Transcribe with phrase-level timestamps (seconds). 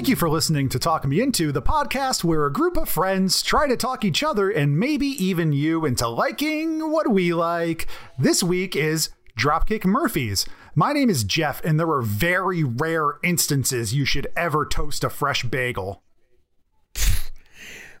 [0.00, 3.42] Thank you for listening to Talk Me Into, the podcast where a group of friends
[3.42, 7.86] try to talk each other and maybe even you into liking what we like.
[8.18, 10.46] This week is Dropkick Murphys.
[10.74, 15.10] My name is Jeff, and there are very rare instances you should ever toast a
[15.10, 16.02] fresh bagel.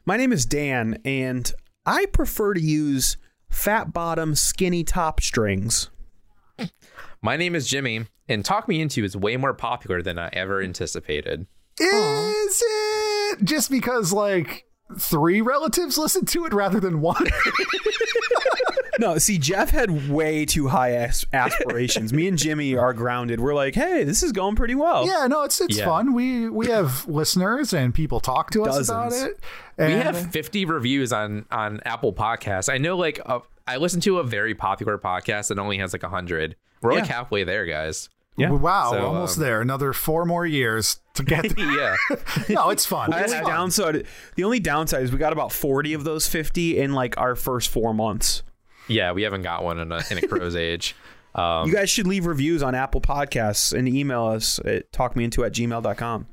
[0.06, 1.52] My name is Dan, and
[1.84, 3.18] I prefer to use
[3.50, 5.90] fat bottom, skinny top strings.
[7.20, 10.62] My name is Jimmy, and Talk Me Into is way more popular than I ever
[10.62, 11.46] anticipated.
[11.80, 14.66] Is it just because, like,
[14.98, 17.26] three relatives listen to it rather than one?
[18.98, 22.12] No, see, Jeff had way too high as- aspirations.
[22.12, 23.40] Me and Jimmy are grounded.
[23.40, 25.06] We're like, hey, this is going pretty well.
[25.06, 25.86] yeah, no, it's it's Yeah.
[25.86, 26.12] fun.
[26.12, 29.30] We we have listeners and people talk to us about Dozens.
[29.30, 29.40] it.
[29.78, 32.70] We have 50 reviews on on Apple Podcasts.
[32.70, 36.02] I know, like, uh, I listen to a very popular podcast that only has like
[36.02, 36.56] 100.
[36.82, 37.14] We're like Yeah.
[37.14, 38.10] halfway there, guys.
[38.36, 38.50] Yeah.
[38.50, 39.60] Wow, So, almost um, there.
[39.62, 41.72] Another four more years to get there.
[41.76, 41.96] yeah.
[42.48, 43.10] no, it's fun.
[43.10, 46.92] The only downside, the only downside is we got about 40 of those 50 in
[46.92, 48.42] like our first four months.
[48.88, 50.96] Yeah, we haven't got one in a, in a crow's age.
[51.34, 55.52] Um, You guys should leave reviews on Apple Podcasts and email us at talkmeinto at
[55.52, 56.26] gmail.com.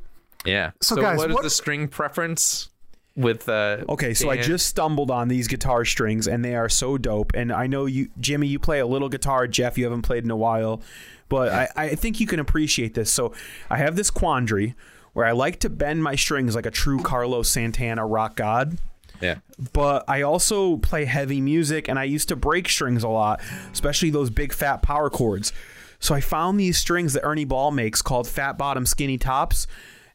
[0.45, 0.71] yeah.
[0.81, 2.69] So, So, guys, what is what- the string preference
[3.15, 6.99] with uh Okay, so I just stumbled on these guitar strings and they are so
[6.99, 7.31] dope.
[7.33, 9.47] And I know you, Jimmy, you play a little guitar.
[9.47, 10.81] Jeff, you haven't played in a while,
[11.29, 13.11] but I, I think you can appreciate this.
[13.11, 13.33] So
[13.69, 14.75] I have this quandary
[15.13, 18.77] where I like to bend my strings like a true Carlos Santana rock god.
[19.19, 19.37] Yeah.
[19.73, 23.41] but I also play heavy music and I used to break strings a lot,
[23.73, 25.51] especially those big fat power chords.
[25.99, 29.65] So I found these strings that Ernie Ball makes called fat bottom skinny tops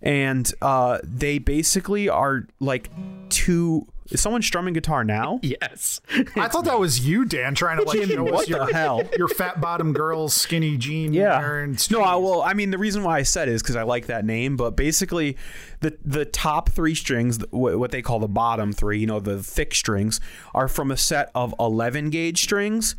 [0.00, 2.91] and uh, they basically are like
[3.29, 5.41] two is someone strumming guitar now?
[5.62, 6.00] Yes.
[6.37, 8.73] I thought that was you, Dan, trying to like Jimmy, show us what the your,
[8.73, 9.03] hell?
[9.19, 12.00] your fat bottom girls, skinny jean wearing No, I, streets.
[12.00, 14.56] well, I mean, the reason why I said it is because I like that name.
[14.56, 15.37] But basically,
[15.81, 19.75] the the top three strings, what they call the bottom three, you know, the thick
[19.75, 20.21] strings,
[20.55, 22.94] are from a set of eleven gauge strings,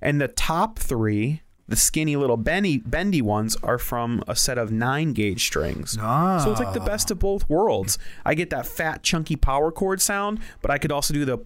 [0.00, 4.70] and the top three, the skinny little bendy bendy ones, are from a set of
[4.70, 5.92] nine gauge strings.
[5.92, 7.96] So it's like the best of both worlds.
[8.26, 11.38] I get that fat, chunky power chord sound, but I could also do the.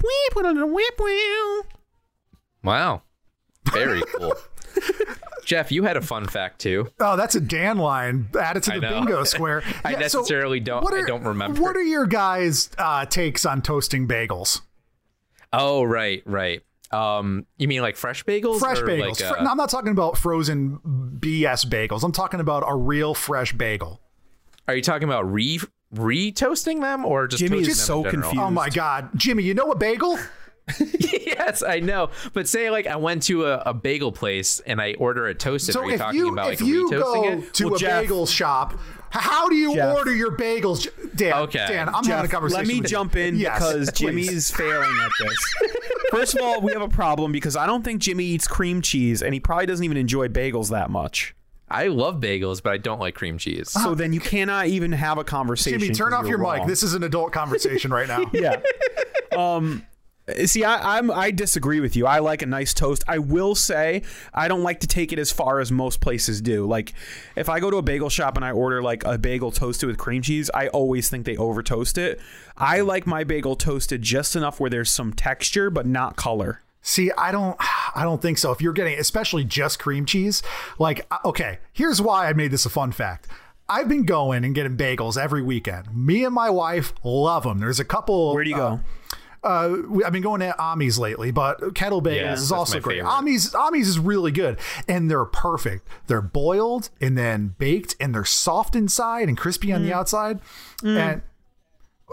[2.64, 3.02] Wow.
[3.72, 4.34] Very cool.
[5.44, 6.88] Jeff, you had a fun fact too.
[6.98, 8.28] Oh, that's a Dan line.
[8.38, 9.62] Add it to the bingo square.
[9.84, 11.60] I so necessarily don't- what I don't remember.
[11.60, 14.62] What are your guys' uh, takes on toasting bagels?
[15.52, 16.62] Oh, right, right.
[16.90, 18.58] Um, you mean like fresh bagels?
[18.60, 19.20] Fresh or bagels.
[19.20, 20.78] Like, Fr- uh, no, I'm not talking about frozen
[21.18, 22.02] BS bagels.
[22.04, 24.00] I'm talking about a real fresh bagel.
[24.68, 25.60] are you talking about re
[25.92, 28.36] re toasting them or just Jimmy toasting is so confused.
[28.38, 30.18] Oh my God, Jimmy, you know a bagel?
[30.80, 32.10] yes, I know.
[32.32, 35.74] But say like I went to a, a bagel place and I order a toasted.
[35.74, 37.54] So are you if talking you about if like you retoasting go it?
[37.54, 38.74] to Well, a Jeff- bagel shop,
[39.10, 40.88] how do you Jeff- order your bagels?
[41.14, 41.66] Dan, Okay.
[41.68, 42.58] Dan, I'm Jeff, having a conversation.
[42.64, 42.96] Let me with you.
[42.96, 43.98] jump in Yes, because please.
[43.98, 45.54] Jimmy's failing at this.
[46.10, 49.22] First of all, we have a problem because I don't think Jimmy eats cream cheese,
[49.22, 51.34] and he probably doesn't even enjoy bagels that much.
[51.68, 53.70] I love bagels, but I don't like cream cheese.
[53.70, 55.80] So then you cannot even have a conversation.
[55.80, 56.66] Jimmy, turn off you're your mic.
[56.68, 58.22] This is an adult conversation right now.
[58.32, 58.60] yeah.
[59.36, 59.84] Um.
[60.46, 62.06] See, I, I'm I disagree with you.
[62.06, 63.04] I like a nice toast.
[63.06, 64.02] I will say
[64.32, 66.66] I don't like to take it as far as most places do.
[66.66, 66.94] Like,
[67.36, 69.98] if I go to a bagel shop and I order like a bagel toasted with
[69.98, 72.18] cream cheese, I always think they over toast it.
[72.56, 76.62] I like my bagel toasted just enough where there's some texture but not color.
[76.80, 77.56] See, I don't
[77.94, 78.50] I don't think so.
[78.50, 80.42] If you're getting especially just cream cheese,
[80.78, 83.28] like uh, okay, here's why I made this a fun fact.
[83.68, 85.94] I've been going and getting bagels every weekend.
[85.94, 87.58] Me and my wife love them.
[87.58, 88.80] There's a couple Where do you go?
[89.44, 92.96] Uh, I've been going to Ami's lately, but Kettle Bagels Yeah, is also great.
[92.98, 93.10] favorite.
[93.12, 94.58] Ami's Ami's is really good,
[94.88, 95.86] and they're perfect.
[96.06, 100.40] They're boiled and then baked, and they're soft inside and crispy on the outside.
[100.82, 101.22] And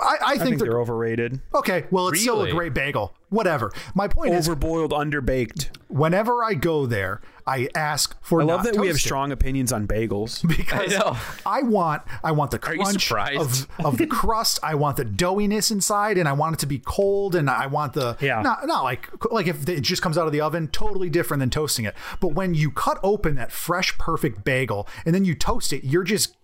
[0.02, 1.42] I, I, think, I think they're, they're overrated.
[1.54, 1.86] okay.
[1.92, 3.14] Well, it's still a great bagel.
[3.30, 3.72] Whatever.
[3.94, 5.70] My point is, Overboiled, underbaked.
[5.90, 8.42] whenever I go there, I ask for.
[8.42, 9.08] I love not that we have toasted.
[9.08, 10.48] strong opinions on bagels.
[10.58, 11.18] because I know.
[11.46, 14.60] I want I want the crunch of, of the crust.
[14.64, 17.94] I want the doughiness inside, and I want it to be cold, and I want
[17.94, 18.42] the Yeah.
[18.42, 21.50] not not like like if it just comes out of the oven, totally different than
[21.50, 21.96] toasting it.
[22.20, 26.04] But when you cut open that fresh, perfect bagel and then you toast it, you're
[26.04, 26.36] just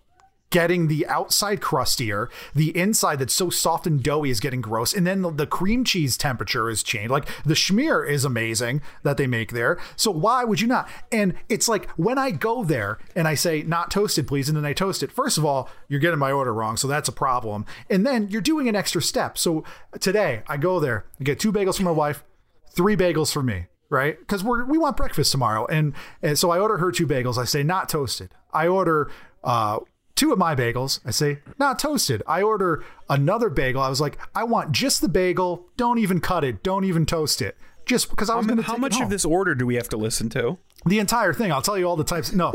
[0.50, 5.06] getting the outside crustier, the inside that's so soft and doughy is getting gross, and
[5.06, 7.10] then the, the cream cheese temperature is changed.
[7.10, 9.78] Like the schmear is amazing that they make there.
[9.96, 10.88] So why would you not?
[11.12, 14.64] And it's like when I go there and I say not toasted, please, and then
[14.64, 15.12] I toast it.
[15.12, 17.66] First of all, you're getting my order wrong, so that's a problem.
[17.90, 19.36] And then you're doing an extra step.
[19.36, 19.64] So
[20.00, 22.24] today I go there, I get two bagels for my wife,
[22.70, 23.66] three bagels for me.
[23.90, 27.38] Right, because we're we want breakfast tomorrow, and and so I order her two bagels.
[27.38, 28.28] I say not toasted.
[28.52, 29.10] I order
[29.42, 29.78] uh,
[30.18, 31.00] two of my bagels.
[31.06, 32.22] I say, not toasted.
[32.26, 33.80] I order another bagel.
[33.80, 35.66] I was like, I want just the bagel.
[35.76, 36.62] Don't even cut it.
[36.62, 37.56] Don't even toast it.
[37.86, 39.96] Just because I was going to How much of this order do we have to
[39.96, 40.58] listen to?
[40.84, 41.52] The entire thing.
[41.52, 42.32] I'll tell you all the types.
[42.32, 42.52] No,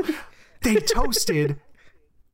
[0.62, 1.60] they toasted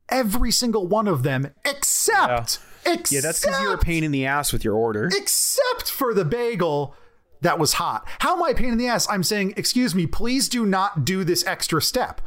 [0.09, 4.25] every single one of them except, except Yeah, that's because you're a pain in the
[4.25, 5.09] ass with your order.
[5.15, 6.95] except for the bagel
[7.41, 8.05] that was hot.
[8.19, 9.07] How am I a pain in the ass?
[9.09, 12.19] I'm saying, excuse me, please do not do this extra step.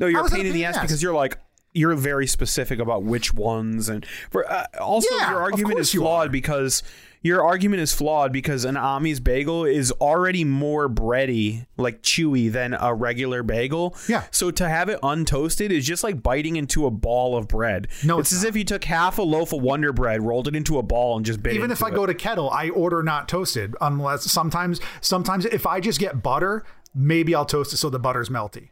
[0.00, 0.82] No, you're a is that pain in the ass ass?
[0.82, 1.38] because you're like
[1.74, 6.32] you're very specific about which ones and for uh, also Yeah, your argument is flawed
[6.32, 6.82] because
[7.22, 12.76] your argument is flawed because an Ami's bagel is already more bready, like chewy than
[12.78, 13.96] a regular bagel.
[14.08, 14.24] Yeah.
[14.30, 17.88] So to have it untoasted is just like biting into a ball of bread.
[18.04, 20.54] No, it's, it's as if you took half a loaf of Wonder Bread, rolled it
[20.54, 21.94] into a ball, and just bit Even if I it.
[21.94, 26.64] go to kettle, I order not toasted unless sometimes sometimes if I just get butter,
[26.94, 28.70] maybe I'll toast it so the butter's melty.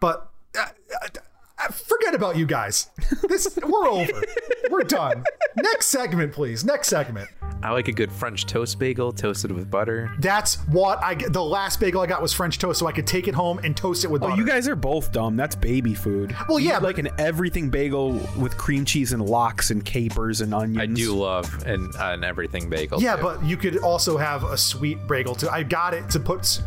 [0.00, 0.66] But uh,
[1.02, 1.08] uh,
[1.68, 2.90] forget about you guys.
[3.28, 4.12] This we're over.
[4.70, 5.24] We're done.
[5.56, 6.64] Next segment, please.
[6.64, 7.28] Next segment.
[7.62, 10.10] I like a good French toast bagel toasted with butter.
[10.20, 11.32] That's what I get.
[11.32, 13.76] The last bagel I got was French toast, so I could take it home and
[13.76, 14.40] toast it with Oh, butter.
[14.40, 15.36] you guys are both dumb.
[15.36, 16.34] That's baby food.
[16.48, 20.40] Well, You yeah, need, like an everything bagel with cream cheese and lox and capers
[20.40, 20.78] and onions.
[20.78, 23.02] I do love an, an everything bagel.
[23.02, 23.22] Yeah, too.
[23.22, 25.48] but you could also have a sweet bagel too.
[25.50, 26.62] I got it to put.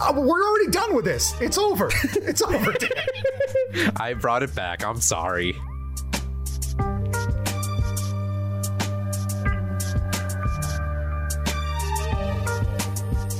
[0.00, 1.34] Uh, we're already done with this.
[1.40, 1.90] It's over.
[2.14, 2.72] It's over.
[3.96, 4.84] I brought it back.
[4.84, 5.56] I'm sorry.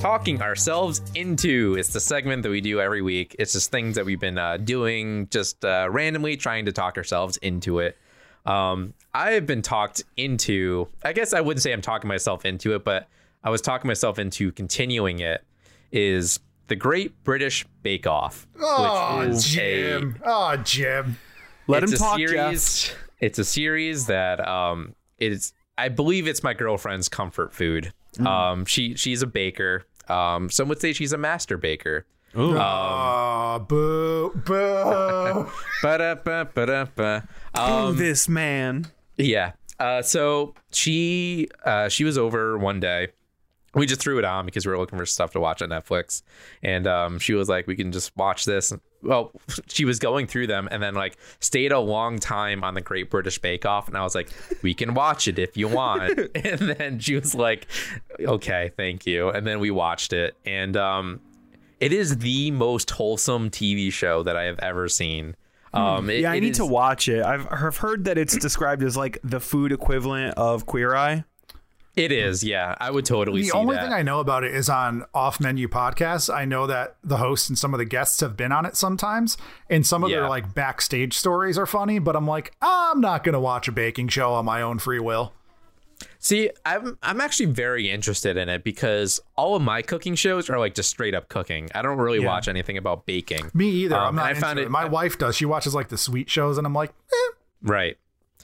[0.01, 3.37] Talking ourselves into it's the segment that we do every week.
[3.39, 7.37] It's just things that we've been uh, doing, just uh, randomly trying to talk ourselves
[7.39, 7.99] into it.
[8.47, 10.89] Um, I have been talked into.
[11.05, 13.09] I guess I wouldn't say I'm talking myself into it, but
[13.45, 15.45] I was talking myself into continuing it.
[15.93, 16.41] Is
[16.71, 20.23] the Great British Bake Off, Oh, which is a Jim.
[20.25, 21.19] Oh, Jim.
[21.67, 22.83] Let it's him a talk, series.
[22.85, 22.97] Jeff.
[23.19, 27.93] It's a series that um is I believe it's my girlfriend's comfort food.
[28.17, 28.27] Mm.
[28.27, 29.85] Um she she's a baker.
[30.09, 32.07] Um some would say she's a master baker.
[32.39, 32.57] Ooh.
[32.57, 35.51] Oh, boo, boo.
[35.83, 37.27] Ba-da-ba, ba-da-ba.
[37.55, 38.87] Um this man.
[39.19, 39.53] yeah.
[39.79, 43.09] Uh so she uh she was over one day.
[43.75, 46.23] We just threw it on because we were looking for stuff to watch on Netflix.
[46.63, 48.73] And um she was like, we can just watch this.
[49.03, 49.33] Well,
[49.69, 53.11] she was going through them and then like stayed a long time on the Great
[53.11, 53.87] British Bake Off.
[53.87, 54.29] And I was like,
[54.63, 56.19] we can watch it if you want.
[56.35, 57.67] and then she was like,
[58.21, 59.29] okay, thank you.
[59.31, 60.37] And then we watched it.
[60.45, 61.21] And um
[61.79, 65.35] it is the most wholesome TV show that I have ever seen.
[65.73, 67.25] Um, it- Yeah, I need is- to watch it.
[67.25, 71.25] I've, I've heard that it's described as like the food equivalent of Queer Eye.
[72.01, 72.75] It is, yeah.
[72.81, 73.85] I would totally The only that.
[73.85, 76.33] thing I know about it is on off menu podcasts.
[76.33, 79.37] I know that the hosts and some of the guests have been on it sometimes,
[79.69, 80.21] and some of Yeah.
[80.21, 81.99] their like backstage stories are funny.
[81.99, 85.33] But I'm like, I'm not gonna watch a baking show on my own free will.
[86.19, 90.59] See, I'm I'm actually very interested in it because all of my cooking shows are
[90.59, 91.69] like just straight up cooking.
[91.75, 93.51] I don't really watch anything about baking.
[93.53, 93.97] Me either.
[93.97, 94.63] Um, I'm not I found it.
[94.63, 95.37] it- My I- wife does.
[95.37, 97.33] She watches like the sweet shows, and I'm like, eh.
[97.63, 97.99] Right.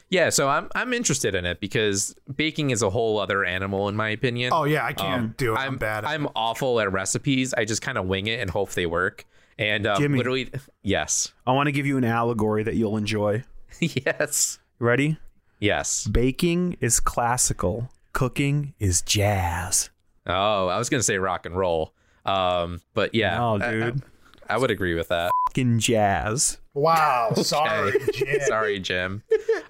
[0.08, 3.96] Yeah, so I'm I'm interested in it because baking is a whole other animal in
[3.96, 4.52] my opinion.
[4.52, 5.58] oh yeah, I can't do it.
[5.58, 6.04] I'm, I'm bad.
[6.04, 7.52] At I'm awful at recipes.
[7.54, 9.24] I just kind of wing it and hope they work.
[9.58, 10.18] And um, Jimmy.
[10.18, 10.50] literally,
[10.82, 13.42] yes, I want to give you an allegory that you'll enjoy.
[13.80, 15.18] yes, Ready?
[15.58, 16.06] yes.
[16.06, 17.90] Baking is classical.
[18.12, 19.90] Cooking is jazz.
[20.26, 21.94] Oh, I was gonna say rock and roll.
[22.24, 24.02] Um, but yeah, No, I- dude.
[24.48, 25.30] I, I would agree with that.
[25.48, 26.58] Fucking jazz.
[26.76, 27.32] Wow.
[27.42, 28.40] Sorry, Jim.
[28.46, 29.22] Sorry, Jim.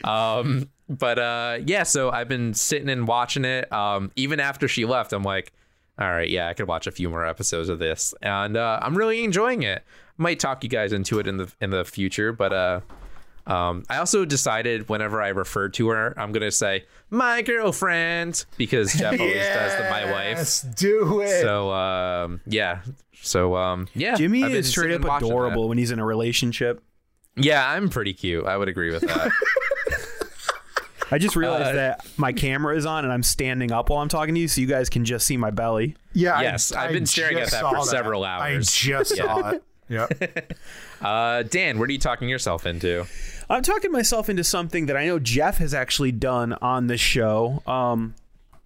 [0.05, 3.73] um, but uh, yeah, so I've been sitting and watching it.
[3.73, 5.53] Um, even after she left, I'm like,
[5.99, 8.97] all right, yeah, I could watch a few more episodes of this, and uh, I'm
[8.97, 9.83] really enjoying it.
[10.19, 12.81] Might talk you guys into it in the in the future, but uh,
[13.47, 18.93] Um, I also decided whenever I refer to her, I'm gonna say my girlfriend because
[18.93, 20.37] Jeff always does the my wife.
[20.39, 21.41] Yes, do it.
[21.43, 22.81] So um, yeah,
[23.23, 25.35] so um, yeah, Jimmy is straight up watching that.
[25.35, 26.83] adorable when he's in a relationship.
[27.37, 28.47] Yeah, I'm pretty cute.
[28.47, 29.31] I would agree with that.
[31.11, 34.09] I just realized Uh, that my camera is on and I'm standing up while I'm
[34.09, 35.97] talking to you, so you guys can just see my belly.
[36.15, 38.69] yeah, yes, I've been staring at that saw for several hours.
[38.69, 39.63] I just saw it.
[39.89, 40.53] Yep.
[41.01, 43.07] uh, Dan, what are you talking yourself into?
[43.49, 47.63] I'm talking myself into something that I know Jeff has actually done on this show,
[47.69, 48.17] um,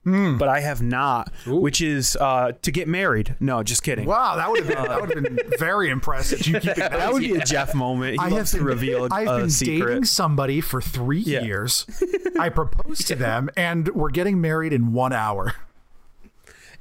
[0.04, 0.38] Hmm.
[0.38, 3.36] but I have not, which is uh, to get married.
[3.38, 4.06] No, just kidding.
[4.06, 6.46] Wow, that would have been that would have been very impressive.
[6.46, 8.12] You keep it That would be a Jeff moment.
[8.14, 9.86] He I have to been, reveal a, I've a been secret.
[9.88, 11.42] dating somebody for three Yeah.
[11.42, 11.84] years.
[12.40, 15.52] I proposed to them, and we're getting married in one hour.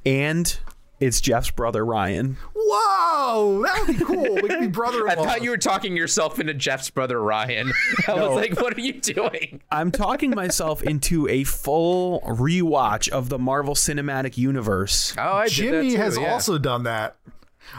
[0.06, 0.58] and
[1.00, 2.36] it's Jeff's brother Ryan.
[2.54, 4.34] Whoa, that would be cool.
[4.36, 5.24] We could be I brother-in-law.
[5.24, 7.72] thought you were talking yourself into Jeff's brother Ryan.
[8.08, 8.28] I No.
[8.28, 9.60] was like, what are you doing?
[9.70, 15.14] I'm talking myself into a full rewatch of the Marvel Cinematic Universe.
[15.18, 17.16] Oh, I Jimmy has also done that.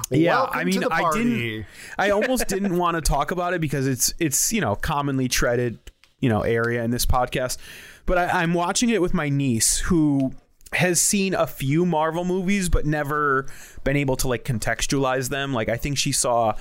[0.09, 1.65] Yeah, Welcome I mean, to the I didn't.
[1.97, 5.79] I almost didn't want to talk about it because it's it's you know commonly treaded
[6.19, 7.57] you know area in this podcast,
[8.05, 10.33] but I, I'm watching it with my niece who
[10.73, 13.45] has seen a few Marvel movies but never
[13.83, 15.53] been able to like contextualize them.
[15.53, 16.55] Like I think she saw.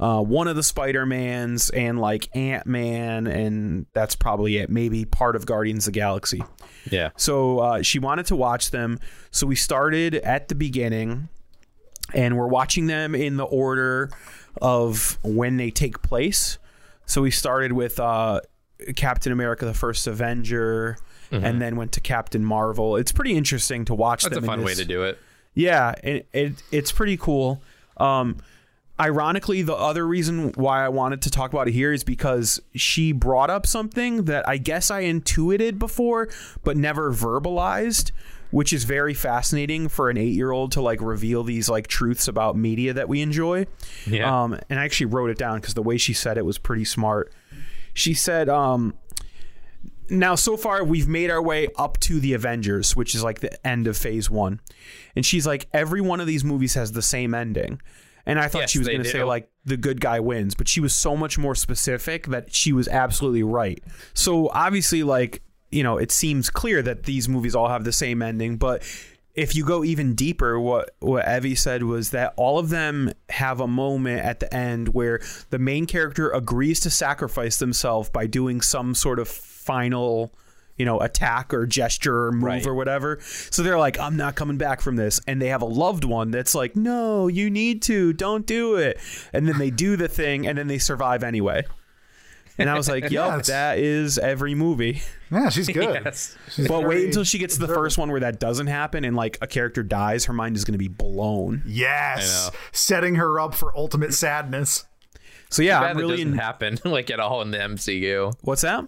[0.00, 4.68] Uh, one of the Spider Mans and like Ant Man, and that's probably it.
[4.68, 6.42] Maybe part of Guardians of the Galaxy.
[6.90, 7.10] Yeah.
[7.16, 8.98] So uh, she wanted to watch them.
[9.30, 11.28] So we started at the beginning,
[12.12, 14.10] and we're watching them in the order
[14.60, 16.58] of when they take place.
[17.06, 18.40] So we started with uh,
[18.96, 20.98] Captain America: The First Avenger,
[21.32, 22.96] and then went to Captain Marvel.
[22.96, 24.24] It's pretty interesting to watch.
[24.24, 24.34] Mm-hmm.
[24.34, 25.18] That's a fun way to do it.
[25.54, 27.62] yeah, it, it it's pretty cool.
[27.96, 28.36] Um,
[29.00, 33.12] ironically, the other reason why I wanted to talk about it here is because she
[33.12, 36.28] brought up something that I guess I intuited before,
[36.64, 38.12] but never verbalized,
[38.50, 42.28] which is very fascinating for an eight year old to like reveal these like truths
[42.28, 43.66] about media that we enjoy.
[44.06, 44.42] Yeah.
[44.42, 46.84] Um, and I actually wrote it down because the way she said it was pretty
[46.84, 47.32] smart.
[47.94, 48.94] She said, um,
[50.12, 53.66] now so far we've made our way up to the avengers which is like the
[53.66, 54.60] end of phase one.
[55.16, 57.80] And she's like every one of these movies has the same ending.
[58.24, 60.68] And i thought Yes, she was going to say like the good guy wins but
[60.68, 63.82] she was so much more specific that she was absolutely right.
[64.14, 68.22] So obviously like you know it seems clear that these movies all have the same
[68.22, 68.82] ending but
[69.34, 73.60] if you go even deeper, what what Evie said was that all of them have
[73.60, 78.60] a moment at the end where the main character agrees to sacrifice themselves by doing
[78.60, 79.28] some sort of
[79.64, 80.34] final,
[80.76, 82.66] you know, attack or gesture or move Right.
[82.66, 83.18] or whatever.
[83.50, 85.20] So they're like, I'm not coming back from this.
[85.26, 88.98] And they have a loved one that's like, No, you need to, don't do it.
[89.32, 91.64] And then they do the thing and then they survive anyway.
[92.58, 95.02] And I was like, Yeah, that is every movie.
[95.30, 96.00] Yeah, she's good.
[96.04, 96.36] Yes.
[96.50, 99.04] She's But very- wait until she gets to the first one where that doesn't happen
[99.04, 101.62] and like a character dies, her mind is going to be blown.
[101.66, 104.84] Yes, setting her up for ultimate sadness.
[105.50, 106.38] So yeah, I'm that really doesn't in.
[106.38, 108.32] happen like at all in the MCU.
[108.42, 108.84] What's that?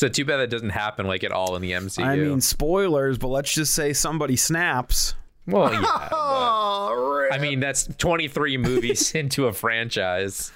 [0.00, 2.02] So too bad that doesn't happen like at all in the MCU.
[2.02, 5.14] I mean, spoilers, but let's just say somebody snaps.
[5.46, 5.82] well, yeah.
[5.82, 10.52] but- Oh, I mean, that's 23 movies into a franchise.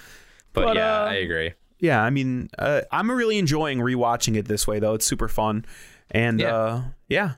[0.54, 1.52] But, But, yeah, uh, I agree.
[1.78, 4.94] Yeah, I mean, uh, I'm really enjoying rewatching it this way though.
[4.94, 5.66] It's super fun,
[6.10, 6.54] and Yeah.
[6.56, 7.32] uh, yeah.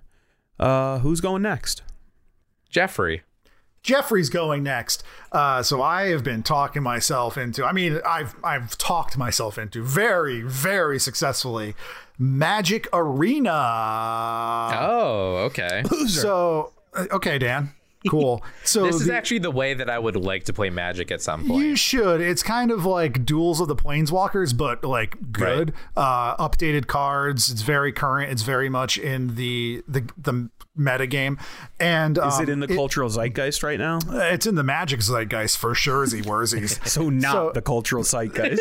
[0.61, 1.83] Uh, who's going next?
[2.71, 3.23] Jeffrey.
[3.87, 5.05] Jeffrey's going next.
[5.31, 7.65] Uh, so I have been talking myself into.
[7.65, 11.77] I mean, I've I've talked myself into very very successfully.
[12.19, 13.53] Magic Arena.
[14.75, 15.85] Oh, okay.
[16.09, 17.76] So uh, okay, Dan.
[18.11, 18.45] Cool.
[18.65, 21.21] So This is the- actually the way that I would like to play Magic at
[21.23, 21.65] some point.
[21.65, 22.21] You should.
[22.21, 25.73] It's kind of like Duels of the Planeswalkers, but like good.
[25.97, 27.51] Uh, updated cards.
[27.51, 28.31] It's very current.
[28.33, 31.39] It's very much in the the the meta game.
[31.81, 33.99] And Is um, it in the cultural zeitgeist right now?
[34.11, 36.07] It's in the Magic zeitgeist for sure.
[36.07, 36.87] Z Worzies.
[36.87, 38.61] So not So- the cultural zeitgeist.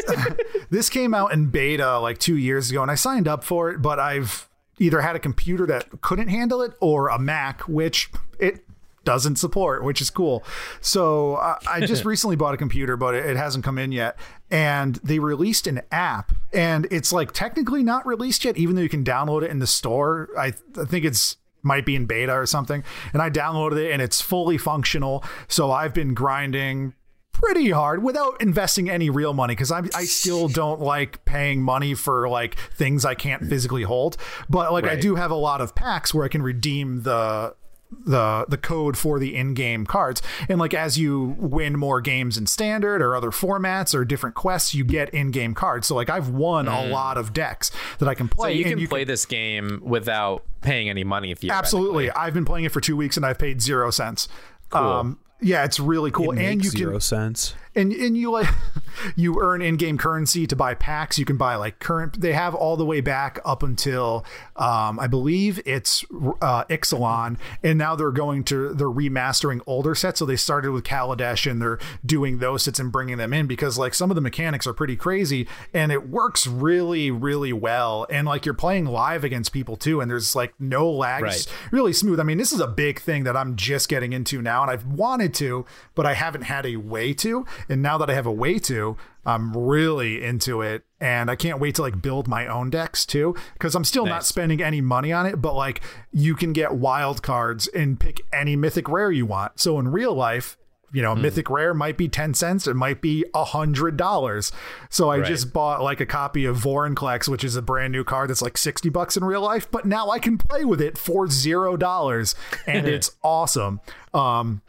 [0.69, 3.81] this came out in beta like two years ago, and I signed up for it,
[3.81, 4.49] but I've
[4.79, 8.09] either had a computer that couldn't handle it or a Mac, which
[8.39, 8.64] it
[9.05, 10.43] doesn't support, which is cool.
[10.81, 14.17] So uh, I just recently bought a computer, but it, it hasn't come in yet.
[14.51, 18.89] And they released an app, and it's like technically not released yet, even though you
[18.89, 20.29] can download it in the store.
[20.38, 22.83] I, I think it's might be in beta or something.
[23.12, 25.24] And I downloaded it, and it's fully functional.
[25.47, 26.93] So I've been grinding
[27.31, 31.93] pretty hard without investing any real money because I I still don't like paying money
[31.93, 34.15] for like things I can't physically hold.
[34.50, 37.55] But like I do have a lot of packs where I can redeem the
[37.91, 40.21] the the code for the in-game cards.
[40.49, 44.73] And like as you win more games in standard or other formats or different quests
[44.75, 45.87] you get in-game cards.
[45.87, 48.31] So like i've won a lot of decks that i can Mm.
[48.31, 52.09] So play you and can play this game without paying any money if you absolutely.
[52.11, 54.27] i've been playing it for two weeks and i've paid zero cents.
[54.71, 56.31] Um yeah it's really cool.
[56.31, 57.53] It and makes you can zero sense.
[57.75, 58.48] And and you like
[59.15, 61.17] you earn in-game currency to buy packs.
[61.20, 65.08] You can buy like current they have all the way back up until um i
[65.08, 66.03] believe it's
[66.41, 67.38] uh ixalan.
[67.63, 70.20] And now they're going to they're remastering older sets.
[70.20, 73.77] So they started with kaladesh and they're doing those sets and bringing them in because
[73.77, 78.08] like some of the mechanics are pretty crazy and it works really really well.
[78.10, 81.24] And like you're playing live against people too and there's like no lag.
[81.24, 81.48] Right.
[81.72, 82.20] Really smooth.
[82.20, 84.86] I mean this is a big thing that i'm just getting into now and i've
[84.86, 88.31] wanted to but i haven't had a way to and now that i have a
[88.31, 88.95] way to
[89.25, 93.36] i'm really into it and i can't wait to like build my own decks too
[93.53, 95.81] because i'm still not spending any money on it but like
[96.12, 100.13] you can get wild cards and pick any mythic rare you want so in real
[100.13, 100.57] life
[100.93, 102.67] you know, mythic rare might be 10 cents.
[102.67, 104.53] It might be a hundred dollars.
[104.89, 105.25] So I Right.
[105.27, 108.57] just bought like a copy of Vorinclex, which is a brand new card that's like
[108.57, 112.34] 60 bucks in real life, but now I can play with it for zero dollars
[112.65, 113.81] and it's awesome.
[114.13, 114.62] Um,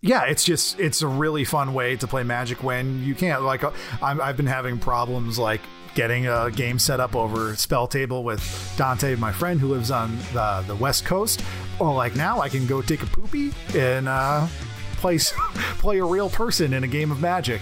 [0.00, 3.42] yeah, it's just it's a really fun way to play Magic when you can't.
[3.42, 3.70] Like, uh,
[4.02, 5.60] I'm, I've been having problems like
[5.94, 10.16] getting a game set up over Spell Table with Dante, my friend who lives on
[10.32, 11.42] the the West Coast.
[11.78, 14.46] Or like now, I can go take a poopy and uh,
[14.96, 15.18] play
[15.78, 17.60] play a real person in a game of Magic.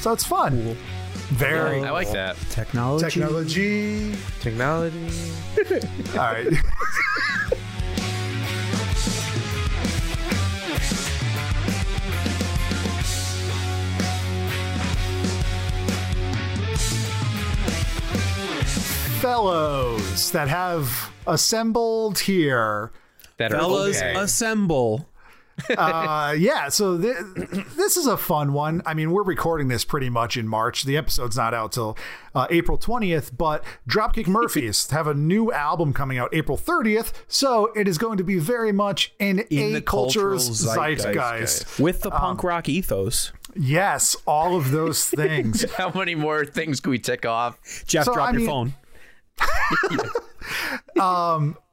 [0.00, 0.76] So it's fun.
[1.32, 3.04] Very I like that Technology.
[3.08, 4.14] technology.
[4.40, 5.08] technology.
[6.12, 6.46] All right.
[19.22, 22.90] Fellows that have assembled here.
[23.36, 24.14] That are Fellas, okay.
[24.16, 25.08] assemble.
[25.78, 27.14] Uh, yeah, so th-
[27.76, 28.82] this is a fun one.
[28.84, 30.82] I mean, we're recording this pretty much in March.
[30.82, 31.96] The episode's not out till
[32.34, 37.66] uh, April 20th, but Dropkick Murphys have a new album coming out April 30th, so
[37.76, 41.04] it is going to be very much in, In a the cultural culture's zeitgeist.
[41.14, 41.78] zeitgeist.
[41.80, 43.30] With the punk rock ethos.
[43.54, 45.70] Yes, all of those things.
[45.74, 47.56] How many more things can we tick off?
[47.86, 48.74] Jeff, So, drop I your mean- phone.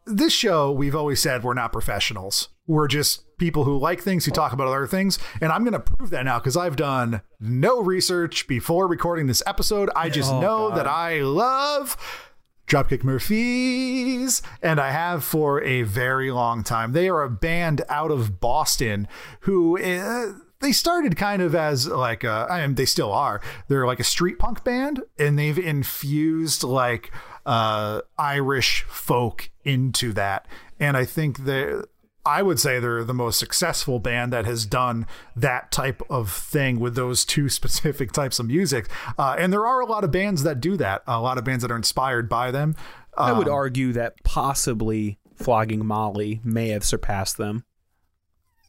[0.06, 2.50] this show, we've always said we're not professionals.
[2.68, 5.18] We're just people who like things, who talk about other things.
[5.42, 9.44] And I'm going to prove that now because I've done no research before recording this
[9.46, 9.90] episode.
[9.96, 11.98] I just Oh, know that I love
[12.68, 16.92] Dropkick Murphys, and I have for a very long time.
[16.92, 19.08] They are a band out of Boston
[19.42, 19.78] who.
[19.82, 23.40] Uh, they started kind of as like a, I mean, they still are.
[23.70, 27.14] They're like a street punk band, and they've infused like
[27.46, 30.46] uh, Irish folk into that.
[30.80, 31.74] And I think they,
[32.26, 36.80] I would say they're the most successful band that has done that type of thing
[36.80, 38.90] with those two specific types of music.
[39.18, 41.04] Uh, and there are a lot of bands that do that.
[41.08, 42.76] A lot of bands that are inspired by them.
[43.18, 47.64] I would Um, argue that possibly Flogging Molly may have surpassed them.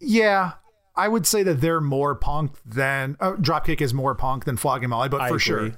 [0.01, 0.53] Yeah,
[0.97, 4.89] I would say that they're more punk than uh, Dropkick is more punk than Flogging
[4.89, 5.41] Molly, but I for agree.
[5.41, 5.71] sure.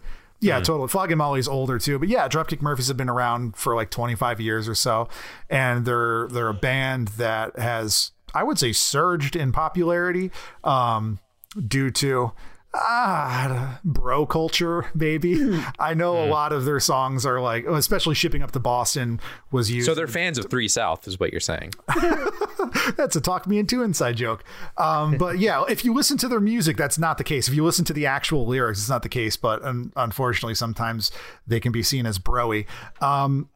[0.42, 0.88] Yeah, totally.
[0.88, 4.68] Flogging Molly's older too, but yeah, Dropkick Murphys have been around for like 25 years
[4.68, 5.08] or so,
[5.48, 10.30] and they're they're a band that has I would say surged in popularity
[10.64, 11.18] um,
[11.66, 12.32] due to
[12.74, 18.42] ah bro culture maybe i know a lot of their songs are like especially shipping
[18.42, 21.72] up to boston was used So they're fans of Three South, is what you're saying.
[22.96, 24.44] that's a talk me into inside joke.
[24.78, 27.48] Um, but yeah, if you listen to their music, that's not the case.
[27.48, 29.36] If you listen to the actual lyrics, it's not the case.
[29.36, 31.10] But un- unfortunately, sometimes
[31.46, 32.66] they can be seen as broy.
[33.02, 33.48] Um,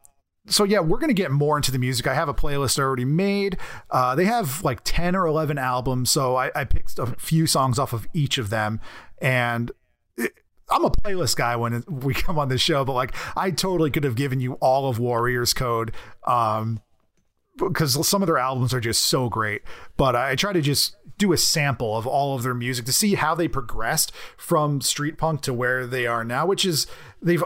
[0.47, 2.07] so yeah, we're gonna get more into the music.
[2.07, 3.57] I have a playlist already made.
[3.89, 7.77] Uh, they have like ten or eleven albums, so I, I picked a few songs
[7.79, 8.79] off of each of them,
[9.21, 9.71] and
[10.69, 14.03] I'm a playlist guy when we come on this show, but like I totally could
[14.03, 15.93] have given you all of Warriors Code.
[16.25, 16.81] Um,
[17.57, 19.63] because some of their albums are just so great.
[19.97, 23.15] But I try to just do a sample of all of their music to see
[23.15, 26.85] how they progressed from street punk to where they are now, which is
[27.21, 27.43] they've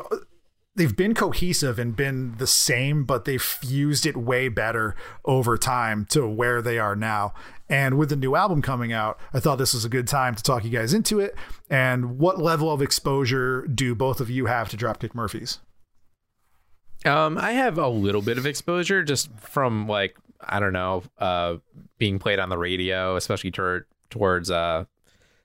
[0.76, 6.06] they've been cohesive and been the same, but they've fused it way better over time
[6.12, 7.34] to where they are now.
[7.70, 10.44] And with the new album coming out, I thought this was a good time to
[10.44, 11.36] talk you guys into it.
[11.70, 15.60] And what level of exposure do both of you have to Dropkick Murphys?
[17.06, 21.58] Um, I have a little bit of exposure just from like I don't know, uh,
[21.98, 24.86] being played on the radio, especially toward towards uh,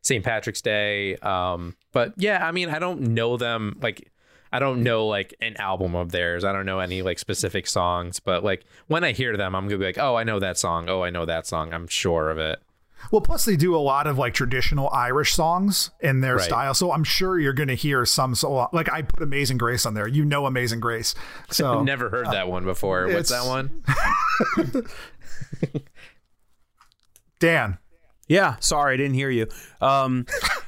[0.03, 0.25] St.
[0.25, 1.17] Patrick's Day.
[1.17, 4.11] Um, but yeah, I mean, I don't know them like.
[4.57, 6.43] I don't know like an album of theirs.
[6.45, 9.79] I don't know any like specific songs, but like when I hear them, I'm gonna
[9.79, 10.89] be like, oh, I know that song.
[10.89, 11.75] Oh, I know that song.
[11.75, 12.59] I'm sure of it.
[13.13, 16.45] Well, plus they do a lot of like traditional Irish songs in their Right.
[16.47, 18.35] style, so I'm sure you're going to hear some.
[18.35, 20.09] So, like I put Amazing Grace on there.
[20.09, 21.15] You know Amazing Grace.
[21.51, 23.07] So Never heard that one before.
[23.09, 23.83] What's that one?
[27.39, 27.79] Dan,
[28.29, 29.47] Yeah, sorry, I didn't hear you.
[29.81, 30.25] Um,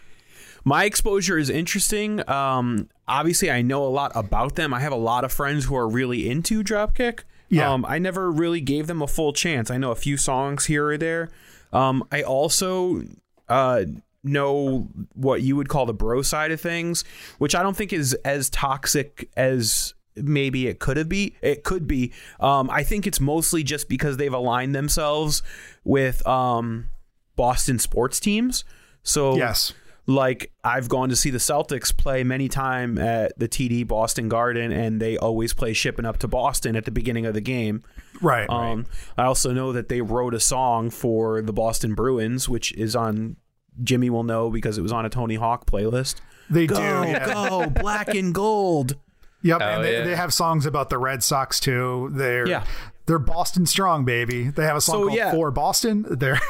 [0.69, 2.29] my exposure is interesting.
[2.29, 4.75] Um, obviously, I know a lot about them.
[4.75, 7.21] I have a lot of friends who are really into Dropkick.
[7.49, 7.73] Yeah.
[7.73, 9.71] Um, I never really gave them a full chance.
[9.71, 11.31] I know a few songs here or there.
[11.73, 13.03] Um, I also
[13.49, 13.85] uh,
[14.23, 17.03] know what you would call the bro side of things,
[17.39, 21.35] which I don't think is as toxic as maybe it could have be.
[21.41, 22.13] It could be.
[22.41, 25.43] Um, I think it's mostly just because they've aligned themselves
[25.83, 26.91] with um,
[27.37, 28.65] Boston sports teams.
[29.03, 29.73] So yes,
[30.09, 34.73] like I've gone to see the Celtics play many time at the TD Boston Garden,
[34.73, 37.83] and they always play shipping up to Boston at the beginning of the game.
[38.23, 38.49] right.
[38.49, 38.87] Um,
[39.19, 43.37] I also know that they wrote a song for the Boston Bruins, which is on
[43.85, 46.17] Jimmy will know because it was on a Tony Hawk playlist.
[46.49, 46.81] they Go, do.
[47.11, 47.27] yeah.
[47.27, 48.97] go, black and gold.
[49.43, 50.05] Yep, Oh, and they, yeah.
[50.05, 52.09] they have songs about the Red Sox too.
[52.13, 52.65] They're Yeah.
[53.07, 54.49] they're Boston strong, baby.
[54.49, 55.31] They have a song So, called yeah.
[55.33, 56.41] "For Boston." They're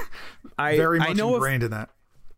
[0.57, 1.91] I very I much know of, ingrained in that.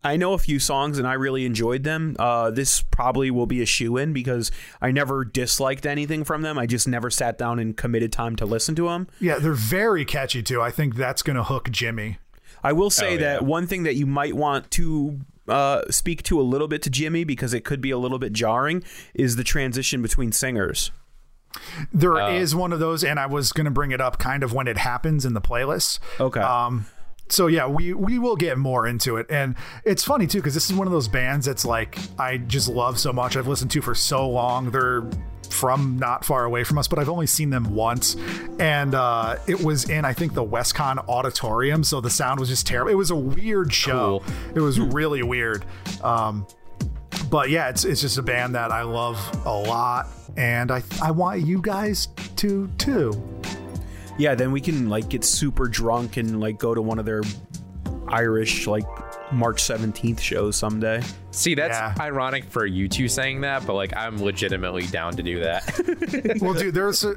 [0.03, 2.17] I know a few songs and I really enjoyed them.
[2.19, 6.59] Uh, this probably will be a shoe in because I never disliked anything from them.
[6.59, 9.09] I just never sat down and committed time to listen to them.
[9.21, 10.63] Yeah, they're very catchy too.
[10.63, 12.19] I think that's going to hook Jimmy.
[12.63, 13.47] I will say Oh, that yeah.
[13.47, 17.25] one thing that you might want to uh, speak to a little bit to Jimmy
[17.25, 18.83] because it could be a little bit jarring
[19.15, 20.93] is the transition between singers.
[21.93, 24.53] There is one of those, and I was going to bring it up kind of
[24.53, 25.99] when it happens in the playlist.
[26.21, 26.41] Okay.
[26.41, 26.87] Um,
[27.33, 30.71] so yeah, we we will get more into it, and it's funny too because this
[30.71, 33.37] is one of those bands that's like I just love so much.
[33.37, 34.71] I've listened to for so long.
[34.71, 35.05] They're
[35.49, 38.17] from not far away from us, but I've only seen them once,
[38.59, 42.67] and uh, it was in I think the WestCon auditorium, so the sound was just
[42.67, 42.91] terrible.
[42.91, 44.23] It was a weird show.
[44.25, 44.55] Cool.
[44.55, 45.65] It was really weird.
[46.03, 46.47] Um,
[47.31, 51.11] but yeah, it's it's just a band that I love a lot, and I I
[51.11, 53.13] want you guys to too.
[54.21, 57.23] Yeah, then we can like get super drunk and like go to one of their
[58.09, 58.85] Irish like
[59.33, 61.01] March 17th shows someday.
[61.31, 61.95] See, that's Yeah.
[62.01, 66.39] ironic for you two saying that, but like I'm legitimately down to do that.
[66.43, 67.15] Well, dude, there's a,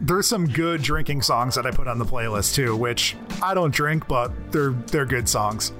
[0.00, 3.72] there's some good drinking songs that I put on the playlist too, which I don't
[3.74, 5.72] drink, but they're they're good songs.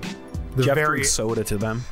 [0.56, 1.84] They're Jeff very soda to them.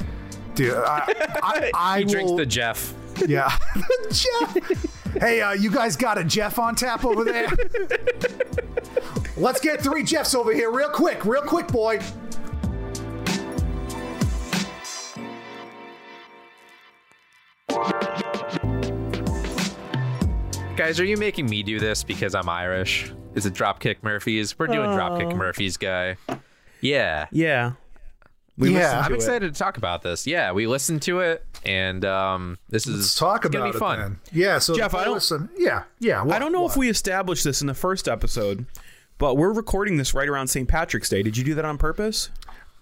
[0.54, 0.74] dude.
[0.74, 2.94] I, I, I he drinks the Jeff.
[3.26, 3.56] yeah.
[4.10, 4.95] Jeff.
[5.18, 7.48] Hey, uh, you guys got a Jeff on tap over there?
[9.38, 12.00] Let's get three Jeffs over here, real quick, real quick, boy.
[20.76, 23.10] Guys, are you making me do this because I'm Irish?
[23.34, 24.58] Is it Dropkick Murphys?
[24.58, 26.18] We're doing Dropkick Murphys, guy.
[26.82, 27.26] Yeah.
[27.32, 27.72] Yeah.
[28.58, 28.78] We Yeah.
[28.78, 29.16] listened I'm to it.
[29.16, 30.26] excited to talk about this.
[30.26, 33.76] Yeah, we listened to it, and um, this is Let's talk it's gonna about be
[33.76, 33.98] it fun.
[33.98, 34.18] then.
[34.32, 34.58] Yeah.
[34.58, 35.82] So Jeff, I don't- playlist- Yeah.
[35.98, 36.24] Yeah.
[36.30, 38.64] I don't know if we established this in the first episode,
[39.18, 40.68] but we're recording this right around St.
[40.68, 41.22] Patrick's Day.
[41.22, 42.30] Did you do that on purpose?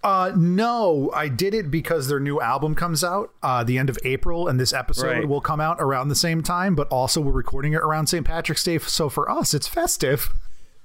[0.04, 3.98] Uh, no, I did it because their new album comes out uh, the end of
[4.04, 5.28] April, and this episode Right.
[5.28, 6.74] will come out around the same time.
[6.74, 8.24] But also, we're recording it around St.
[8.26, 10.28] Patrick's Day, so for us, it's festive.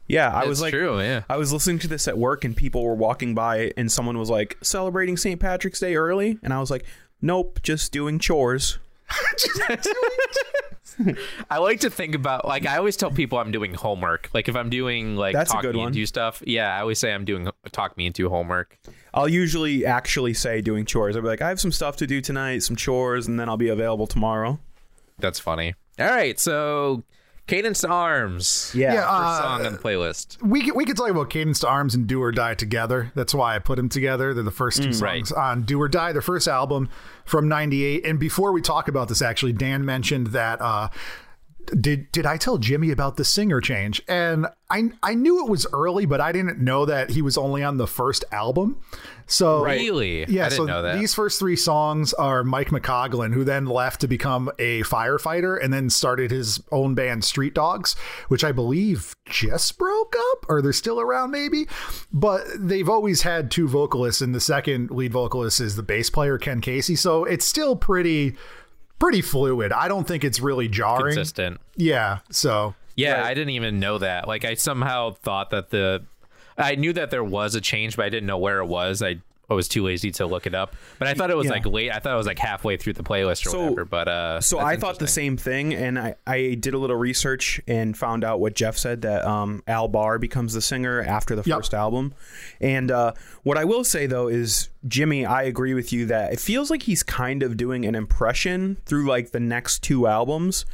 [0.09, 1.21] Yeah, I It's was like, true, yeah.
[1.29, 4.29] I was listening to this at work, and people were walking by, and someone was
[4.29, 5.39] like celebrating St.
[5.39, 6.83] Patrick's Day early, and I was like,
[7.21, 8.79] nope, just doing chores.
[11.49, 14.29] I like to think about like I always tell people I'm doing homework.
[14.33, 15.87] Like if I'm doing like That's talk me one.
[15.87, 18.77] into stuff, yeah, I always say I'm doing talk me into homework.
[19.13, 21.15] I'll usually actually say doing chores.
[21.15, 23.57] I'll be like, I have some stuff to do tonight, some chores, and then I'll
[23.57, 24.59] be available tomorrow.
[25.19, 25.73] That's funny.
[25.99, 27.03] All right, so
[27.49, 28.71] Cadence to Arms.
[28.75, 28.93] Yeah.
[28.93, 30.41] Yeah, First uh, song on the playlist.
[30.41, 33.11] We can, we could talk about Cadence to Arms and Do or Die together.
[33.15, 34.33] That's why I put them together.
[34.33, 35.25] They're the first two Mm, right.
[35.27, 36.89] songs on Do or Die, their first album
[37.25, 38.05] from '98.
[38.05, 40.61] And before we talk about this, actually, Dan mentioned that.
[40.61, 40.89] Uh,
[41.79, 44.01] did did I tell Jimmy about the singer change?
[44.07, 47.63] And I I knew it was early, but I didn't know that he was only
[47.63, 48.77] on the first album.
[49.25, 50.25] So Really?
[50.27, 50.47] yeah.
[50.47, 50.97] I didn't so know that.
[50.99, 55.71] these first three songs are Mike McColgan, who then left to become a firefighter and
[55.71, 57.95] then started his own band Street Dogs,
[58.29, 61.67] which I believe just broke up, or they're still around maybe.
[62.11, 66.39] But they've always had two vocalists, and the second lead vocalist is the bass player
[66.39, 66.95] Ken Casey.
[66.95, 68.35] So it's still pretty
[68.99, 69.71] pretty fluid.
[69.71, 71.15] I don't think it's really jarring.
[71.15, 71.59] Consistent.
[71.75, 72.19] Yeah.
[72.29, 74.27] So Yeah, I didn't even know that.
[74.27, 76.05] Like I somehow thought that the
[76.57, 79.01] I knew that there was a change, but I didn't know where it was.
[79.01, 80.75] I I was too lazy to look it up.
[80.99, 81.51] But I thought it was Yeah.
[81.53, 81.91] like late.
[81.91, 83.85] I thought it was like halfway through the playlist or So- whatever.
[83.85, 87.59] But uh, So I thought the same thing, and I, I did a little research
[87.67, 91.43] and found out what Jeff said that um, Al Barr becomes the singer after the
[91.45, 91.57] Yep.
[91.57, 92.13] first album.
[92.61, 96.39] And uh, what I will say though is, Jimmy, I agree with you that it
[96.39, 100.65] feels like he's kind of doing an impression through like the next two albums.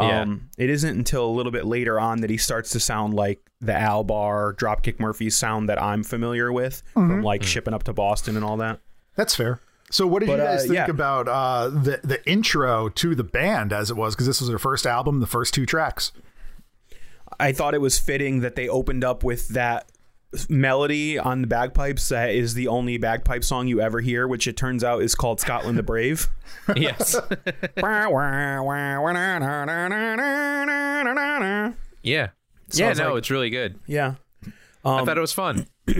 [0.00, 0.22] Yeah.
[0.22, 3.46] Um, It isn't until a little bit later on that he starts to sound like
[3.60, 7.92] the Al Barr, Dropkick Murphys sound that I'm familiar with from like shipping up to
[7.92, 8.80] Boston and all that.
[9.16, 9.60] That's fair.
[9.90, 10.86] So, what did But, you guys uh, think yeah.
[10.90, 14.14] about uh, the the intro to the band as it was?
[14.14, 16.12] Because this was their first album, the first two tracks.
[17.38, 19.91] I thought it was fitting that they opened up with that
[20.48, 24.56] melody on the bagpipes that is the only bagpipe song you ever hear, which it
[24.56, 26.28] turns out is called Scotland the Brave.
[26.76, 27.16] yes,
[32.02, 32.28] yeah.
[32.28, 32.28] yeah,
[32.68, 32.92] So yeah.
[32.94, 33.78] No, like- it's really good.
[34.84, 35.66] Um, I thought it was fun.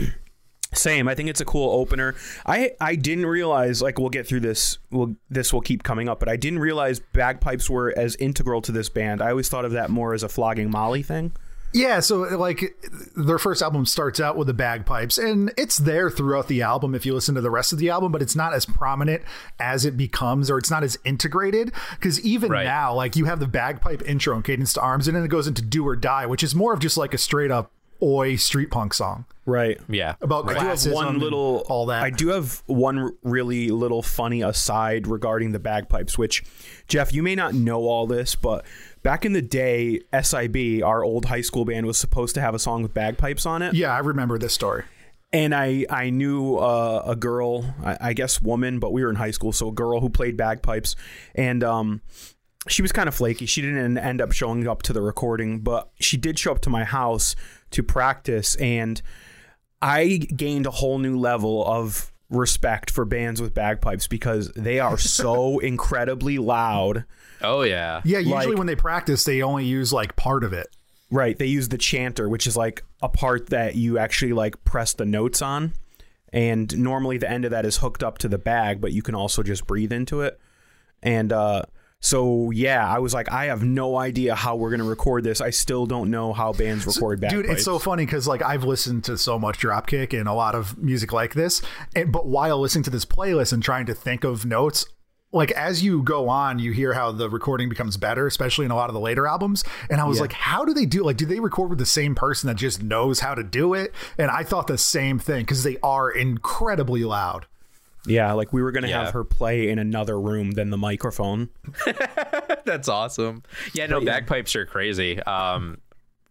[0.73, 1.07] Same.
[1.07, 2.15] I think it's a cool opener.
[2.47, 4.79] I I didn't realize like we'll get through this.
[4.89, 8.71] We'll this will keep coming up, but I didn't realize bagpipes were as integral to
[8.71, 9.21] this band.
[9.21, 11.31] I always thought of that more as a flogging Molly thing.
[11.73, 12.75] Yeah, so like
[13.15, 17.05] their first album starts out with the bagpipes, and it's there throughout the album if
[17.05, 19.23] you listen to the rest of the album, but it's not as prominent
[19.59, 21.71] as it becomes, or it's not as integrated.
[21.91, 22.65] Because even Right.
[22.65, 25.47] now, like you have the bagpipe intro and Cadence to Arms, and then it goes
[25.47, 27.71] into Do or Die, which is more of just like a straight up
[28.03, 29.79] oi street punk song Right.
[29.89, 32.03] Yeah, about I do have classism one little all that.
[32.03, 36.17] I do have one really little funny aside regarding the bagpipes.
[36.17, 36.43] Which,
[36.87, 38.65] Jeff, you may not know all this, but
[39.01, 42.59] back in the day, SIB, our old high school band, was supposed to have a
[42.59, 43.73] song with bagpipes on it.
[43.73, 44.83] yeah, I remember this story.
[45.33, 49.17] and I I knew uh, a girl, I, I guess woman, but we were in
[49.17, 50.95] high school, so a girl who played bagpipes,
[51.35, 52.01] and um,
[52.69, 53.45] she was kind of flaky.
[53.45, 56.69] She didn't end up showing up to the recording, but she did show up to
[56.69, 57.35] my house
[57.73, 59.01] to practice, and
[59.81, 64.97] I gained a whole new level of respect for bands with bagpipes because they are
[65.19, 67.05] so incredibly loud.
[67.41, 68.01] Oh yeah.
[68.03, 70.67] Yeah, usually Like- when they practice, they only use like part of it.
[71.11, 71.37] Right.
[71.37, 75.05] They use the chanter, which is like a part that you actually like press the
[75.05, 75.73] notes on.
[76.31, 79.13] And normally the end of that is hooked up to the bag, but you can
[79.13, 80.39] also just breathe into it.
[81.03, 81.63] And uh
[82.03, 85.39] so yeah, I was like, I have no idea how we're gonna record this.
[85.39, 87.47] I still don't know how bands record bagpipes.
[87.47, 90.53] Dude, it's so funny because like I've listened to so much Dropkick and a lot
[90.53, 91.61] of music like this,
[91.95, 94.85] and, but while listening to this playlist and trying to think of notes,
[95.31, 98.75] like as you go on, you hear how the recording becomes better, especially in a
[98.75, 99.63] lot of the later albums.
[99.89, 101.05] And I was like, how do they do?
[101.05, 103.93] Like, do they record with the same person that just knows how to do it?
[104.17, 107.47] And I thought the same thing because they are incredibly loud.
[108.05, 109.05] Yeah, like we were gonna Yeah.
[109.05, 111.49] have her play in another room than the microphone.
[112.65, 113.43] That's awesome.
[113.73, 114.19] Yeah, no, But, yeah.
[114.19, 115.21] bagpipes are crazy.
[115.23, 115.77] Um,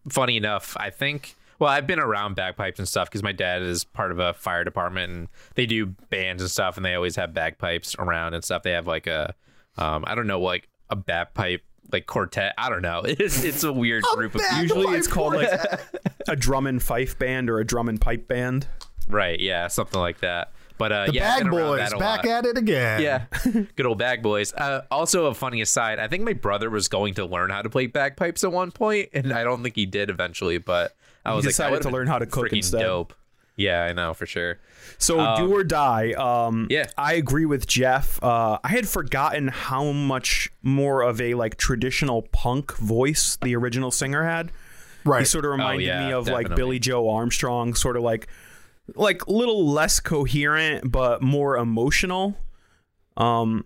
[0.09, 1.35] funny enough, I think.
[1.59, 4.63] Well, I've been around bagpipes and stuff because my dad is part of a fire
[4.63, 8.63] department and they do bands and stuff, and they always have bagpipes around and stuff.
[8.63, 9.33] They have like a,
[9.77, 12.53] um, I don't know, like a bagpipe like quartet.
[12.57, 13.01] I don't know.
[13.05, 15.49] It's it's a weird group of Usually it's called like
[16.27, 18.67] a drum and fife band or a drum and pipe band.
[19.07, 20.51] right, yeah, something like that.
[20.77, 22.25] But uh, The yeah, Bag Boys back lot.
[22.25, 23.01] at it again.
[23.01, 23.25] Yeah,
[23.75, 24.53] good old bag boys.
[24.53, 27.69] Uh, also, a funny aside: I think my brother was going to learn how to
[27.69, 30.57] play bagpipes at one point, and I don't think he did eventually.
[30.57, 32.81] But I was like, that decided would've to learn how to cook freaking instead.
[32.81, 33.13] Dope.
[33.55, 34.59] Yeah, I know for sure.
[34.97, 36.13] So do or die.
[36.13, 36.87] Um, yeah.
[36.97, 38.21] I agree with Jeff.
[38.23, 43.91] Uh, I had forgotten how much more of a like traditional punk voice the original
[43.91, 44.51] singer had.
[45.05, 45.19] Right.
[45.19, 46.55] He sort of reminded yeah, me of like definitely.
[46.55, 48.27] Billie Joe Armstrong, sort of like
[48.95, 52.35] like a little less coherent but more emotional.
[53.17, 53.65] Um,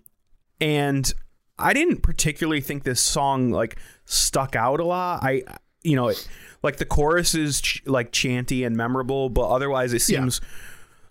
[0.60, 1.12] and
[1.58, 5.20] I didn't particularly think this song like stuck out a lot.
[5.22, 5.42] I
[5.82, 6.28] you know it,
[6.62, 10.18] like the chorus is ch- like chanty and memorable, but otherwise it Yeah.
[10.20, 10.40] seems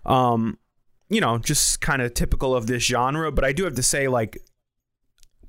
[0.06, 0.58] um
[1.10, 3.30] you know just kind of typical of this genre.
[3.32, 4.38] But I do have to say like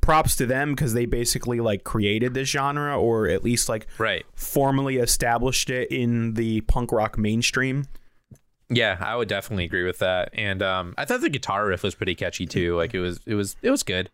[0.02, 4.26] props to them because they basically like created this genre or at least like Right.
[4.34, 7.86] formally established it in the punk rock mainstream.
[8.70, 10.30] Yeah, I would definitely agree with that.
[10.34, 12.76] And um, I thought the guitar riff was pretty catchy too.
[12.78, 14.10] Like it was, it was, it was good.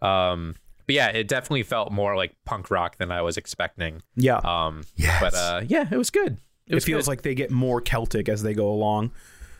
[0.00, 0.54] Um,
[0.86, 4.02] but yeah, it definitely felt more like punk rock than I was expecting.
[4.16, 4.38] Yeah.
[4.38, 5.20] Um, Yes.
[5.20, 6.38] but uh, yeah, it was good.
[6.66, 7.10] It, it was feels good.
[7.10, 9.10] like they get more Celtic as they go along.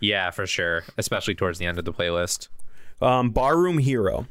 [0.00, 2.48] yeah, for sure, especially towards the end of the playlist.
[3.02, 4.26] Um, Barroom Hero.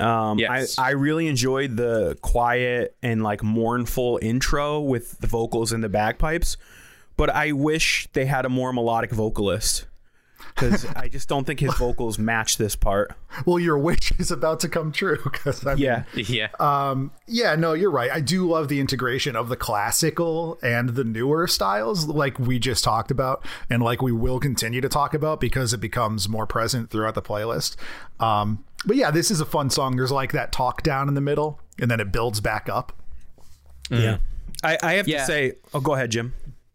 [0.00, 0.78] Um, Yes.
[0.78, 5.88] I, I really enjoyed the quiet and like mournful intro with the vocals and the
[5.88, 6.56] bagpipes,
[7.16, 9.86] but I wish they had a more melodic vocalist.
[10.54, 13.14] because I just don't think his vocals match this part.
[13.46, 16.48] Well, your wish is about to come true because I mean, Yeah, Yeah.
[16.60, 18.10] Um, yeah, no, you're right.
[18.10, 22.84] I do love the integration of the classical and the newer styles, like we just
[22.84, 26.90] talked about, and like we will continue to talk about because it becomes more present
[26.90, 27.74] throughout the playlist.
[28.20, 29.96] Um, but yeah, this is a fun song.
[29.96, 32.92] There's like that talk down in the middle, and then it builds back up.
[33.90, 34.18] yeah.
[34.62, 35.20] I, I have Yeah.
[35.20, 36.32] to say, oh, go ahead, Jim.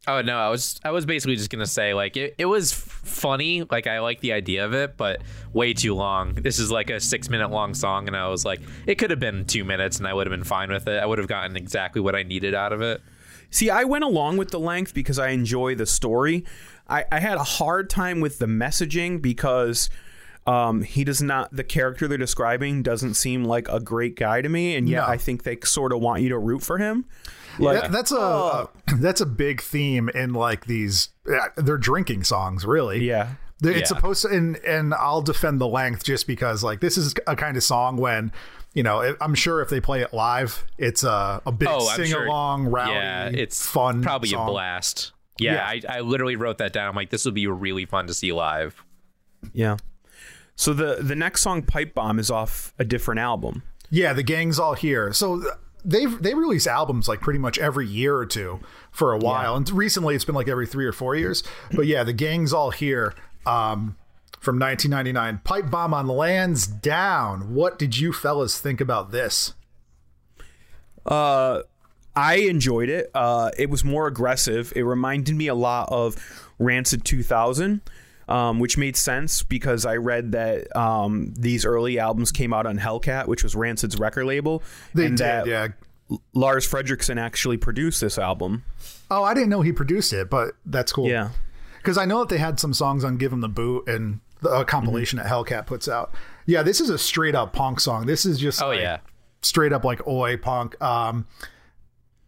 [0.09, 3.63] Oh no, I was I was basically just gonna say like it, it was funny,
[3.69, 5.21] like I like the idea of it, but
[5.53, 6.33] way too long.
[6.33, 9.19] This is like a six minute long song, and I was like, it could have
[9.19, 11.01] been two minutes, and I would have been fine with it.
[11.01, 13.01] I would have gotten exactly what I needed out of it.
[13.51, 16.43] See, I went along with the length because I enjoy the story.
[16.87, 19.89] I, I had a hard time with the messaging because
[20.45, 24.49] um, he does not, the character they're describing doesn't seem like a great guy to
[24.49, 24.75] me.
[24.75, 25.07] And yet No.
[25.07, 27.05] I think they sort of want you to root for him.
[27.59, 28.69] Like, That, that's a
[28.99, 31.09] that's a big theme in like these.
[31.31, 33.03] uh, They're drinking songs, really.
[33.05, 33.33] yeah.
[33.61, 33.85] It's Yeah.
[33.85, 37.57] supposed to, and and I'll defend the length just because like this is a kind
[37.57, 38.31] of song when
[38.73, 41.95] you know I'm sure if they play it live, it's a a big Oh, I'm
[41.97, 44.47] sing sure- along, rowdy, yeah, it's fun, probably song.
[44.47, 45.11] a blast.
[45.39, 45.89] Yeah, Yeah.
[45.89, 46.87] I, I literally wrote that down.
[46.89, 48.81] I'm like, this would be really fun to see live.
[49.53, 49.75] Yeah.
[50.55, 53.63] So the, the next song, Pipe Bomb, is off a different album.
[53.89, 55.13] Yeah, the gang's all here.
[55.13, 55.41] So
[55.83, 58.59] th- they've they release albums like pretty much every year or two
[58.91, 61.43] for a while, and recently it's been like every three or four years.
[61.73, 63.13] But yeah, the gang's all here.
[63.45, 63.95] Um,
[64.39, 67.53] from 1999, Pipe Bomb on Lands Down.
[67.53, 69.53] What did you fellas think about this?
[71.05, 71.63] Uh,
[72.15, 73.11] I enjoyed it.
[73.13, 74.71] Uh, it was more aggressive.
[74.75, 76.15] It reminded me a lot of
[76.57, 77.81] Rancid 2000,
[78.29, 82.77] um, which made sense because I read that um, these early albums came out on
[82.77, 84.63] Hellcat, which was Rancid's record label.
[84.93, 85.67] They and did, that yeah.
[86.33, 88.63] Lars Frederiksen actually produced this album.
[89.11, 91.07] Oh, I didn't know he produced it, but that's cool.
[91.09, 91.29] Yeah.
[91.77, 94.49] because I know that they had some songs on "Give 'Em the Boot" and the
[94.49, 96.13] a compilation that Hellcat puts out.
[96.45, 98.05] Yeah, this is a straight up punk song.
[98.05, 98.99] This is just Oh like, yeah,
[99.41, 100.81] straight up like oi punk.
[100.81, 101.27] Um,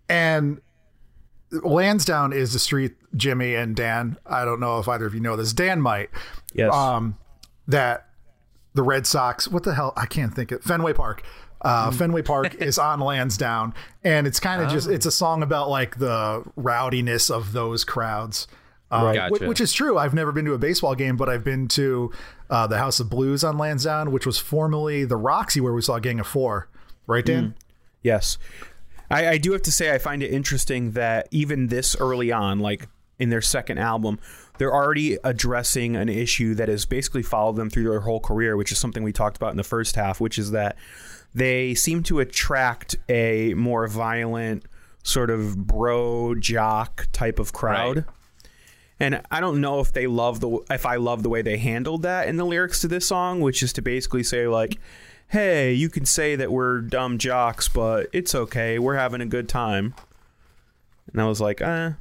[0.09, 0.61] and
[1.51, 4.17] Lansdowne is the street Jimmy and Dan.
[4.25, 5.53] I don't know if either of you know this.
[5.53, 6.09] Dan might.
[6.53, 6.73] Yes.
[6.73, 7.17] Um,
[7.67, 8.07] that
[8.73, 9.47] the Red Sox.
[9.47, 9.93] What the hell?
[9.95, 10.63] I can't think it.
[10.63, 11.23] Fenway Park.
[11.61, 15.69] Uh, Fenway Park is on Lansdowne, and it's kind of just it's a song about
[15.69, 18.47] like the rowdiness of those crowds.
[18.89, 19.13] Uh.
[19.13, 19.47] Gotcha.
[19.47, 19.97] Which is true.
[19.97, 22.11] I've never been to a baseball game, but I've been to
[22.49, 25.99] uh, the House of Blues on Lansdowne, which was formerly the Roxy, where we saw
[25.99, 26.67] Gang of Four.
[27.07, 27.55] Right, Dan?
[28.03, 28.37] Yes.
[29.11, 32.59] I, I do have to say, I find it interesting that even this early on,
[32.59, 32.87] like
[33.19, 34.19] in their second album,
[34.57, 38.71] they're already addressing an issue that has basically followed them through their whole career, which
[38.71, 40.75] is something we talked about in the first half, which is that
[41.33, 44.65] they seem to attract a more violent,
[45.03, 47.97] sort of bro jock type of crowd.
[47.97, 48.05] Right.
[48.99, 52.03] And I don't know if they love the if I love the way they handled
[52.03, 54.77] that in the lyrics to this song, which is to basically say like,
[55.31, 58.79] "Hey, you can say that we're dumb jocks, but it's okay.
[58.79, 59.93] We're having a good time."
[61.11, 61.91] And I was like, "Uh,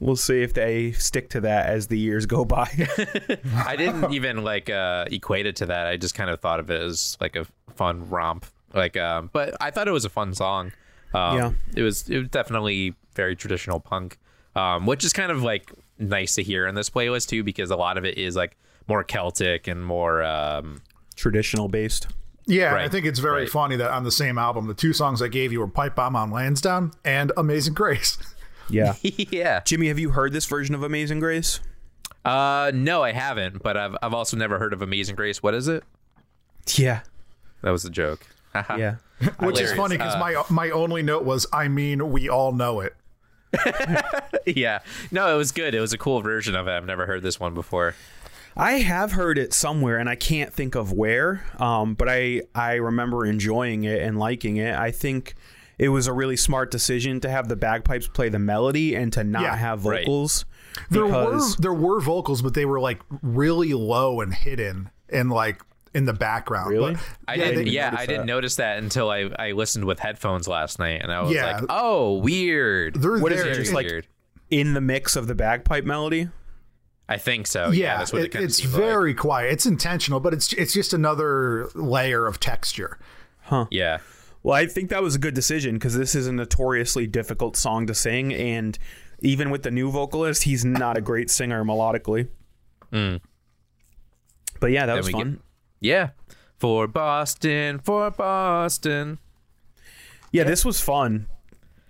[0.00, 2.68] we'll see if they stick to that as the years go by."
[3.66, 5.86] I didn't even like uh, equate it to that.
[5.86, 8.46] I just kind of thought of it as like a fun romp.
[8.74, 10.72] Like, um, but I thought it was a fun song.
[11.14, 11.52] Um, Yeah.
[11.74, 14.18] it was it was definitely very traditional punk,
[14.54, 17.76] um, which is kind of like nice to hear in this playlist too, because a
[17.76, 20.22] lot of it is like more Celtic and more.
[20.22, 20.82] Um,
[21.16, 22.06] Traditional based.
[22.48, 23.50] Yeah, and I think it's very right.
[23.50, 26.16] funny that on the same album, the two songs I gave you were Pipe Bomb
[26.16, 28.18] on Lansdowne and Amazing Grace.
[28.70, 28.96] Yeah.
[29.02, 29.60] yeah.
[29.64, 31.60] Jimmy, have you heard this version of Amazing Grace?
[32.22, 35.42] Uh, no, I haven't, but I've I've also never heard of Amazing Grace.
[35.42, 35.84] What is it?
[36.74, 37.00] Yeah.
[37.62, 38.26] That was a joke.
[38.76, 38.96] Yeah.
[39.40, 42.80] Which is funny because Uh, my my only note was, I mean, we all know
[42.80, 42.94] it.
[44.46, 44.80] yeah.
[45.10, 45.74] No, it was good.
[45.74, 46.72] It was a cool version of it.
[46.72, 47.94] I've never heard this one before.
[48.56, 51.44] I have heard it somewhere, and I can't think of where.
[51.58, 54.74] Um, but I I remember enjoying it and liking it.
[54.74, 55.34] I think
[55.78, 59.22] it was a really smart decision to have the bagpipes play the melody and to
[59.22, 60.04] not Yeah, have right.
[60.04, 60.44] vocals.
[60.90, 65.62] There were there were vocals, but they were like really low and hidden and like
[65.94, 66.70] in the background.
[66.70, 66.94] Really?
[66.94, 67.66] But, I yeah, didn't.
[67.68, 68.26] yeah, notice I didn't that.
[68.26, 71.52] notice that until I, I listened with headphones last night, and I was Yeah.
[71.60, 73.52] like, "Oh, weird." They're What is there.
[73.52, 74.06] it, just like-
[74.50, 76.28] in the mix of the bagpipe melody.
[77.08, 77.70] I think so.
[77.70, 79.52] Yeah, yeah, that's what it, it- it's seemed very quiet.
[79.52, 82.98] It's intentional, but it's it's just another layer of texture.
[83.42, 83.66] Huh.
[83.70, 83.98] Yeah.
[84.42, 87.86] Well, I think that was a good decision because this is a notoriously difficult song
[87.86, 88.78] to sing, and
[89.20, 92.28] even with the new vocalist, he's not a great singer melodically.
[92.92, 93.20] Mm.
[94.60, 95.40] But yeah, that was we get- fun.
[95.80, 96.10] Yeah.
[96.58, 99.18] For Boston, for Boston.
[100.32, 101.26] Yeah, this was fun.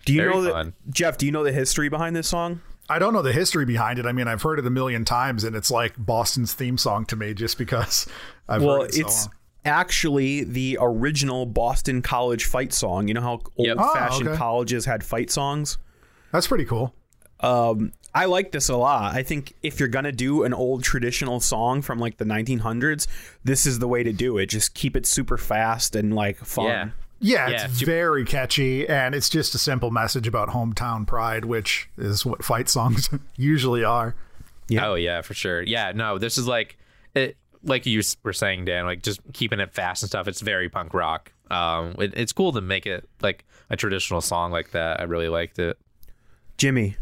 [0.04, 0.74] Do you Very know that fun.
[0.90, 1.18] Jeff?
[1.18, 2.60] Do you know the history behind this song?
[2.88, 4.06] I don't know the history behind it.
[4.06, 7.16] I mean, I've heard it a million times, and it's like Boston's theme song to
[7.16, 8.06] me, just because
[8.48, 9.34] I've Well, heard it so it's long.
[9.64, 13.08] actually the original Boston College fight song.
[13.08, 13.78] You know how Yep.
[13.78, 14.38] old fashioned Oh, okay.
[14.38, 15.76] colleges had fight songs?
[16.32, 16.94] That's pretty cool.
[17.40, 19.14] Um, I like this a lot.
[19.14, 23.06] I think if you're gonna do an old traditional song from like the 1900s,
[23.44, 24.46] this is the way to do it.
[24.46, 26.64] Just keep it super fast and like fun.
[26.66, 26.88] Yeah.
[27.20, 31.44] Yeah, Yeah, it's you- very catchy, and it's just a simple message about hometown pride,
[31.44, 34.14] which is what fight songs usually are.
[34.68, 34.86] Yeah.
[34.88, 35.62] Oh yeah, for sure.
[35.62, 36.78] Yeah, no, this is like
[37.14, 40.28] it like you were saying, Dan, like just keeping it fast and stuff.
[40.28, 41.32] It's very punk rock.
[41.50, 45.00] Um, it, it's cool to make it like a traditional song like that.
[45.00, 45.76] I really liked it.
[46.56, 46.96] Jimmy,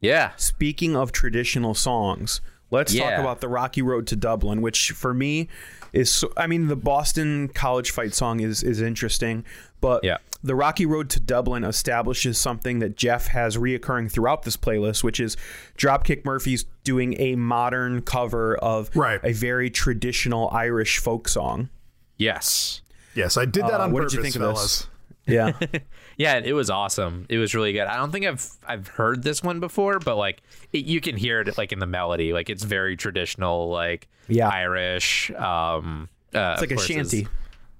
[0.00, 0.32] Yeah.
[0.36, 5.48] speaking of traditional songs, let's talk about the Rocky Road to Dublin, which for me
[5.92, 9.44] is so, I mean the Boston College fight song is is interesting,
[9.80, 10.18] but Yeah.
[10.42, 15.20] the Rocky Road to Dublin establishes something that Jeff has reoccurring throughout this playlist, which
[15.20, 15.36] is
[15.76, 19.20] Dropkick Murphys doing a modern cover of Right.
[19.22, 21.68] a very traditional Irish folk song.
[22.16, 22.80] Yes.
[23.14, 24.88] Yes, I did that Uh, on what purpose, did you think of fellas.
[25.26, 25.34] this?
[25.34, 25.52] Yeah.
[26.22, 27.26] Yeah, it was awesome.
[27.28, 27.82] It was really good.
[27.86, 30.42] I don't think I've I've heard this one before, but like
[30.72, 32.32] it, you can hear it like in the melody.
[32.32, 34.48] Like it's very traditional, like Yeah.
[34.48, 35.30] Irish.
[35.32, 37.28] Um, uh, It's like a shanty.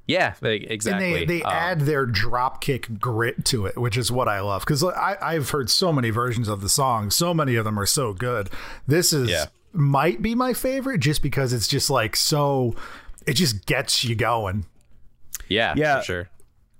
[0.08, 4.28] Yeah, like, And they, they Um, add their dropkick grit to it, which is what
[4.28, 4.62] I love.
[4.62, 7.10] Because I've heard so many versions of the song.
[7.10, 8.50] So many of them are so good.
[8.86, 9.44] This is Yeah.
[9.72, 12.74] might be my favorite just because it's just like so,
[13.26, 14.66] it just gets you going.
[15.48, 16.00] yeah, Yeah.
[16.00, 16.28] for sure.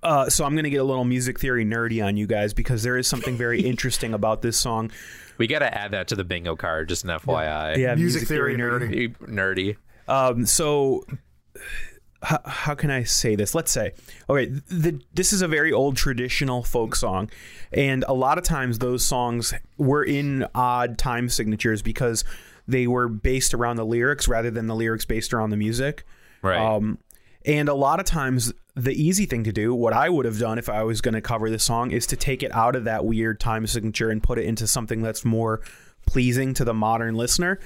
[0.03, 2.83] Uh, so I'm going to get a little music theory nerdy on you guys because
[2.83, 4.91] there is something very interesting about this song.
[5.37, 7.77] We got to add that to the bingo card, just an FYI.
[7.77, 9.15] Yeah, Music theory nerdy.
[9.17, 9.77] nerdy.
[10.07, 11.03] Um, so
[12.23, 13.53] how, how can I say this?
[13.55, 13.93] Let's say,
[14.29, 17.29] okay, the, this is a very old traditional folk song,
[17.71, 22.23] and a lot of times those songs were in odd time signatures because
[22.67, 26.05] they were based around the lyrics rather than the lyrics based around the music.
[26.41, 26.59] Right.
[26.59, 26.97] Um,
[27.45, 30.57] and a lot of times, the easy thing to do, what I would have done
[30.57, 33.05] if I was going to cover this song, is to take it out of that
[33.05, 35.61] weird time signature and put it into something that's more
[36.05, 37.59] pleasing to the modern listener.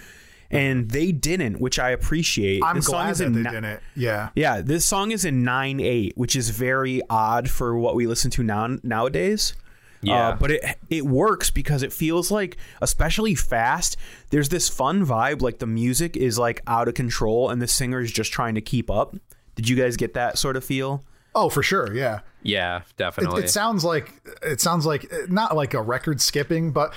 [0.49, 2.63] And they didn't, which I appreciate.
[2.63, 3.79] I'm This song glad is that in they ni- didn't.
[3.95, 4.29] Yeah.
[4.33, 8.31] Yeah, this song is in nine eight, which is very odd for what we listen
[8.31, 9.55] to now nowadays.
[10.01, 10.29] Yeah.
[10.29, 13.97] Uh, but it it works because it feels like, especially fast.
[14.29, 17.99] There's this fun vibe, like the music is like out of control, and the singer
[17.99, 19.15] is just trying to keep up.
[19.57, 21.03] Did you guys get that sort of feel?
[21.35, 21.93] Oh, for sure.
[21.93, 22.21] Yeah.
[22.41, 23.43] yeah, definitely.
[23.43, 26.93] it sounds like it sounds like not like a record skipping, but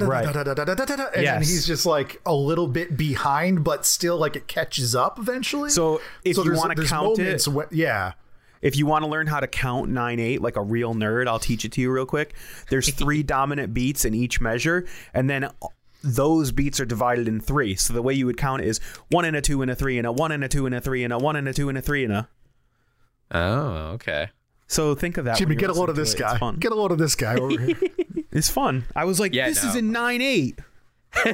[0.00, 0.24] Right.
[0.24, 1.48] and Yes.
[1.48, 5.68] he's just like a little bit behind, but still like it catches up eventually.
[5.70, 8.12] So if you there's- wanna count it- moments when- yeah,
[8.60, 11.38] If you want to learn how to count nine eight like a real nerd, I'll
[11.38, 12.34] teach it to you real quick.
[12.70, 14.84] There's three dominant beats in each measure,
[15.14, 15.48] and then
[16.02, 17.74] those beats are divided in three.
[17.74, 18.78] So the way you would count it is
[19.10, 20.80] one and a two and a three and a one and a two and a
[20.80, 22.28] three and a one and a two and a three and a.
[23.32, 24.28] oh, okay.
[24.66, 25.38] So think of that.
[25.38, 26.18] Jimmy, get a load of this it.
[26.20, 26.36] Guy.
[26.38, 26.56] fun.
[26.56, 27.76] Get a load of this guy over here.
[28.30, 28.84] It's fun.
[28.94, 29.78] I was like, Yeah, this is no.
[29.78, 30.58] in nine eight.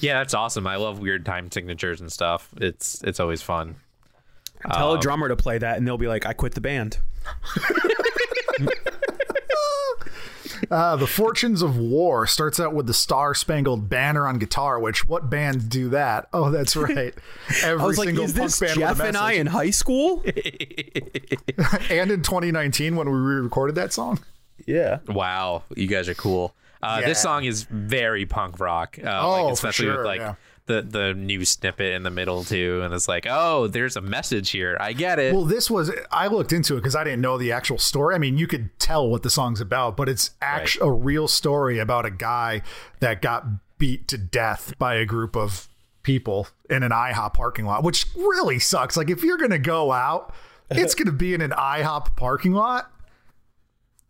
[0.00, 0.66] Yeah, that's awesome.
[0.66, 2.48] I love weird time signatures and stuff.
[2.56, 3.76] It's it's always fun.
[4.72, 6.98] Tell Um, a drummer to play that, and they'll be like, I quit the band.
[10.70, 14.78] Uh, the Fortunes of War starts out with the Star Spangled Banner on guitar.
[14.80, 16.28] Which what bands do that?
[16.32, 17.12] Oh, that's right.
[17.62, 20.22] Every I was like, single is punk this band Jeff and I in high school?
[21.90, 24.20] and in 2019 when we re-recorded that song.
[24.66, 24.98] yeah.
[25.08, 26.54] Wow, you guys are cool.
[26.82, 28.98] Uh, This song is very punk rock.
[29.02, 30.34] Uh, Oh, like, for especially sure, with like yeah.
[30.66, 34.50] The the new snippet in the middle too, and it's like, oh, there's a message
[34.50, 34.76] here.
[34.80, 35.34] I get it.
[35.34, 38.14] Well, this was I looked into it because I didn't know the actual story.
[38.14, 41.78] I mean, you could tell what the song's about, but it's actually a real story
[41.78, 42.62] about a guy
[43.00, 43.44] that got
[43.78, 45.68] beat to death by a group of
[46.02, 48.96] people in an IHOP parking lot, which really sucks.
[48.96, 50.32] Like if you're gonna go out,
[50.70, 52.90] it's gonna be in an IHOP parking lot.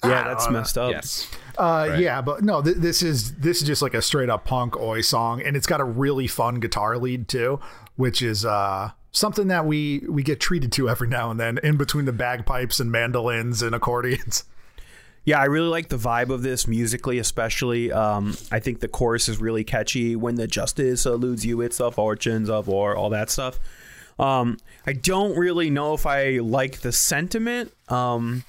[0.04, 0.90] Yeah, that's messed up.
[0.92, 1.28] yes.
[1.56, 4.76] Uh, Yeah, but no, th- this is this is just like a straight up punk
[4.76, 7.60] oi song, and it's got a really fun guitar lead too,
[7.96, 11.76] which is uh, something that we we get treated to every now and then in
[11.76, 14.44] between the bagpipes and mandolins and accordions.
[15.24, 17.92] Yeah, I really like the vibe of this musically, especially.
[17.92, 20.16] Um, I think the chorus is really catchy.
[20.16, 23.60] When the justice eludes you, it's the fortunes of war, all that stuff.
[24.18, 27.72] Um, I don't really know if I like the sentiment.
[27.88, 28.42] Um,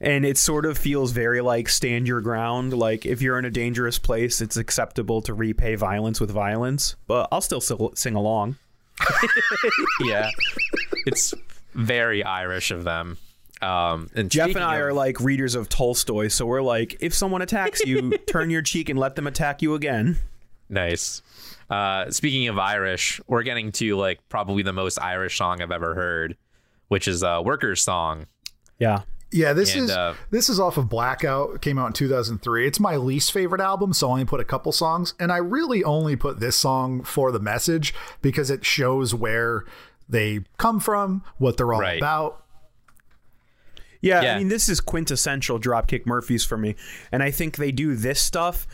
[0.00, 2.72] and it sort of feels very like stand your ground.
[2.72, 6.96] Like if you're in a dangerous place, it's acceptable to repay violence with violence.
[7.06, 8.56] But I'll still sing along.
[10.04, 10.30] yeah.
[11.06, 11.34] It's
[11.74, 13.18] very Irish of them.
[13.62, 17.14] Um, and Jeff and I of- are like readers of Tolstoy, so we're like, if
[17.14, 20.18] someone attacks you, turn your cheek and let them attack you again.
[20.68, 21.22] Nice.
[21.70, 25.94] Uh, speaking of Irish, we're getting to like probably the most Irish song I've ever
[25.94, 26.36] heard,
[26.88, 28.26] which is a Workers song.
[28.78, 29.02] Yeah.
[29.36, 31.60] Yeah, this And, is uh, this is off of Blackout.
[31.60, 32.66] Came out in 2003.
[32.66, 35.84] It's my least favorite album, so I only put a couple songs, and I really
[35.84, 39.64] only put this song for the message because it shows where
[40.08, 41.98] they come from, what they're all Right.
[41.98, 42.42] about.
[44.00, 44.34] Yeah, Yeah.
[44.34, 46.76] I mean, this is quintessential Dropkick Murphys for me.
[47.10, 48.66] And I think they do this stuff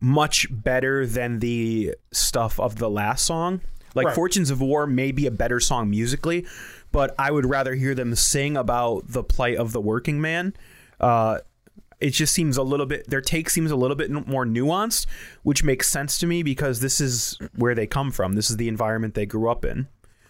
[0.00, 3.60] much better than the stuff of the last song.
[3.94, 4.14] Like Right.
[4.14, 6.46] Fortunes of War may be a better song musically,
[6.92, 10.54] but I would rather hear them sing about the plight of the working man.
[10.98, 11.38] Uh,
[12.00, 15.06] it just seems a little bit, their take seems a little bit more nuanced,
[15.42, 18.34] which makes sense to me because this is where they come from.
[18.34, 19.86] This is the environment they grew up in.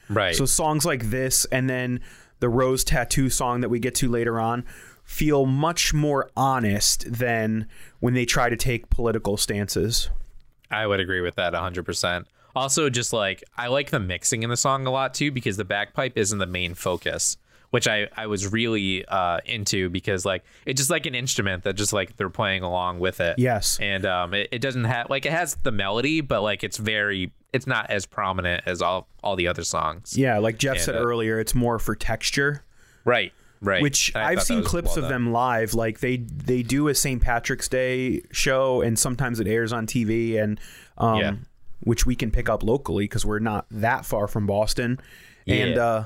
[0.09, 0.35] Right.
[0.35, 2.01] So songs like this and then
[2.41, 4.65] the Rose Tattoo song that we get to later on
[5.05, 7.67] feel much more honest than
[8.01, 10.11] when they try to take political stances.
[10.71, 12.25] I would agree with that 100%.
[12.55, 15.65] Also, just like I like the mixing in the song a lot too because the
[15.65, 17.37] bagpipe isn't the main focus,
[17.71, 21.75] which I I was really uh, into because like it's just like an instrument that
[21.75, 23.39] just like they're playing along with it.
[23.39, 23.79] Yes.
[23.81, 27.33] and um, it, it doesn't have like it has the melody, but like it's very
[27.53, 30.17] it's not as prominent as all all the other songs.
[30.17, 32.65] Yeah, like Jeff And, said uh, earlier, it's more for texture.
[33.05, 33.33] Right.
[33.63, 33.83] Right.
[33.83, 35.75] Which I I've seen clips well of them live.
[35.75, 37.21] Like they they do a St.
[37.21, 40.59] Patrick's Day show, and sometimes it airs on TV, and
[40.97, 41.35] um, Yeah.
[41.81, 44.99] Which we can pick up locally because we're not that far from Boston.
[45.47, 45.83] And Yeah.
[45.85, 46.05] uh,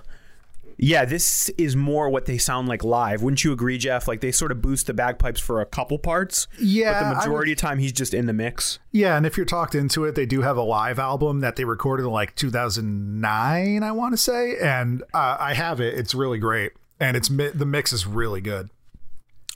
[0.77, 3.23] yeah, this is more what they sound like live.
[3.23, 4.09] Wouldn't you agree, Jeff?
[4.09, 6.49] Like they sort of boost the bagpipes for a couple parts.
[6.61, 8.81] Yeah, but I the would- majority of the time he's just in the mix.
[8.91, 11.65] Yeah, and if you're talked into it, they do have a live album that they
[11.65, 15.95] recorded in like 2009, I want to say, and uh, I have it.
[15.95, 18.71] It's really great, and it's the mix is really good.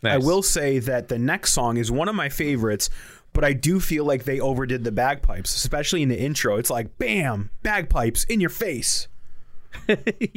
[0.04, 2.88] I will say that the next song is one of my favorites,
[3.32, 6.56] but I do feel like they overdid the bagpipes, especially in the intro.
[6.56, 9.08] It's like bam, bagpipes in your face.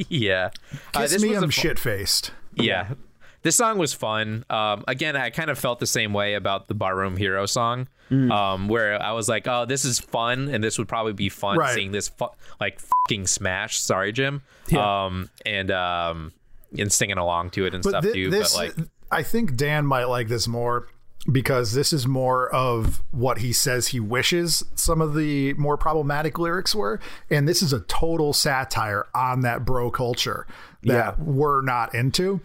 [0.08, 0.50] yeah.
[0.94, 2.32] Uh, Kiss this me, was a I'm fu- shit faced.
[2.54, 2.94] Yeah.
[3.42, 4.44] This song was fun.
[4.50, 8.30] Um, again, I kind of felt the same way about the Barroom Hero song, Mm.
[8.30, 11.56] um, where I was like, "Oh, this is fun," and this would probably be fun
[11.56, 11.74] Right.
[11.74, 12.28] seeing this fu-
[12.60, 13.78] like fucking smash.
[13.80, 14.42] Sorry, Jim.
[14.68, 15.04] Yeah.
[15.06, 16.32] Um, and um,
[16.78, 18.30] and singing along to it and But stuff thi- too.
[18.30, 20.86] this, but like, I think Dan might like this more
[21.30, 26.38] because this is more of what he says he wishes some of the more problematic
[26.38, 26.98] lyrics were,
[27.30, 30.46] and this is a total satire on that bro culture
[30.82, 31.24] that Yeah.
[31.24, 32.40] we're not into.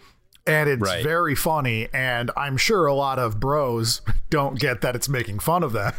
[0.46, 1.02] And it's Right.
[1.02, 4.00] very funny, and I'm sure a lot of bros
[4.30, 5.92] don't get that it's making fun of them.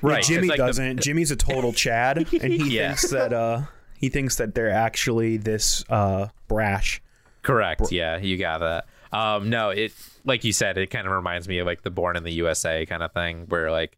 [0.00, 0.22] right?
[0.24, 1.00] Jimmy like doesn't.
[1.02, 2.88] Jimmy's a total Chad, and he Yeah.
[2.88, 3.62] thinks that uh
[3.98, 7.02] he thinks that they're actually this uh brash.
[7.42, 7.90] Correct.
[7.92, 8.86] Yeah, you got that.
[9.12, 9.92] Um, no, it
[10.24, 12.84] like you said, it kind of reminds me of like the Born in the USA
[12.86, 13.96] kind of thing, where like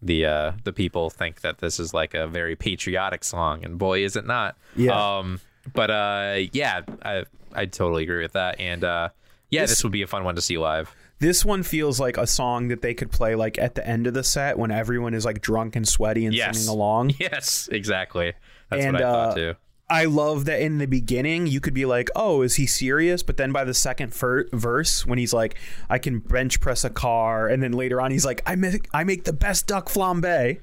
[0.00, 4.04] the uh the people think that this is like a very patriotic song, and boy,
[4.04, 4.56] is it not.
[4.76, 5.18] Yeah.
[5.18, 5.40] Um,
[5.74, 9.10] but uh, yeah, I I totally agree with that, and uh,
[9.50, 10.94] yeah, this, would be a fun one to see live.
[11.20, 14.14] This one feels like a song that they could play like at the end of
[14.14, 16.58] the set when everyone is like drunk and sweaty and Yes.
[16.58, 17.12] singing along.
[17.20, 18.32] Yes, exactly.
[18.70, 19.54] That's And, what I uh, thought too.
[19.92, 23.36] I love that in the beginning you could be like, "Oh, is he serious?" But
[23.36, 25.56] then by the second fir- verse, when he's like,
[25.90, 29.04] "I can bench press a car," and then later on he's like, "I make I
[29.04, 30.60] make the best duck flambe."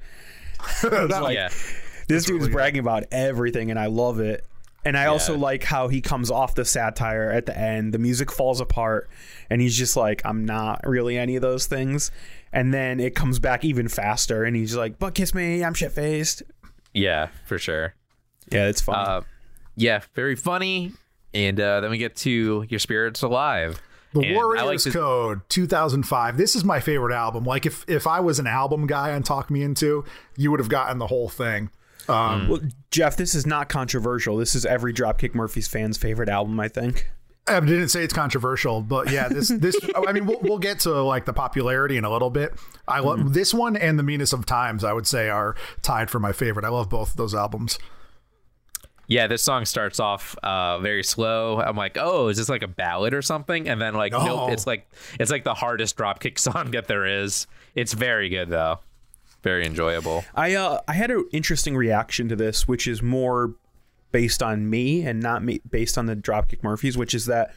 [0.83, 1.49] like, yeah,
[2.07, 4.45] This dude's bragging about everything, and I love it.
[4.83, 7.93] And I also like how he comes off the satire at the end.
[7.93, 9.09] The music falls apart,
[9.49, 12.09] and he's just like, "I'm not really any of those things."
[12.51, 15.91] And then it comes back even faster, and he's like, "But kiss me, I'm shit
[15.91, 16.41] faced."
[16.93, 17.93] yeah, for sure.
[18.51, 18.95] Yeah, it's fun.
[18.95, 19.21] Uh,
[19.75, 20.91] yeah, very funny.
[21.33, 23.81] And uh, then we get to Your Spirits Alive.
[24.13, 26.37] The And I Warriors like this- Code 2005.
[26.37, 27.43] This is my favorite album.
[27.43, 30.03] Like if if I was an album guy on Talk Me Into,
[30.35, 31.69] you would have gotten the whole thing.
[32.07, 34.35] Well, Jeff, this is not controversial.
[34.37, 37.07] This is every Dropkick Murphys fan's favorite album, I think.
[37.47, 39.75] I didn't say it's controversial, but yeah, this this
[40.07, 42.53] I mean we'll, we'll get to like the popularity in a little bit.
[42.87, 44.83] I love this one and the meanest of times.
[44.83, 46.65] I would say are tied for my favorite.
[46.65, 47.77] I love both of those albums.
[49.09, 51.59] Yeah, this song starts off uh, very slow.
[51.59, 53.67] I'm like, oh, is this like a ballad or something?
[53.67, 54.23] And then like, No.
[54.23, 54.87] nope, it's like
[55.19, 57.47] it's like the hardest dropkick song that there is.
[57.75, 58.79] It's very good though,
[59.43, 60.23] very enjoyable.
[60.35, 63.55] I uh, I had an interesting reaction to this, which is more
[64.11, 67.53] based on me and not me based on the Dropkick Murphys, which is that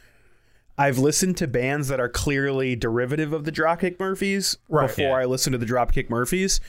[0.82, 4.86] I've listened to bands that are clearly derivative of the Dropkick Murphys Right.
[4.88, 5.14] before Yeah.
[5.16, 6.60] I listen to the Dropkick Murphys.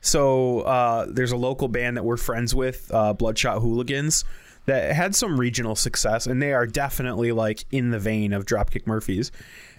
[0.00, 4.24] So uh, there's a local band that we're friends with, uh, Bloodshot Hooligans.
[4.66, 8.86] that had some regional success, and they are definitely like in the vein of Dropkick
[8.86, 9.32] Murphys.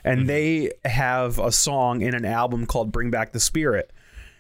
[0.04, 3.92] And they have a song in an album called "Bring Back the Spirit."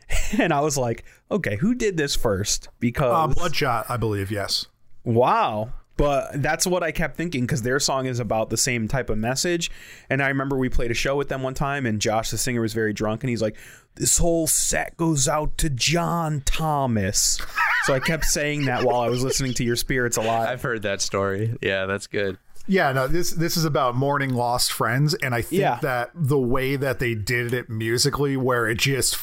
[0.38, 2.68] And I was like, okay, who did this first?
[2.82, 4.32] Because Uh, Bloodshot, I believe.
[4.32, 4.68] Yes.
[5.06, 5.72] Wow.
[5.95, 9.17] But that's what I kept thinking because their song is about the same type of
[9.19, 9.69] message.
[10.09, 12.61] And I remember we played a show with them one time, and Josh, the singer,
[12.61, 13.55] was very drunk, and he's like,
[13.95, 17.39] This whole set goes out to John Thomas.
[17.85, 20.49] so I kept saying that while I was listening to Your Spirits Alive.
[20.49, 21.55] I've heard that story.
[21.61, 22.37] Yeah, that's good.
[22.65, 25.79] Yeah, no, this this is about mourning lost friends, and I think Yeah.
[25.81, 29.17] that the way that they did it musically, where it just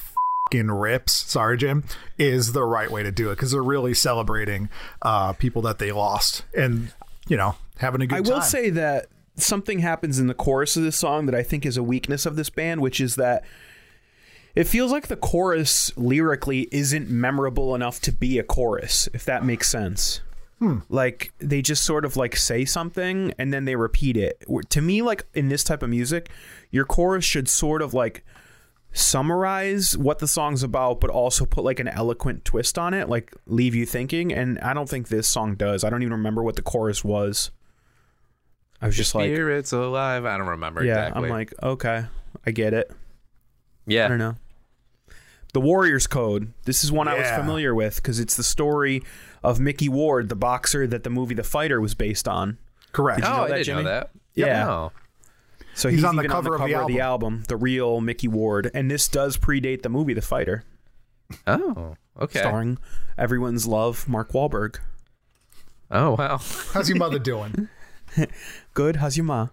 [0.50, 1.84] fucking rips, sorry Jim,
[2.18, 4.68] is the right way to do it because they're really celebrating
[5.02, 6.92] uh, people that they lost, and
[7.28, 8.32] you know having a good I time.
[8.32, 11.76] will say that something happens in the chorus of this song that I think is
[11.76, 13.44] a weakness of this band, which is that
[14.54, 19.44] it feels like the chorus lyrically isn't memorable enough to be a chorus, if that
[19.44, 20.20] makes sense.
[20.90, 24.44] Like they just sort of like say something and then they repeat it.
[24.68, 26.28] To me, like in this type of music,
[26.70, 28.26] your chorus should sort of like
[28.92, 33.32] summarize what the song's about, but also put like an eloquent twist on it, like
[33.46, 34.32] leave you thinking.
[34.32, 35.84] And I don't think this song does.
[35.84, 37.50] I don't even remember what the chorus was.
[38.82, 40.24] I was just like, Spirits alive.
[40.24, 41.24] I don't remember yeah, exactly.
[41.24, 42.04] I'm like, okay,
[42.46, 42.90] I get it.
[43.86, 44.06] yeah.
[44.06, 44.36] I don't know.
[45.52, 46.52] The Warriors Code.
[46.64, 49.02] This is one I was familiar with because it's the story
[49.42, 52.58] of Micky Ward, the boxer that the movie The Fighter was based on.
[52.92, 53.22] correct.
[53.24, 53.82] Oh, know I that, didn't Jimmy?
[53.82, 54.10] know that.
[54.34, 54.64] Yeah.
[54.64, 54.92] No.
[55.80, 58.70] So He's he's, on the even cover of the the album, the real Micky Ward,
[58.74, 60.62] and this does predate the movie The Fighter,
[61.46, 62.40] Oh, okay.
[62.40, 62.76] starring
[63.16, 64.76] everyone's love Mark Wahlberg.
[65.90, 66.36] Oh, wow.
[66.74, 67.70] How's your mother doing?
[68.74, 69.48] Good, how's your ma?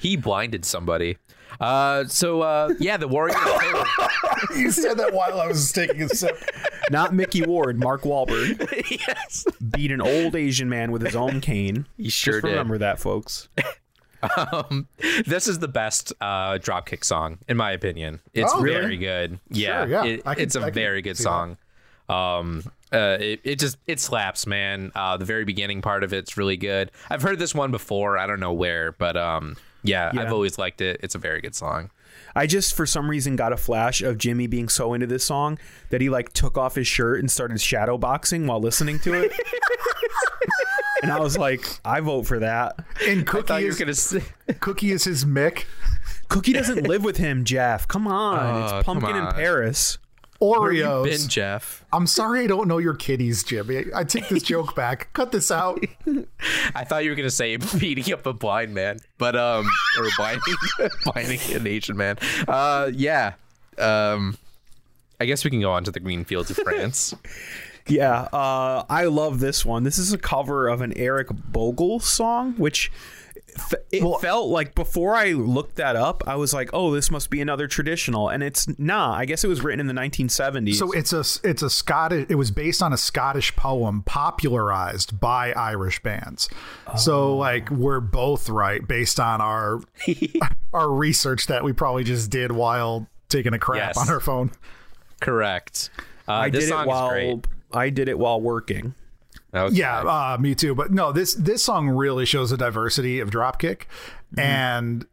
[0.00, 1.16] he blinded somebody.
[1.60, 3.36] Uh, so uh, yeah, the warrior.
[4.56, 6.42] You said that while I was taking a sip.
[6.90, 8.58] Not Micky Ward, Mark Wahlberg
[9.06, 11.86] yes, beat an old Asian man with his own cane.
[11.98, 12.50] he sure Just did.
[12.52, 13.48] remember that, folks.
[14.22, 14.86] Um,
[15.26, 18.20] this is the best uh, dropkick song in my opinion.
[18.34, 18.80] It's Oh, really?
[18.80, 19.38] very good.
[19.48, 20.04] Yeah, yeah.
[20.04, 21.56] it- can- it's a I very good song.
[22.08, 24.90] Um, uh, it, it just it slaps, man.
[24.94, 26.90] Uh, the very beginning part of it's really good.
[27.08, 28.18] I've heard this one before.
[28.18, 30.22] I don't know where, but um, yeah, Yeah.
[30.22, 30.98] I've always liked it.
[31.02, 31.90] It's a very good song.
[32.34, 35.58] I just for some reason got a flash of Jimmy being so into this song
[35.90, 39.32] that he like took off his shirt and started shadow boxing while listening to it.
[41.02, 42.76] and I was like, I vote for that.
[43.06, 44.22] And Cookie thought you were is, gonna say.
[44.60, 45.64] Cookie is his Mick.
[46.28, 47.88] Cookie doesn't live with him, Jeff.
[47.88, 48.38] Come on.
[48.38, 49.34] Oh, it's come Pumpkin in on.
[49.34, 49.98] Paris.
[50.40, 51.04] Oreos.
[51.04, 51.84] Ben Jeff.
[51.92, 53.84] I'm sorry I don't know your kitties, Jimmy.
[53.94, 55.12] I take this joke back.
[55.12, 55.84] Cut this out.
[56.74, 59.66] I thought you were gonna say beating up a blind man, but um,
[59.98, 60.54] or blinding,
[61.04, 62.16] blinding an Asian man.
[62.48, 63.34] Uh, yeah.
[63.76, 64.38] Um,
[65.20, 67.14] I guess we can go on to the green fields of France.
[67.86, 69.82] Yeah, uh, I love this one.
[69.84, 72.92] This is a cover of an Eric Bogle song, which
[73.56, 77.30] f- it felt like before I looked that up, I was like, "Oh, this must
[77.30, 79.12] be another traditional," and it's nah.
[79.14, 80.74] I guess it was written in the 1970s.
[80.76, 82.26] So it's a it's a Scottish.
[82.28, 86.48] It was based on a Scottish poem popularized by Irish bands.
[86.96, 89.80] So like we're both right based on our
[90.72, 93.96] our research that we probably just did while taking a crap Yes.
[93.98, 94.50] on our phone.
[95.20, 95.90] Correct.
[96.28, 97.46] Uh, I this did it song is while great.
[97.72, 98.94] I did it while working.
[99.52, 99.74] Okay.
[99.76, 100.74] Yeah, uh, me too.
[100.74, 103.82] But no, this this song really shows the diversity of Dropkick,
[104.36, 105.06] and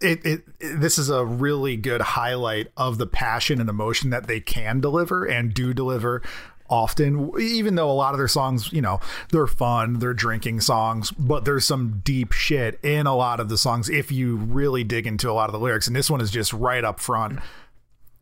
[0.00, 4.26] it, it it this is a really good highlight of the passion and emotion that
[4.26, 6.22] they can deliver and do deliver
[6.68, 9.00] often even though a lot of their songs you know
[9.32, 13.58] they're fun they're drinking songs but there's some deep shit in a lot of the
[13.58, 16.30] songs if you really dig into a lot of the lyrics and this one is
[16.30, 17.40] just right up front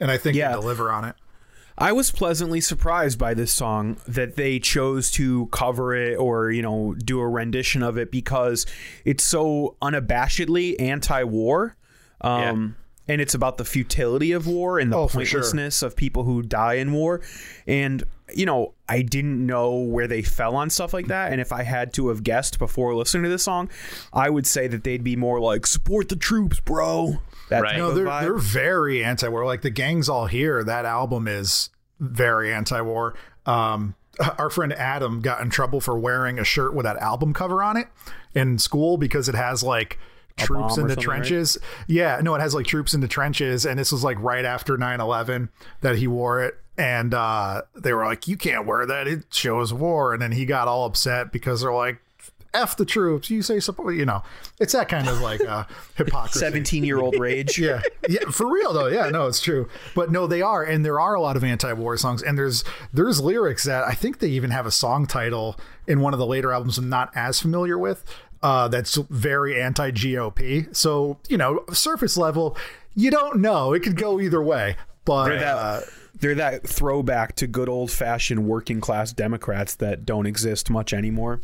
[0.01, 0.49] and i think Yeah.
[0.49, 1.15] they deliver on it
[1.81, 6.61] I was pleasantly surprised by this song that they chose to cover it or, you
[6.61, 8.67] know, do a rendition of it because
[9.05, 11.77] it's so unabashedly anti war.
[12.21, 12.77] Um,
[13.11, 15.41] And it's about the futility of war and the Oh, for sure.
[15.41, 17.23] pointlessness of people who die in war.
[17.67, 18.05] And,
[18.35, 21.33] you know, I didn't know where they fell on stuff like that.
[21.33, 23.71] And if I had to have guessed before listening to this song,
[24.13, 27.19] I would say that they'd be more like, support the troops, bro.
[27.49, 27.71] That Right.
[27.73, 28.21] type No, they're vibe.
[28.23, 29.45] they're very anti-war.
[29.47, 30.63] Like the gangs all here.
[30.65, 31.71] That album is
[32.01, 33.15] very anti-war.
[33.47, 33.95] Um,
[34.39, 37.77] our friend Adam got in trouble for wearing a shirt with that album cover on
[37.77, 37.89] it
[38.35, 39.99] in school because it has like
[40.37, 41.17] troops in the something, right?
[41.19, 41.59] trenches.
[41.87, 44.77] Yeah, no, it has like troops in the trenches, and this was like right after
[44.77, 45.49] 9-11
[45.81, 46.55] that he wore it.
[46.77, 50.47] And uh, they were like, "You can't wear that; it shows war." And then he
[50.47, 51.99] got all upset because they're like,
[52.55, 53.31] F the troops.
[53.31, 53.97] You say support.
[53.97, 54.23] You know,
[54.59, 55.65] it's that kind of like uh,
[55.97, 56.39] hypocrisy.
[56.41, 57.59] 17 year old rage.
[57.59, 58.89] yeah, yeah, for real though.
[58.89, 59.69] Yeah, no, it's true.
[59.95, 63.21] But no, they are, and there are a lot of anti-war songs, and there's there's
[63.21, 66.53] lyrics that I think they even have a song title in one of the later
[66.53, 68.05] albums I'm not as familiar with.
[68.41, 70.75] Uh, that's very anti-GOP.
[70.75, 72.57] So you know, surface level,
[72.95, 73.73] you don't know.
[73.73, 74.77] It could go either way.
[75.05, 75.81] But They're that, uh,
[76.21, 81.41] they're that throwback to good old fashioned working class Democrats that don't exist much anymore.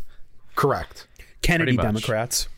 [0.55, 1.07] Correct.
[1.43, 2.49] Kennedy Democrats.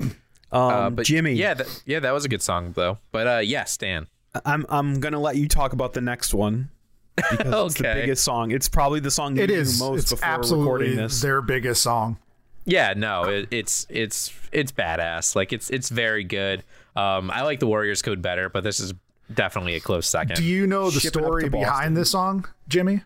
[0.00, 0.14] Um,
[0.50, 2.98] Uh, but Jimmy, yeah, that, yeah, that was a good song though.
[3.12, 4.06] But uh, yeah, Stan.
[4.46, 6.70] I'm I'm gonna let you talk about the next one
[7.16, 7.56] because it's the
[7.88, 8.00] Okay.
[8.02, 8.50] biggest song.
[8.50, 9.78] It's probably the song you It knew is.
[9.78, 11.20] most It's before absolutely recording this.
[11.20, 12.16] their biggest song.
[12.64, 15.34] Yeah, no, it, it's it's it's badass.
[15.36, 16.64] Like it's it's very good.
[16.96, 18.92] Um, I like the Warriors Code better, but this is
[19.32, 20.36] definitely a close second.
[20.36, 23.02] Do you know the Ship it up story to behind this song, Jimmy?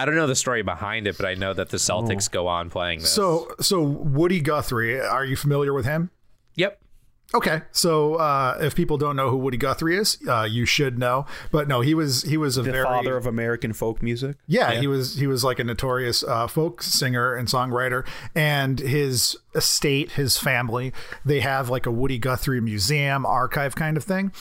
[0.00, 2.32] I don't know the story behind it, but I know that the Celtics oh.
[2.32, 3.12] go on playing this.
[3.12, 6.10] So, so Woody Guthrie, are you familiar with him?
[7.32, 7.36] Yep.
[7.42, 11.26] Okay, so uh, if people don't know who Woody Guthrie is, uh, you should know.
[11.50, 14.36] But no, he was he was a the very father of American folk music.
[14.46, 19.36] yeah, he was he was like a notorious uh, folk singer and songwriter, and his
[19.54, 20.92] estate, his family,
[21.24, 24.32] they have like a Woody Guthrie museum archive kind of thing,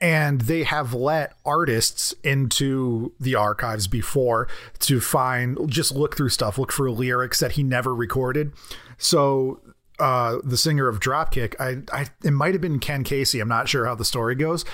[0.00, 4.48] and they have let artists into the archives before
[4.80, 8.52] to find just look through stuff, look for lyrics that he never recorded.
[8.98, 9.60] So
[9.98, 13.40] uh, the singer of Dropkick, I, I it might have been Ken Casey.
[13.40, 14.64] I'm not sure how the story goes,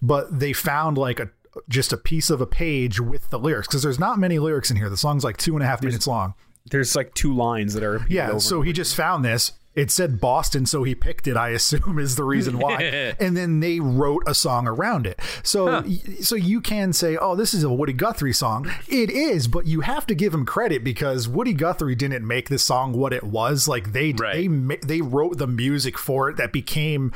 [0.00, 1.30] but they found like a
[1.68, 4.76] just a piece of a page with the lyrics because there's not many lyrics in
[4.76, 4.88] here.
[4.88, 6.34] The song's like two and a half minutes long.
[6.70, 9.52] There's like two lines that are Yeah, so he just found this.
[9.74, 11.36] It said Boston, so he picked it.
[11.36, 13.14] I assume is the reason why.
[13.20, 15.18] and then they wrote a song around it.
[15.42, 19.48] So, y so you can say, "Oh, this is a Woody Guthrie song." It is,
[19.48, 23.12] but you have to give him credit because Woody Guthrie didn't make this song what
[23.14, 23.66] it was.
[23.66, 24.48] Like they Right.
[24.50, 27.12] they they wrote the music for it that became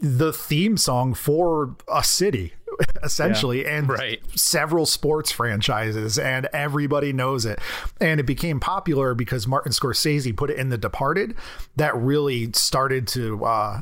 [0.00, 2.54] the theme song for a city
[3.02, 4.20] essentially and Right.
[4.38, 7.58] several sports franchises and everybody knows it.
[8.00, 11.34] And it became popular because martin scorsese put it in the departed.
[11.76, 13.80] That really started to uh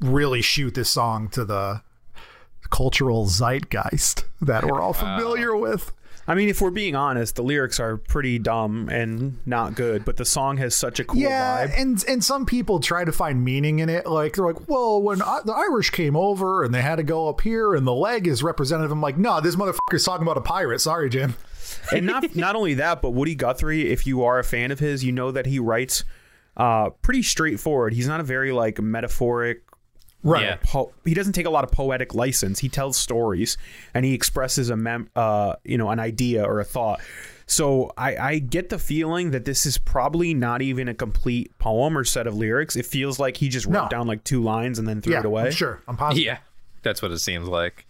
[0.00, 1.82] really shoot this song to the
[2.70, 5.92] cultural zeitgeist that we're all familiar with
[6.26, 10.16] I mean, if we're being honest, the lyrics are pretty dumb and not good, but
[10.16, 11.80] the song has such a cool yeah, vibe.
[11.80, 14.06] and and some people try to find meaning in it.
[14.06, 17.28] Like they're like, well, when I, the Irish came over and they had to go
[17.28, 18.92] up here, and the leg is representative.
[18.92, 20.80] I'm like, no, this motherfucker's talking about a pirate.
[20.80, 21.34] Sorry, Jim.
[21.92, 25.04] and not not only that, but Woody Guthrie, if you are a fan of his,
[25.04, 26.04] you know that he writes
[26.56, 27.94] uh, pretty straightforward.
[27.94, 29.62] He's not a very like metaphoric.
[30.22, 30.42] Right.
[30.42, 30.56] Yeah.
[30.62, 32.58] Po- he doesn't take a lot of poetic license.
[32.58, 33.56] He tells stories
[33.94, 37.00] and he expresses a mem- uh, you know an idea or a thought.
[37.46, 41.98] So I, I get the feeling that this is probably not even a complete poem
[41.98, 42.76] or set of lyrics.
[42.76, 43.88] It feels like he just wrote No.
[43.88, 45.46] down like two lines and then threw Yeah, it away.
[45.46, 45.80] I'm sure.
[45.88, 46.24] I'm positive.
[46.24, 46.38] Yeah,
[46.82, 47.86] that's what it seems like.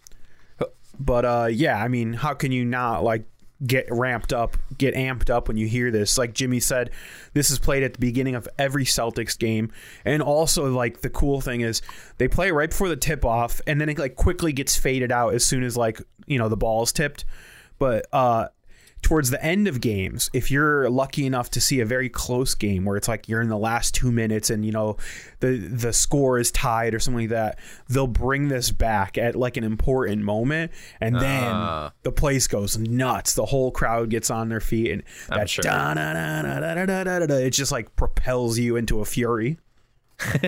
[0.99, 3.25] But uh, yeah, I mean, how can you not like
[3.65, 6.17] get ramped up, get amped up when you hear this?
[6.17, 6.91] Like Jimmy said,
[7.33, 9.71] this is played at the beginning of every Celtics game,
[10.05, 11.81] and also like the cool thing is
[12.17, 15.33] they play right before the tip off, and then it like quickly gets faded out
[15.33, 17.25] as soon as like you know the ball is tipped.
[17.79, 18.47] But uh,
[19.01, 22.85] towards the end of games, if you're lucky enough to see a very close game
[22.85, 24.95] where it's like you're in the last two minutes and you know
[25.39, 27.57] the the score is tied or something like that,
[27.89, 31.91] they'll bring this back at like an important moment, and then Ah.
[32.03, 33.33] the place goes nuts.
[33.35, 35.63] The whole crowd gets on their feet, and I'm that sure.
[35.63, 39.57] da-na-na-na-na-na-na-na-na, it just like propels you into a fury.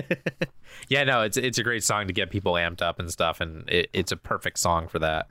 [0.88, 3.66] Yeah, no, it's it's a great song to get people amped up and stuff, and
[3.70, 5.28] it, it's a perfect song for that.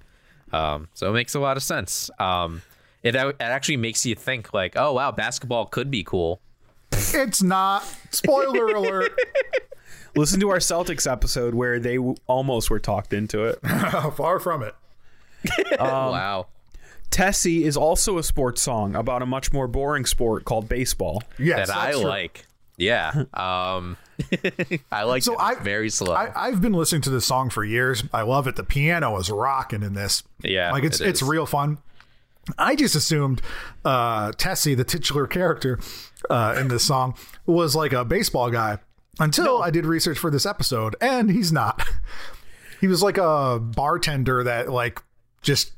[0.51, 2.09] Um, so it makes a lot of sense.
[2.17, 2.61] Um,
[3.03, 6.41] it, it actually makes you think like, oh wow, basketball could be cool.
[6.91, 7.83] It's not.
[8.11, 9.17] Spoiler alert.
[10.15, 13.59] Listen to our Celtics episode where they w- almost were talked into it.
[14.15, 14.75] Far from it.
[15.79, 16.47] wow.
[17.09, 21.21] Tessie is also a sports song about a much more boring sport called baseball.
[21.37, 22.01] Yes, that I true.
[22.01, 22.45] like.
[22.77, 23.25] Yeah.
[23.33, 23.97] Um,
[24.91, 25.39] I like So it.
[25.39, 28.03] I, very slow I, i've been listening to this song for years.
[28.13, 28.55] I love it.
[28.55, 30.23] The piano is rocking in this.
[30.43, 31.77] Yeah, like it's it it's real fun.
[32.57, 33.41] I just assumed
[33.85, 35.79] uh, Tessie, the titular character
[36.29, 37.15] uh, in this song,
[37.45, 38.79] was like a baseball guy
[39.19, 41.83] until I did research for this episode, and he's not.
[42.81, 45.01] he was like a bartender that like
[45.41, 45.73] just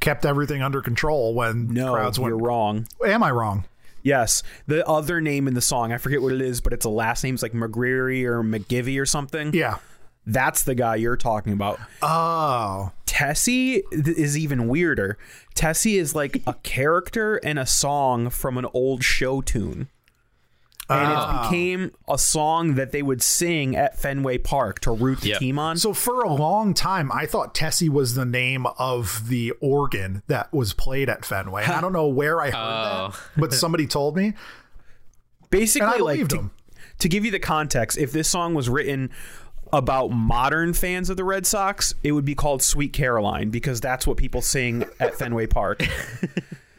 [0.00, 2.86] kept everything under control when No, crowds you're wrong.
[3.04, 3.64] Am I wrong?
[4.02, 6.90] Yes, the other name in the song, I forget what it is, but it's a
[6.90, 9.54] last name's like McGreary or McGivey or something.
[9.54, 9.78] Yeah.
[10.26, 11.78] That's the guy you're talking about.
[12.02, 15.18] Oh, Tessie th- is even weirder.
[15.54, 19.88] Tessie is like a character and a song from an old show tune.
[20.88, 21.42] and it oh.
[21.42, 25.38] became a song that they would sing at Fenway Park to root the Yep.
[25.38, 25.76] team on.
[25.78, 30.52] So for a long time, I thought Tessie was the name of the organ that
[30.52, 31.64] was played at Fenway.
[31.64, 33.08] And I don't know where I heard Oh.
[33.12, 34.34] that, but somebody told me, and
[35.50, 36.50] Basically, I like to, him.
[36.98, 39.10] to give you the context, if this song was written
[39.74, 44.06] about modern fans of the Red Sox, it would be called Sweet Caroline because that's
[44.06, 45.82] what people sing at Fenway Park.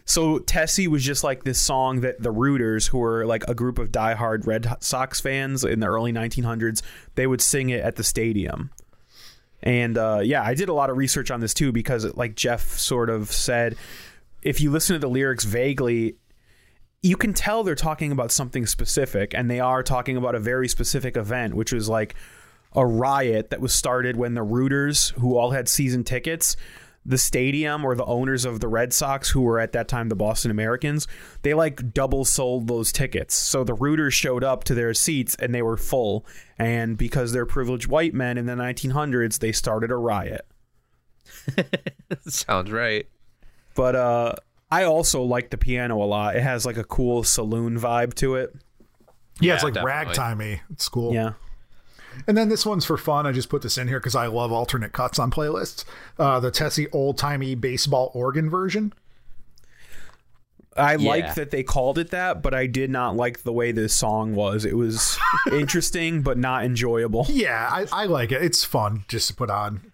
[0.05, 3.79] So Tessie was just like this song that the Rooters, who were like a group
[3.79, 6.83] of diehard Red Sox fans in the early 1900s,
[7.15, 8.69] they would sing it at the stadium.
[9.61, 12.77] And uh, yeah, I did a lot of research on this too because, like Jeff
[12.77, 13.75] sort of said,
[14.43, 16.17] if you listen to the lyrics vaguely,
[17.01, 20.67] you can tell they're talking about something specific, and they are talking about a very
[20.67, 22.15] specific event, which was like
[22.75, 26.55] a riot that was started when the Rooters, who all had season tickets,
[27.05, 30.15] the stadium or the owners of the Red Sox, who were at that time the
[30.15, 31.07] Boston Americans,
[31.43, 33.35] they like double sold those tickets.
[33.35, 36.25] So the Rooters showed up to their seats and they were full.
[36.57, 40.47] And because they're privileged white men in the 1900s, they started a riot.
[42.27, 43.07] Sounds right.
[43.75, 44.35] But uh,
[44.71, 46.35] I also like the piano a lot.
[46.35, 48.55] It has like a cool saloon vibe to it.
[49.39, 50.13] Yeah, it's like definitely.
[50.13, 50.59] ragtimey.
[50.71, 51.13] It's cool.
[51.13, 51.33] Yeah.
[52.27, 53.25] And then this one's for fun.
[53.25, 55.85] I just put this in here because I love alternate cuts on playlists.
[56.19, 58.93] Uh, the Tessie old timey baseball organ version.
[60.77, 61.09] I Yeah.
[61.09, 64.35] like that they called it that, but I did not like the way this song
[64.35, 64.65] was.
[64.65, 65.17] It was
[65.51, 67.25] interesting, but not enjoyable.
[67.29, 68.41] Yeah, I, I like it.
[68.41, 69.91] It's fun just to put on.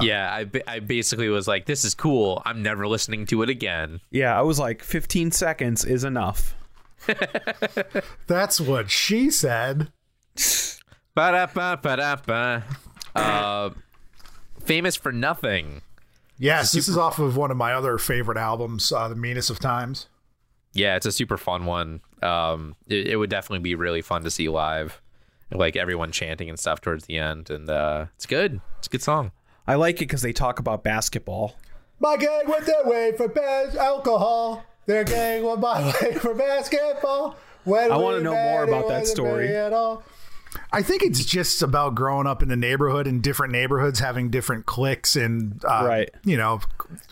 [0.00, 2.40] yeah, I, I basically was like, this is cool.
[2.46, 4.00] I'm never listening to it again.
[4.10, 6.54] Yeah, I was like, 15 seconds is enough.
[8.26, 9.92] That's what she said.
[11.14, 12.64] Ba-da-ba, ba-da-ba.
[13.14, 13.70] Uh,
[14.64, 15.82] famous for nothing.
[16.38, 19.60] Yes, this is off of one of my other favorite albums, uh, The Meanest of
[19.60, 20.08] Times.
[20.72, 22.00] Yeah, it's a super fun one.
[22.20, 25.00] Um, it, it would definitely be really fun to see live,
[25.52, 28.60] like everyone chanting and stuff towards the end, and uh, it's good.
[28.78, 29.30] It's a good song.
[29.68, 31.54] I like it because they talk about basketball.
[32.00, 34.64] My gang went their way for bas- alcohol.
[34.86, 37.36] Their gang went my way for basketball.
[37.62, 39.54] When I wanna know more about that story.
[39.56, 40.02] at all.
[40.72, 44.66] I think it's just about growing up in the neighborhood and different neighborhoods having different
[44.66, 46.10] cliques and uh, Right.
[46.24, 46.60] you know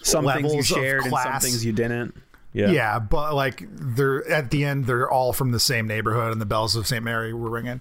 [0.03, 1.43] Some things you levels of shared and some class.
[1.45, 2.15] things you didn't.
[2.53, 2.71] Yeah.
[2.71, 6.45] Yeah, but like they're at the end, they're all from the same neighborhood, and the
[6.47, 7.03] bells of St.
[7.03, 7.81] Mary were ringing.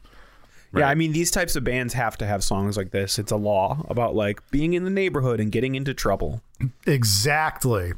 [0.73, 3.19] Yeah, I mean, these types of bands have to have songs like this.
[3.19, 6.41] It's a law about like being in the neighborhood and getting into trouble.
[6.87, 7.91] Exactly.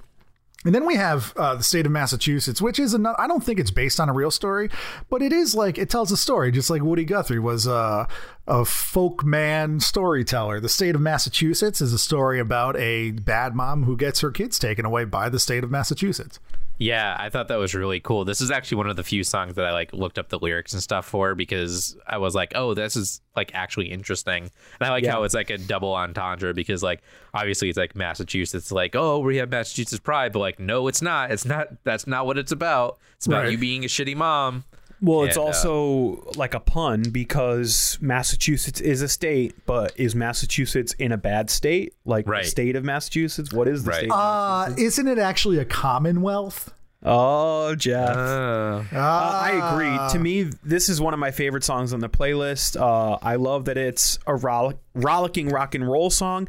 [0.65, 3.19] And then we have uh, the state of Massachusetts, which is another.
[3.19, 4.69] I don't think it's based on a real story,
[5.09, 8.07] but it is like it tells a story, just like Woody Guthrie was a
[8.47, 10.59] a folk man storyteller.
[10.59, 14.57] The state of Massachusetts is a story about a bad mom who gets her kids
[14.59, 16.39] taken away by the state of Massachusetts.
[16.79, 18.25] Yeah, I thought that was really cool.
[18.25, 20.73] This is actually one of the few songs that I like looked up the lyrics
[20.73, 24.43] and stuff for because I was like, oh, this is like actually interesting.
[24.43, 25.11] And I like Yeah.
[25.11, 27.01] how it's like a double entendre because like
[27.33, 31.31] obviously it's like Massachusetts, like, oh, we have Massachusetts pride, but like, no, it's not.
[31.31, 32.97] It's not that's not what it's about.
[33.17, 33.51] It's about Right.
[33.51, 34.63] you being a shitty mom.
[35.03, 40.15] Well, it's And, uh, also like a pun because Massachusetts is a state, but is
[40.15, 41.93] Massachusetts in a bad state?
[42.05, 42.45] Like Right.
[42.45, 43.51] the state of Massachusetts?
[43.51, 43.99] What is the Right.
[43.99, 44.11] state?
[44.11, 46.73] Uh, isn't it actually a commonwealth?
[47.03, 48.09] Oh, Jeff.
[48.15, 50.09] Uh, Uh, I agree.
[50.13, 52.79] To me, this is one of my favorite songs on the playlist.
[52.79, 56.47] Uh, I love that it's a rollick, rollicking rock and roll song,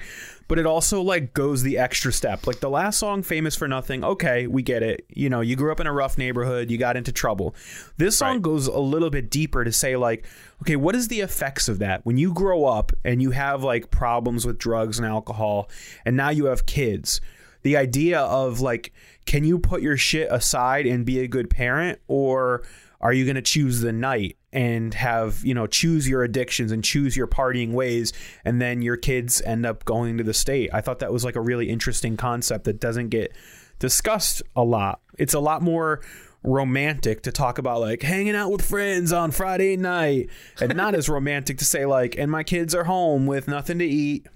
[0.49, 2.47] but it also like goes the extra step.
[2.47, 5.05] Like the last song, "Famous for Nothing." Okay, we get it.
[5.09, 7.55] You know, you grew up in a rough neighborhood, you got into trouble.
[7.97, 8.43] This song Right.
[8.43, 10.27] goes a little bit deeper to say like,
[10.63, 13.91] okay, what is the effects of that when you grow up and you have like
[13.91, 15.69] problems with drugs and alcohol,
[16.05, 17.21] and now you have kids?
[17.63, 18.93] the idea of like
[19.27, 22.01] can you put your shit aside and be a good parent?
[22.09, 22.63] Or
[23.01, 26.85] are you going to choose the night and have you know choose your addictions and
[26.85, 28.13] choose your partying ways
[28.45, 30.71] and then your kids end up going to the state?
[30.73, 33.33] I thought that was like a really interesting concept that doesn't get
[33.79, 35.01] discussed a lot.
[35.19, 36.01] It's a lot more
[36.43, 40.29] romantic to talk about like hanging out with friends on friday night
[40.61, 43.85] and not as romantic to say like and my kids are home with nothing to
[43.85, 44.27] eat.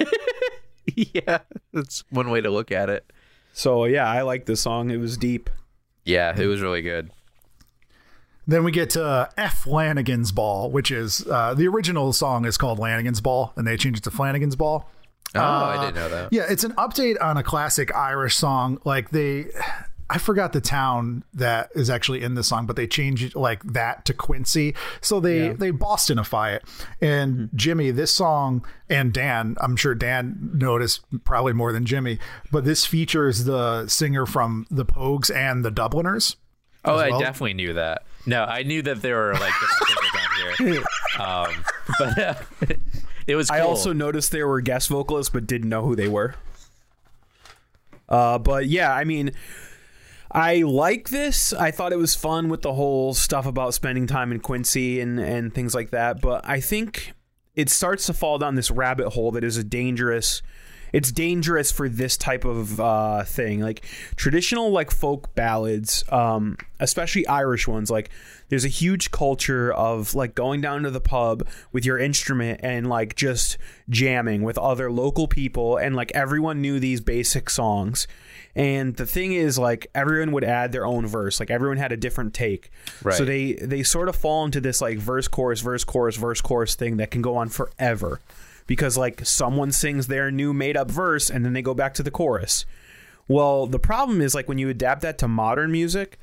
[0.86, 1.38] Yeah,
[1.72, 3.10] that's one way to look at it.
[3.54, 5.48] So yeah i like this song it was deep
[6.04, 7.10] Yeah, it was really good.
[8.46, 9.60] Then we get to F.
[9.60, 14.00] Flanagan's Ball, which is uh, the original song is called Lanigan's Ball, and they changed
[14.00, 14.86] it to Flanagan's Ball.
[15.34, 16.30] Oh, I didn't know that.
[16.30, 18.80] Yeah, it's an update on a classic Irish song.
[18.84, 19.46] Like they,
[20.10, 23.62] I forgot the town that is actually in the song, but they changed it like
[23.64, 24.74] that to Quincy.
[25.00, 26.64] So they they Bostonify it.
[27.00, 32.18] And Jimmy, this song and Dan, I'm sure Dan noticed probably more than Jimmy,
[32.52, 36.36] but this features the singer from the Pogues and the Dubliners.
[36.84, 38.02] Oh, as I definitely knew that.
[38.26, 40.00] No, I knew that there were like different
[40.58, 41.64] singers on here, um,
[41.98, 42.34] but uh,
[43.26, 43.48] it was.
[43.48, 43.58] Cool.
[43.58, 46.34] I also noticed there were guest vocalists, but didn't know who they were.
[48.08, 49.32] Uh, but yeah, I mean,
[50.34, 51.52] I like this.
[51.52, 55.20] I thought it was fun with the whole stuff about spending time in Quincy and
[55.20, 56.20] and things like that.
[56.20, 57.12] But I think
[57.54, 60.42] it starts to fall down this rabbit hole that is a dangerous.
[60.92, 67.26] It's dangerous for this type of uh, thing, like traditional like folk ballads, um, especially
[67.26, 67.90] Irish ones.
[67.90, 68.10] Like,
[68.48, 72.88] there's a huge culture of like going down to the pub with your instrument and
[72.88, 73.58] like just
[73.88, 78.06] jamming with other local people, and like everyone knew these basic songs.
[78.56, 81.40] And the thing is, like everyone would add their own verse.
[81.40, 82.70] Like everyone had a different take.
[83.02, 83.14] Right.
[83.14, 86.76] So they they sort of fall into this like verse chorus verse chorus verse chorus
[86.76, 88.20] thing that can go on forever,
[88.66, 92.02] because like someone sings their new made up verse and then they go back to
[92.02, 92.64] the chorus.
[93.26, 96.18] Well, the problem is like when you adapt that to modern music,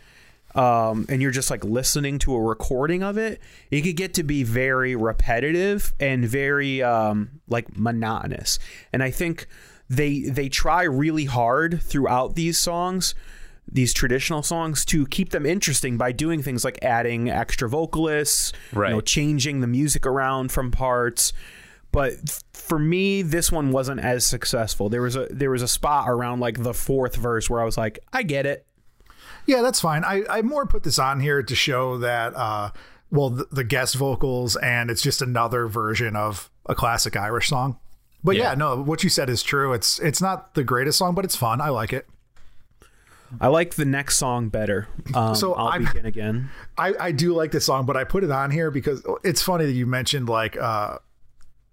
[0.54, 4.24] um, and you're just like listening to a recording of it, it could get to
[4.24, 8.60] be very repetitive and very um, like monotonous.
[8.94, 9.48] And I think
[9.92, 13.14] they they try really hard throughout these songs
[13.74, 18.80] these traditional songs to keep them interesting by doing things like adding extra vocalists, you
[18.82, 19.06] know, Right.
[19.06, 21.32] changing the music around from parts.
[21.94, 22.14] But
[22.54, 24.90] for me, this one wasn't as successful.
[24.90, 27.78] There was a there was a spot around like the fourth verse where I was
[27.78, 28.66] like, I get it.
[29.46, 30.04] Yeah, that's fine.
[30.04, 32.72] I, I more put this on here to show that, uh,
[33.10, 37.78] well, the, the guest vocals, and it's just another version of a classic Irish song.
[38.24, 38.50] But yeah.
[38.52, 38.56] Yeah.
[38.56, 39.74] no, what you said is true.
[39.74, 41.60] It's it's not the greatest song, but it's fun.
[41.62, 42.08] I like it.
[43.40, 44.88] I like the next song better.
[45.16, 46.50] Um, So I'll I'm- begin again.
[46.78, 49.66] I, I do like this song, but I put it on here because it's funny
[49.66, 50.98] that you mentioned like uh,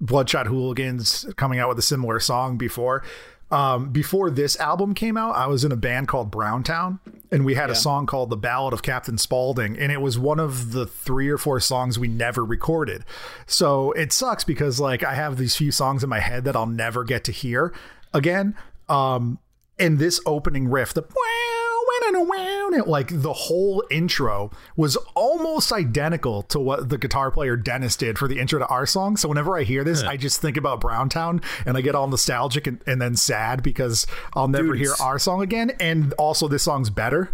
[0.01, 3.03] Bloodshot Hooligans coming out with a similar song before.
[3.51, 7.55] Um, before this album came out, I was in a band called Browntown, and we
[7.55, 10.87] had a song called "The Ballad of Captain Spaulding," and it was one of the
[10.87, 13.05] three or four songs we never recorded.
[13.47, 16.67] So it sucks because like I have these few songs in my head that I'll
[16.67, 17.73] never get to hear
[18.13, 18.55] again.
[18.89, 19.39] Um,
[19.79, 21.03] and this opening riff, the
[22.89, 28.27] like the whole intro was almost identical to what the guitar player Dennis did for
[28.27, 29.17] the intro to our song.
[29.17, 32.67] So whenever I hear this, I just think about Browntown and I get all nostalgic
[32.67, 35.73] and, and then sad because I'll never Dude, hear our song again.
[35.81, 37.33] And also, this song's better.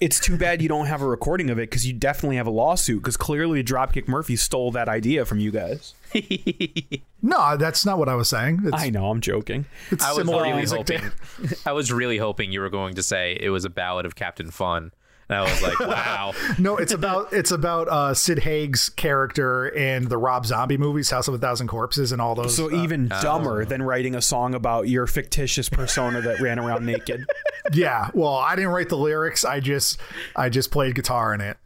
[0.00, 2.50] It's too bad you don't have a recording of it because you definitely have a
[2.50, 5.94] lawsuit because clearly Dropkick Murphy stole that idea from you guys.
[7.22, 8.60] No, that's not what I was saying.
[8.64, 9.66] It's, I know, I'm joking.
[9.90, 11.12] it's I was similar really music to- hoping.
[11.66, 14.50] I was really hoping you were going to say it was a ballad of Captain
[14.50, 14.90] Fun,
[15.28, 16.32] and I was like, wow.
[16.58, 21.28] No, it's about it's about uh, Sid Haig's character in the Rob Zombie movies, House
[21.28, 22.56] of a Thousand Corpses, and all those.
[22.56, 26.86] So uh, even dumber than writing a song about your fictitious persona that ran around
[26.86, 27.26] naked.
[27.74, 29.44] yeah, well, I didn't write the lyrics.
[29.44, 30.00] I just
[30.34, 31.58] I just played guitar in it.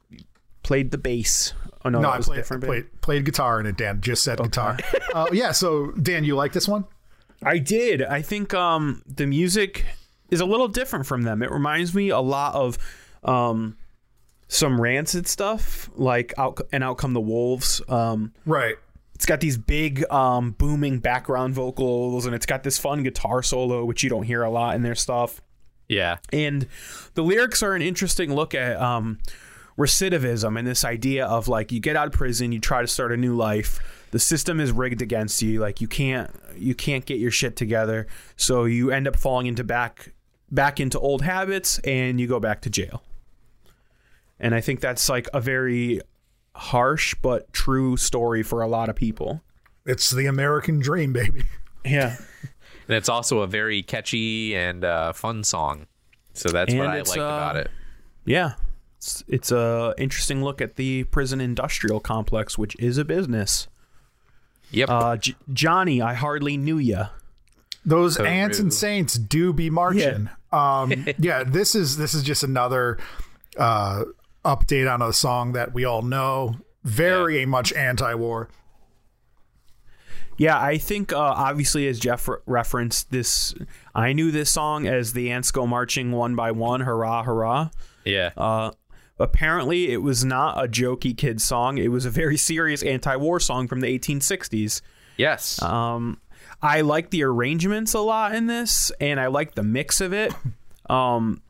[0.64, 1.52] Played the bass.
[1.84, 2.66] Oh no, No, that I was a played, different bit.
[2.68, 3.76] played played guitar in it.
[3.76, 4.78] Dan just said guitar.
[5.14, 5.52] uh, yeah.
[5.52, 6.84] So Dan, you like this one?
[7.42, 8.02] I did.
[8.02, 9.84] I think um, the music
[10.30, 11.42] is a little different from them.
[11.42, 12.78] It reminds me a lot of
[13.22, 13.76] um,
[14.48, 17.82] some rancid stuff, like out and out come the wolves.
[17.88, 18.76] Um, Right.
[19.14, 23.84] it's got these big um, booming background vocals, and it's got this fun guitar solo,
[23.84, 25.42] which you don't hear a lot in their stuff.
[25.86, 26.66] Yeah, And
[27.12, 29.18] the lyrics are an interesting look at um,
[29.78, 33.12] recidivism and this idea of like you get out of prison, you try to start
[33.12, 33.80] a new life.
[34.10, 35.60] The system is rigged against you.
[35.60, 38.06] Like you can't you can't get your shit together,
[38.36, 40.12] so you end up falling into back
[40.50, 43.02] back into old habits, and you go back to jail.
[44.38, 46.00] And I think that's like a very
[46.54, 49.42] harsh but true story for a lot of people.
[49.86, 51.44] It's the American dream, baby.
[51.86, 52.16] Yeah.
[52.88, 55.86] and it's also a very catchy and uh, fun song.
[56.32, 57.70] So that's what I it's, liked uh, about it.
[58.24, 58.54] Yeah.
[59.04, 63.68] It's, it's a interesting look at the prison industrial complex, which is a business.
[64.70, 64.88] Yep.
[64.88, 67.08] Uh, J- Johnny, I hardly knew ya.
[67.84, 68.64] Those So ants rude.
[68.64, 70.30] and saints do be marching.
[70.54, 72.96] Um, yeah, this is this is just another
[73.58, 74.04] uh,
[74.44, 76.54] update on a song that we all know.
[76.84, 78.48] Very much anti-war.
[80.36, 83.52] Yeah, I think uh, obviously as Jeff re- referenced this,
[83.96, 87.70] I knew this song as the ants go marching one by one, hurrah, hurrah.
[88.04, 88.30] yeah.
[88.36, 88.70] Uh,
[89.18, 91.78] apparently, it was not a jokey kid song.
[91.78, 94.80] It was a very serious anti-war song from the 1860s.
[95.16, 95.60] yes.
[95.62, 96.20] Um,
[96.62, 100.32] I like the arrangements a lot in this, and I like the mix of it.
[100.88, 101.40] Um,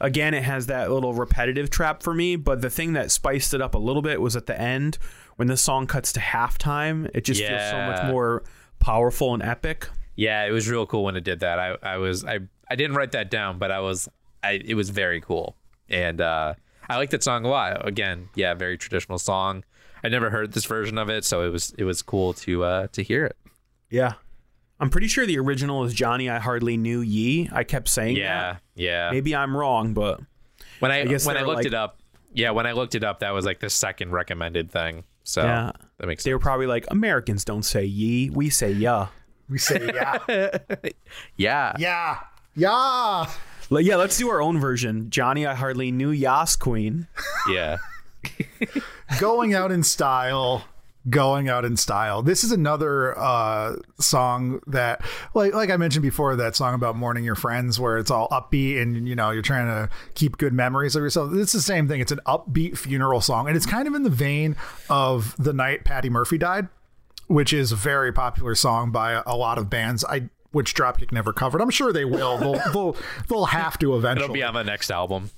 [0.00, 3.60] again, it has that little repetitive trap for me, but the thing that spiced it
[3.60, 4.96] up a little bit was at the end
[5.36, 7.10] when the song cuts to halftime.
[7.14, 8.42] It just feels so much more
[8.78, 9.88] powerful and epic.
[10.16, 11.58] yeah, it was real cool when it did that.
[11.58, 12.40] I, I was I
[12.70, 14.08] I didn't write that down, but I was
[14.42, 15.56] I it was very cool.
[15.88, 16.54] And uh
[16.88, 17.86] I like that song a lot.
[17.86, 19.64] Again, yeah, very traditional song.
[20.02, 22.86] I never heard this version of it, so it was it was cool to uh
[22.92, 23.36] to hear it.
[23.90, 24.14] Yeah.
[24.80, 27.48] I'm pretty sure the original is Johnny I Hardly Knew Ye.
[27.52, 28.62] I kept saying Yeah, that.
[28.76, 29.10] yeah.
[29.10, 30.20] Maybe I'm wrong, but
[30.78, 31.98] when I, guess when I looked like- it up,
[32.32, 35.02] yeah, when I looked it up, that was like the second recommended thing.
[35.24, 35.72] So Yeah.
[35.98, 39.08] that makes they were probably like, Americans don't say ye, we say ya.
[39.48, 40.58] We say yeah,
[41.36, 42.18] Yeah, yeah,
[42.54, 43.26] yeah.
[43.70, 45.10] Like, yeah, let's do our own version.
[45.10, 47.06] Johnny I Hardly Knew Yas Queen.
[47.50, 47.78] yeah.
[49.20, 50.64] going out in style
[51.08, 55.00] going out in style this is another uh song that
[55.32, 58.82] like like i mentioned before that song about mourning your friends where it's all upbeat
[58.82, 62.00] and you know you're trying to keep good memories of yourself it's the same thing
[62.00, 64.54] it's an upbeat funeral song and it's kind of in the vein
[64.90, 66.68] of the night patty murphy died
[67.28, 71.12] which is a very popular song by a, a lot of bands i which dropkick
[71.12, 72.96] never covered i'm sure they will they'll they'll,
[73.28, 75.30] they'll have to eventually It'll be on the next album.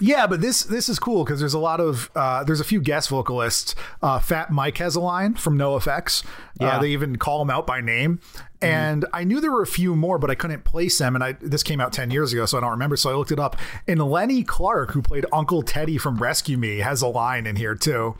[0.00, 2.80] yeah, but this this is cool because there's a lot of uh, there's a few
[2.80, 3.74] guest vocalists.
[4.00, 6.24] Uh, Fat Mike has a line from NoFX.
[6.58, 6.76] Yeah.
[6.76, 8.20] Uh, they even call him out by name.
[8.62, 11.14] And I knew there were a few more, but I couldn't place them.
[11.14, 12.96] And I this came out ten years ago, so I don't remember.
[12.96, 13.56] So I looked it up.
[13.86, 17.74] And Lenny Clarke, who played Uncle Teddy from Rescue Me, has a line in here
[17.74, 18.16] too.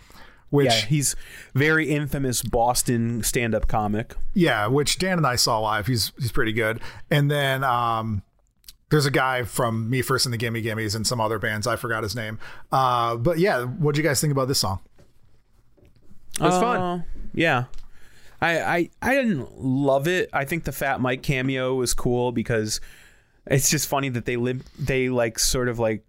[0.57, 1.17] Which Yeah, he's
[1.55, 4.15] very infamous Boston stand-up comic.
[4.33, 5.87] Yeah, which Dan and I saw live.
[5.87, 6.81] He's he's pretty good.
[7.11, 8.23] And then um,
[8.91, 11.67] there's a guy from Me First and the Gimme Gimmes and some other bands.
[11.67, 12.39] I forgot his name.
[12.73, 14.81] Uh, but yeah, what do you guys think about this song?
[16.41, 16.81] It was fun.
[16.81, 17.03] Uh,
[17.35, 17.65] Yeah.
[18.41, 20.29] I, I I didn't love it.
[20.33, 22.81] I think the Fat Mike cameo was cool because
[23.47, 26.03] it's just funny that they live they like sort of like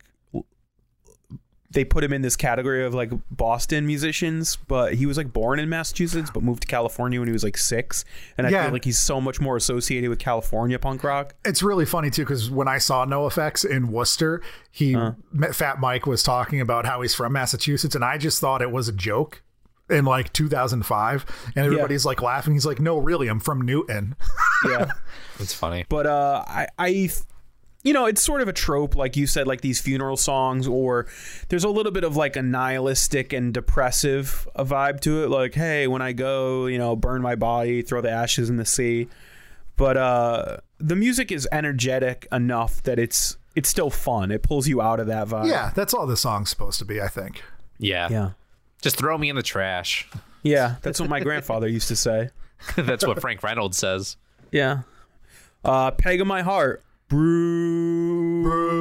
[1.69, 5.59] they put him in this category of like Boston musicians, but he was like born
[5.59, 8.05] in Massachusetts but moved to California when he was like 6
[8.37, 8.63] and I Yeah.
[8.63, 11.35] feel like he's so much more associated with California punk rock.
[11.43, 14.41] It's really funny too because when I saw NOFX in Worcester,
[14.71, 14.95] he
[15.33, 18.71] met Fat Mike was talking about how he's from Massachusetts, and I just thought it
[18.71, 19.43] was a joke
[19.89, 22.53] in like 2005, and everybody's like laughing.
[22.53, 24.15] He's like, "No, really, I'm from Newton."
[24.67, 24.91] Yeah.
[25.39, 25.85] It's funny.
[25.87, 27.09] but uh I, I
[27.87, 31.07] you know it's sort of a trope like you said like these funeral songs or
[31.49, 35.53] there's a little bit of like a nihilistic and depressive a vibe to it like
[35.53, 39.07] hey when i go you know burn my body throw the ashes in the sea
[39.77, 44.81] but uh the music is energetic enough that it's it's still fun it pulls you
[44.81, 47.01] out of that vibe yeah, that's all the song's supposed to be.
[47.01, 47.41] I think.
[47.79, 48.07] Yeah.
[48.11, 48.29] yeah
[48.81, 50.07] Just throw me in the trash.
[50.43, 52.29] yeah that's what my grandfather used to say
[52.75, 54.17] That's what Frank Reynolds says.
[54.51, 54.81] yeah
[55.63, 56.83] uh peg of my heart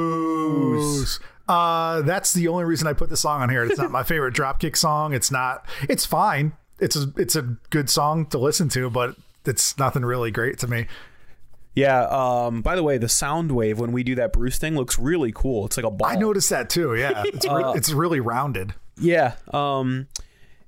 [0.07, 3.63] bruise Uh, that's the only reason I put the song on here.
[3.63, 5.13] It's not my favorite Dropkick song.
[5.13, 5.65] It's not.
[5.87, 6.51] It's fine.
[6.79, 9.15] It's a it's a good song to listen to, but
[9.45, 10.87] it's nothing really great to me.
[11.73, 12.05] Yeah.
[12.09, 12.61] Um.
[12.61, 15.65] By the way, the sound wave when we do that Bruce thing looks really cool.
[15.65, 16.09] It's like a ball.
[16.09, 16.95] I noticed that too.
[16.95, 18.73] Yeah, it's re- it's really rounded.
[18.99, 19.35] Yeah.
[19.53, 20.07] Um.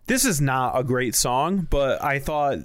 [0.05, 2.59] This is not a great song, but I thought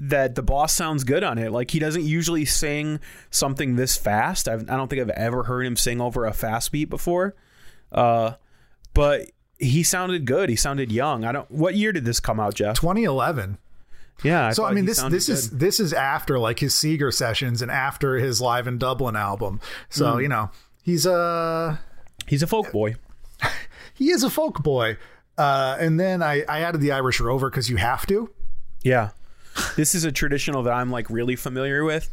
[0.00, 1.52] that the boss sounds good on it.
[1.52, 4.48] Like he doesn't usually sing something this fast.
[4.48, 7.36] I've, I don't think I've ever heard him sing over a fast beat before.
[7.92, 8.32] Uh,
[8.94, 10.48] but he sounded good.
[10.48, 11.24] He sounded young.
[11.24, 11.50] I don't.
[11.50, 12.80] What year did this come out, Jeff?
[12.80, 13.58] 2011.
[14.24, 14.50] Yeah.
[14.52, 18.16] So I mean, this this is this is after like his Seeger sessions and after
[18.16, 19.60] his Live in Dublin album.
[19.90, 20.50] So you know
[20.82, 21.78] he's a
[22.26, 22.96] he's a folk boy.
[23.94, 24.96] he is a folk boy.
[25.36, 28.30] Uh, and then I, I added the Irish Rover because you have to.
[28.82, 29.10] Yeah.
[29.76, 32.08] This is a traditional that I'm like really familiar with.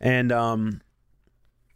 [0.00, 0.80] And um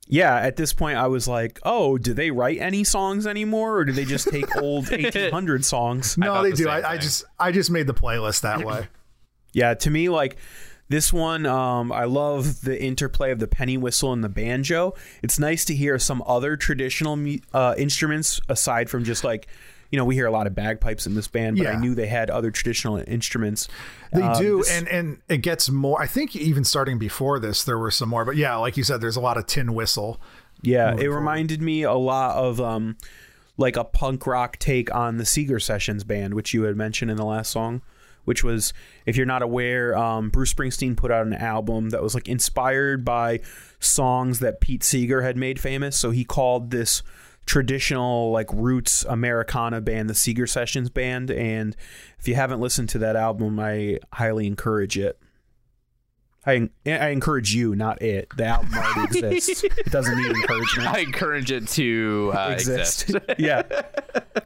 [0.07, 3.85] yeah, at this point I was like, "Oh, do they write any songs anymore or
[3.85, 6.69] do they just take old 1800 songs?" No, they the do.
[6.69, 8.89] I, I just I just made the playlist that way.
[9.57, 10.37] Yeah, to me like
[10.89, 14.95] this one um I love the interplay of the penny whistle and the banjo.
[15.23, 17.17] It's nice to hear some other traditional
[17.53, 19.47] uh instruments aside from just like
[19.91, 22.07] you know, we hear a lot of bagpipes in this band, but I knew they
[22.07, 23.69] had other traditional instruments.
[24.13, 26.01] They Um, do, this- and and it gets more.
[26.01, 28.25] I think even starting before this, there were some more.
[28.25, 30.21] But yeah, like you said, there's a lot of tin whistle.
[30.63, 32.97] Yeah, it reminded me a lot of um
[33.57, 37.17] like a punk rock take on the Seeger Sessions band, which you had mentioned in
[37.17, 37.83] the last song,
[38.25, 38.73] which was
[39.07, 43.05] if you're not aware, um, Bruce Springsteen put out an album that was like inspired
[43.05, 43.41] by
[43.79, 45.97] songs that Pete Seeger had made famous.
[45.97, 47.03] So he called this
[47.47, 51.77] traditional like roots Americana band the Seeger Sessions band and
[52.19, 55.19] if you haven't listened to that album I highly encourage it.
[56.47, 58.29] I, I encourage you, not it.
[58.37, 59.65] The album already exists.
[59.65, 60.89] It doesn't need encouragement.
[60.89, 63.11] I encourage it to uh, exist.
[63.39, 63.63] yeah.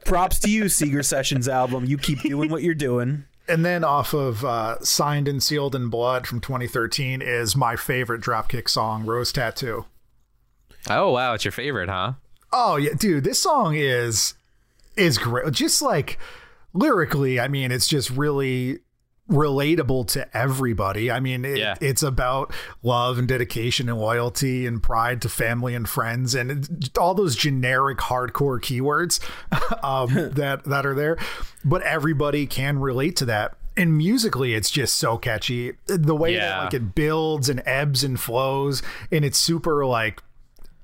[0.05, 1.84] Props to you, Seeger Sessions album.
[1.86, 3.24] You keep doing what you're doing.
[3.49, 8.20] And then off of uh, Signed and Sealed in Blood from 2013 is my favorite
[8.20, 9.87] Dropkick song, Rose Tattoo.
[10.88, 12.12] oh wow, it's your favorite, huh?
[12.53, 14.34] Oh yeah, dude, this song is
[14.96, 15.53] is great.
[15.53, 16.18] Just like
[16.72, 18.80] lyrically, I mean, it's just really
[19.30, 21.11] relatable to everybody.
[21.11, 21.75] I mean, it, Yeah.
[21.83, 22.53] it's about
[22.83, 27.99] love and dedication and loyalty and pride to family and friends and all those generic
[27.99, 29.20] hardcore keywords
[29.84, 31.18] um, that that are there.
[31.64, 33.54] But everybody can relate to that.
[33.76, 35.75] And musically, it's just so catchy.
[35.87, 40.20] The way that like it builds and ebbs and flows, and it's super like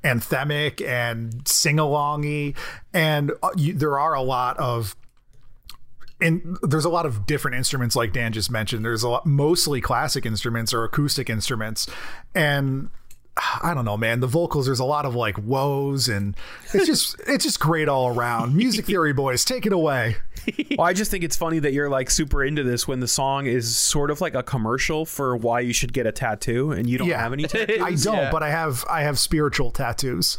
[0.04, 2.56] anthemic and sing alongy,
[2.92, 4.94] and uh, you, there are a lot of
[6.20, 8.84] and there's a lot of different instruments like Dan just mentioned.
[8.84, 11.88] There's a lot mostly classic instruments or acoustic instruments.
[12.34, 12.90] And
[13.62, 14.20] I don't know, man.
[14.20, 16.36] The vocals, there's a lot of like woes and
[16.72, 18.56] it's just it's just great all around.
[18.56, 20.16] Music theory boys, take it away.
[20.78, 23.46] Well, I just think it's funny that you're like super into this when the song
[23.46, 26.98] is sort of like a commercial for why you should get a tattoo and you
[26.98, 27.20] don't Yeah.
[27.20, 27.80] have any tattoos.
[27.80, 28.30] I don't, Yeah.
[28.30, 30.38] but I have I have spiritual tattoos.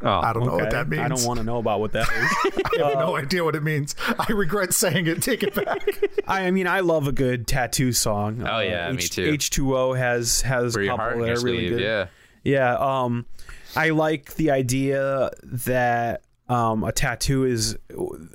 [0.00, 1.02] Oh, I don't know what that means.
[1.02, 2.80] I don't want to know about what that is.
[2.80, 3.96] I have no idea what it means.
[4.16, 5.20] I regret saying it.
[5.22, 5.82] Take it back.
[6.28, 8.46] I, I mean, I love a good tattoo song.
[8.48, 9.24] Oh, yeah, me too.
[9.24, 11.80] H two O has has a couple heart and that are really good.
[11.80, 12.06] Yeah.
[12.44, 13.26] Yeah, um,
[13.74, 17.76] I like the idea that um, a tattoo is.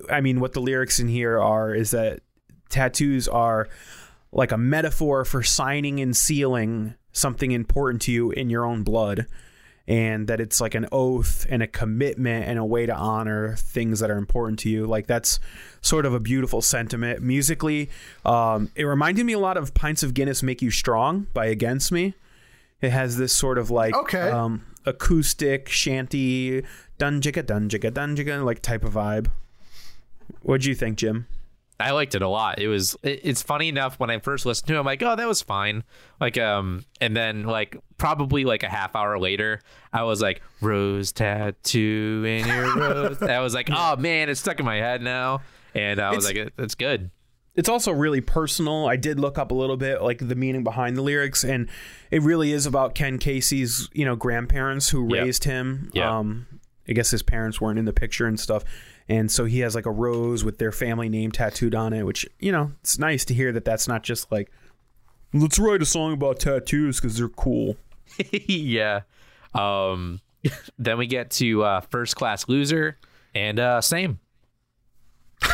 [0.09, 2.21] I mean, what the lyrics in here are is that
[2.69, 3.67] tattoos are
[4.31, 9.27] like a metaphor for signing and sealing something important to you in your own blood,
[9.87, 13.99] and that it's like an oath and a commitment and a way to honor things
[13.99, 14.85] that are important to you.
[14.87, 15.39] Like that's
[15.81, 17.21] sort of a beautiful sentiment.
[17.21, 17.89] Musically,
[18.25, 21.91] um, it reminded me a lot of "Pints of Guinness Make You Strong" by Against
[21.91, 22.13] Me.
[22.81, 24.29] It has this sort of like Okay.
[24.29, 26.63] um, acoustic shanty
[26.99, 29.27] dunjika dunjika dunjika like type of vibe.
[30.41, 31.27] What'd you think, Jim?
[31.79, 32.59] I liked it a lot.
[32.59, 35.15] It was it, it's funny enough when I first listened to it, I'm like, oh,
[35.15, 35.83] that was fine.
[36.21, 39.59] Like um and then like probably like a half hour later,
[39.91, 43.21] I was like, Rose tattoo in your rose.
[43.21, 45.41] I was like, oh man, it's stuck in my head now.
[45.75, 47.09] And I was It's- like, it's good.
[47.55, 48.87] It's also really personal.
[48.87, 51.69] I did look up a little bit like the meaning behind the lyrics, and
[52.09, 55.23] it really is about Ken Casey's you know grandparents who Yep.
[55.23, 55.91] raised him.
[55.93, 56.05] Yep.
[56.05, 56.47] Um,
[56.87, 58.63] I guess his parents weren't in the picture and stuff.
[59.07, 62.25] And so he has like a rose with their family name tattooed on it, which,
[62.39, 64.49] you know, it's nice to hear that that's not just like,
[65.33, 67.77] let's write a song about tattoos because they're cool.
[68.31, 69.01] yeah.
[69.53, 70.21] Um
[70.79, 72.97] then we get to uh first class loser
[73.35, 74.19] and uh same.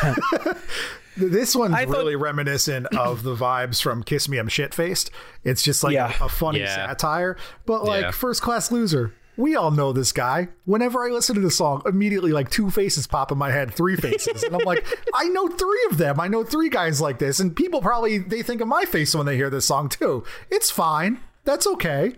[1.19, 5.11] This one's thought- really reminiscent of the vibes from Kiss Me I'm Shit Faced.
[5.43, 6.13] It's just like Yeah.
[6.21, 6.73] a, a funny Yeah.
[6.87, 8.11] satire, but like Yeah.
[8.11, 9.13] first class loser.
[9.37, 10.49] We all know this guy.
[10.65, 13.95] Whenever I listen to the song, immediately like two faces pop in my head, three
[13.95, 14.43] faces.
[14.43, 16.19] And I'm like, I know three of them.
[16.19, 17.39] I know three guys like this.
[17.39, 20.25] And people probably they think of my face when they hear this song too.
[20.49, 21.19] It's fine.
[21.45, 22.15] That's okay.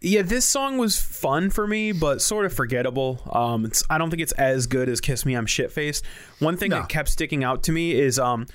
[0.00, 3.20] Yeah, this song was fun for me, but sort of forgettable.
[3.32, 6.04] Um, it's, I don't think it's as good as "Kiss Me, I'm Shit Faced."
[6.38, 6.80] One thing No.
[6.80, 8.46] that kept sticking out to me is um,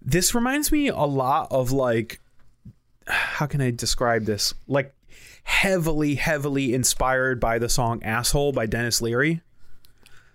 [0.00, 2.20] this reminds me a lot of like,
[3.08, 4.54] how can I describe this?
[4.68, 4.94] Like,
[5.42, 9.40] heavily, heavily inspired by the song "Asshole" by Denis Leary.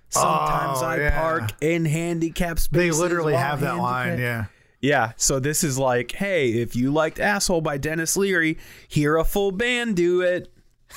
[0.09, 1.19] Sometimes Oh, I yeah.
[1.21, 4.17] park in handicap They literally have that line.
[4.19, 4.45] Yeah.
[4.81, 8.57] Yeah, so this is like, hey, if you liked Asshole by Denis Leary,
[8.87, 10.51] hear a full band do it.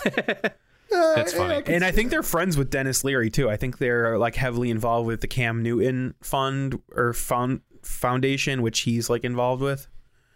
[0.95, 1.63] Uh, That's funny.
[1.67, 3.49] And I think they're friends with Denis Leary too.
[3.49, 8.81] I think they're like heavily involved with the Cam Newton Fund or Found Foundation, which
[8.81, 9.89] he's like involved with.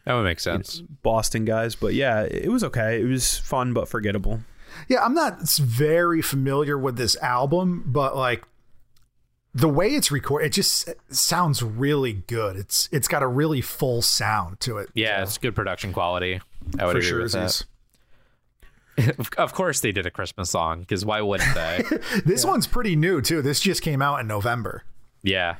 [0.07, 0.83] That would make sense.
[1.03, 3.01] Boston guys, but yeah, it was okay.
[3.03, 4.41] It was fun but forgettable.
[4.89, 8.45] Yeah, I'm not very familiar with this album, but like
[9.57, 12.57] the way it's recorded, it just sounds really good.
[12.57, 14.91] It's it's got a really full sound to it.
[14.95, 16.41] Yeah, it's good production quality.
[16.79, 17.23] I would for agree sure.
[17.23, 17.65] with that.
[19.19, 21.85] Of- Of course, they did a Christmas song because why wouldn't they?
[22.25, 23.43] This one's pretty new too.
[23.43, 24.85] This just came out in November.
[25.23, 25.57] yeah,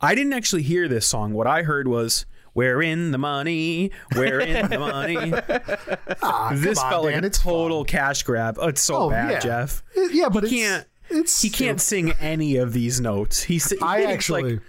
[0.00, 1.32] I didn't actually hear this song.
[1.32, 5.32] What I heard was "We're in the money, we're in the money."
[6.22, 8.58] Ah, this come on, felt like Dan, a it's total cash grab.
[8.60, 9.38] Oh, it's so Oh, bad, yeah.
[9.40, 9.82] Jeff.
[10.10, 13.42] Yeah, but He it's, can't- It's He can't sing any of these notes.
[13.42, 14.62] He's I it's actually, like,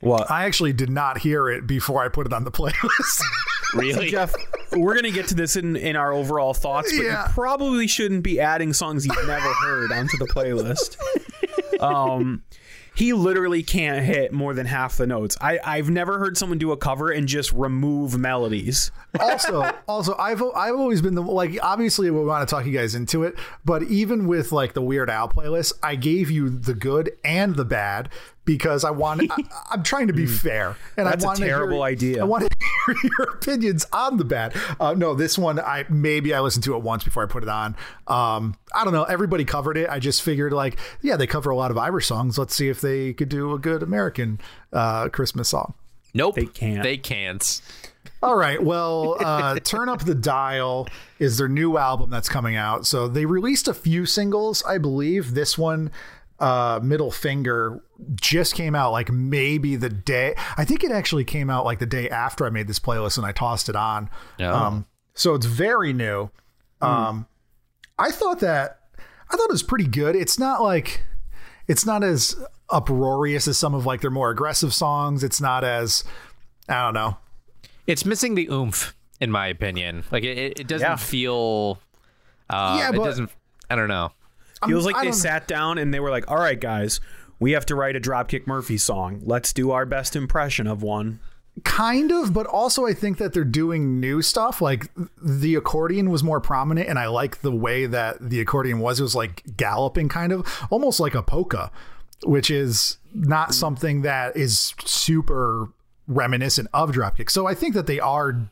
[0.00, 0.30] what?
[0.30, 3.22] I actually did not hear it before I put it on the playlist.
[3.74, 4.10] really.
[4.10, 4.34] Jeff,
[4.72, 7.26] we're gonna get to this in, in our overall thoughts, but Yeah.
[7.28, 10.96] you probably shouldn't be adding songs you've never heard onto the playlist.
[11.80, 12.44] Um,
[12.94, 15.36] he literally can't hit more than half the notes.
[15.40, 18.90] I, I've never heard someone do a cover and just remove melodies.
[19.20, 21.58] also, also, I've I've always been the like.
[21.62, 25.10] Obviously, we want to talk you guys into it, but even with like the Weird
[25.10, 28.10] Al playlist, I gave you the good and the bad
[28.44, 29.30] because I want.
[29.30, 29.36] I,
[29.70, 31.10] I'm trying to be fair, and Hmm.
[31.12, 32.20] That's a I want terrible idea.
[32.20, 32.56] I want to
[32.86, 34.54] hear your opinions on the bad.
[34.80, 37.48] Uh, no, this one, I maybe I listened to it once before I put it
[37.48, 37.76] on.
[38.08, 39.04] Um, I don't know.
[39.04, 39.88] Everybody covered it.
[39.88, 42.38] I just figured like, yeah, they cover a lot of Irish songs.
[42.38, 44.40] Let's see if if they could do a good American
[44.72, 45.74] uh, Christmas song.
[46.14, 46.36] Nope.
[46.36, 46.82] They can't.
[46.82, 47.60] They can't.
[48.22, 48.62] All right.
[48.62, 50.88] Well, uh, Turn Up the Dial
[51.18, 52.86] is their new album that's coming out.
[52.86, 55.34] So they released a few singles, I believe.
[55.34, 55.90] This one,
[56.40, 57.82] uh, Middle Finger,
[58.14, 60.34] just came out like maybe the day.
[60.56, 63.26] I think it actually came out like the day after I made this playlist and
[63.26, 64.08] I tossed it on.
[64.40, 64.44] Oh.
[64.54, 66.30] Um, so it's very new.
[66.80, 67.26] Um,
[67.98, 68.80] I thought that
[69.30, 70.16] I thought it was pretty good.
[70.16, 71.04] It's not like
[71.68, 72.34] it's not as
[72.70, 75.22] uproarious as some of like their more aggressive songs.
[75.22, 76.02] It's not as
[76.68, 77.16] I don't know.
[77.86, 80.04] It's missing the oomph, in my opinion.
[80.10, 80.96] Like it, it- it doesn't Yeah.
[80.96, 81.80] feel.
[82.50, 83.30] Uh, Yeah, it doesn't.
[83.70, 84.12] I don't know.
[84.66, 87.00] Feels like I they sat down and they were like, "All right, guys,
[87.38, 89.20] we have to write a Dropkick Murphy song.
[89.24, 91.20] Let's do our best impression of one."
[91.64, 94.90] kind of but also i think that they're doing new stuff like
[95.22, 99.02] the accordion was more prominent and i like the way that the accordion was it
[99.02, 101.70] was like galloping kind of almost like a polka
[102.24, 105.68] which is not something that is super
[106.06, 108.48] reminiscent of dropkick so i think that they are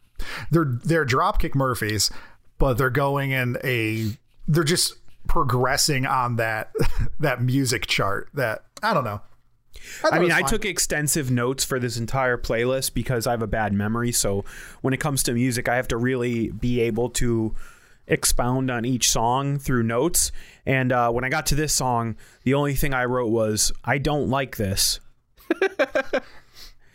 [0.51, 2.11] they're they're dropkick murphys
[2.59, 4.11] but they're going in a
[4.47, 4.94] they're just
[5.27, 6.70] progressing on that
[7.20, 9.20] that music chart that i don't know
[9.73, 13.47] thought I mean, I took extensive notes for this entire playlist because I have a
[13.47, 14.11] bad memory.
[14.12, 14.44] So
[14.81, 17.55] when it comes to music, I have to really be able to
[18.07, 20.32] expound on each song through notes.
[20.66, 23.98] And uh, when I got to this song, the only thing I wrote was, "I
[23.98, 25.01] don't like this."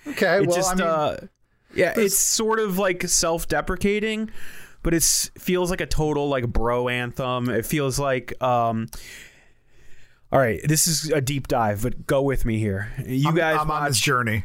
[0.07, 1.17] okay It well just, i mean uh,
[1.73, 4.31] yeah, it's sort of like self-deprecating,
[4.81, 5.03] but it
[5.37, 7.49] feels like a total like bro anthem.
[7.49, 8.87] It feels like, um,
[10.35, 12.91] all right, this is a deep dive, but go with me here.
[13.05, 14.43] You I'm- guys I'm on this journey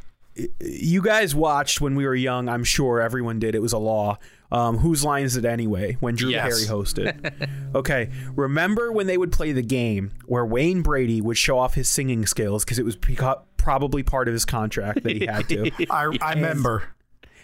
[0.61, 2.49] you guys watched when we were young.
[2.49, 3.55] I'm sure everyone did.
[3.55, 4.19] It was a law.
[4.53, 5.97] Um, whose line is it anyway?
[6.01, 6.43] When Drew Yes.
[6.65, 7.49] Carey hosted.
[7.75, 8.11] okay.
[8.35, 12.27] Remember when they would play the game where Wayne Brady would show off his singing
[12.27, 12.97] skills because it was
[13.57, 15.71] probably part of his contract that he had to.
[15.91, 16.85] I, I remember.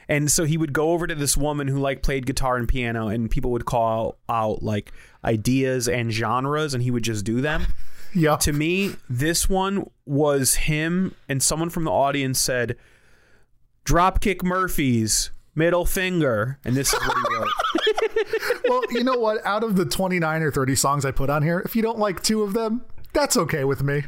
[0.08, 3.08] And so he would go over to this woman who like played guitar and piano,
[3.08, 4.92] and people would call out like
[5.24, 7.66] ideas and genres, and he would just do them.
[8.14, 8.36] Yeah.
[8.36, 12.76] To me, this one was him, and someone from the audience said,
[13.84, 18.62] "Dropkick Murphys, middle finger," and this is what he wrote.
[18.70, 19.44] well, you know what?
[19.44, 22.22] Out of the 29 or 30 songs I put on here, if you don't like
[22.22, 24.04] two of them, that's okay with me.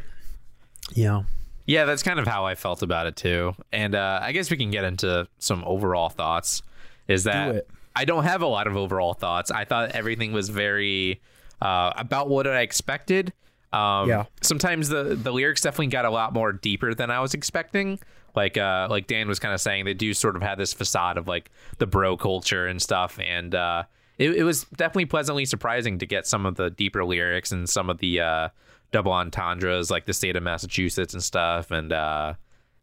[0.94, 1.24] yeah.
[1.68, 3.54] Yeah, that's kind of how I felt about it too.
[3.72, 6.62] And uh, I guess we can get into some overall thoughts.
[7.06, 7.70] Is that it.
[7.94, 9.50] I don't have a lot of overall thoughts.
[9.50, 11.20] I thought everything was very
[11.60, 13.34] uh, about what I expected.
[13.72, 14.24] Um, Yeah.
[14.40, 17.98] Sometimes the the lyrics definitely got a lot more deeper than I was expecting.
[18.34, 21.18] Like uh, like Dan was kind of saying, they do sort of have this facade
[21.18, 23.82] of like the bro culture and stuff, and uh,
[24.16, 27.90] it, it was definitely pleasantly surprising to get some of the deeper lyrics and some
[27.90, 28.48] of the uh,
[28.93, 31.70] double entendres, like the state of Massachusetts and stuff.
[31.70, 32.35] And uh,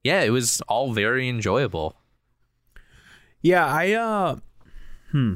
[0.03, 1.95] yeah, it was all very enjoyable.
[3.41, 4.37] Yeah, I uh
[5.11, 5.35] hmm.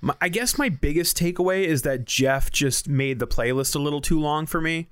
[0.00, 4.00] My, I guess my biggest takeaway is that Jeff just made the playlist a little
[4.00, 4.88] too long for me.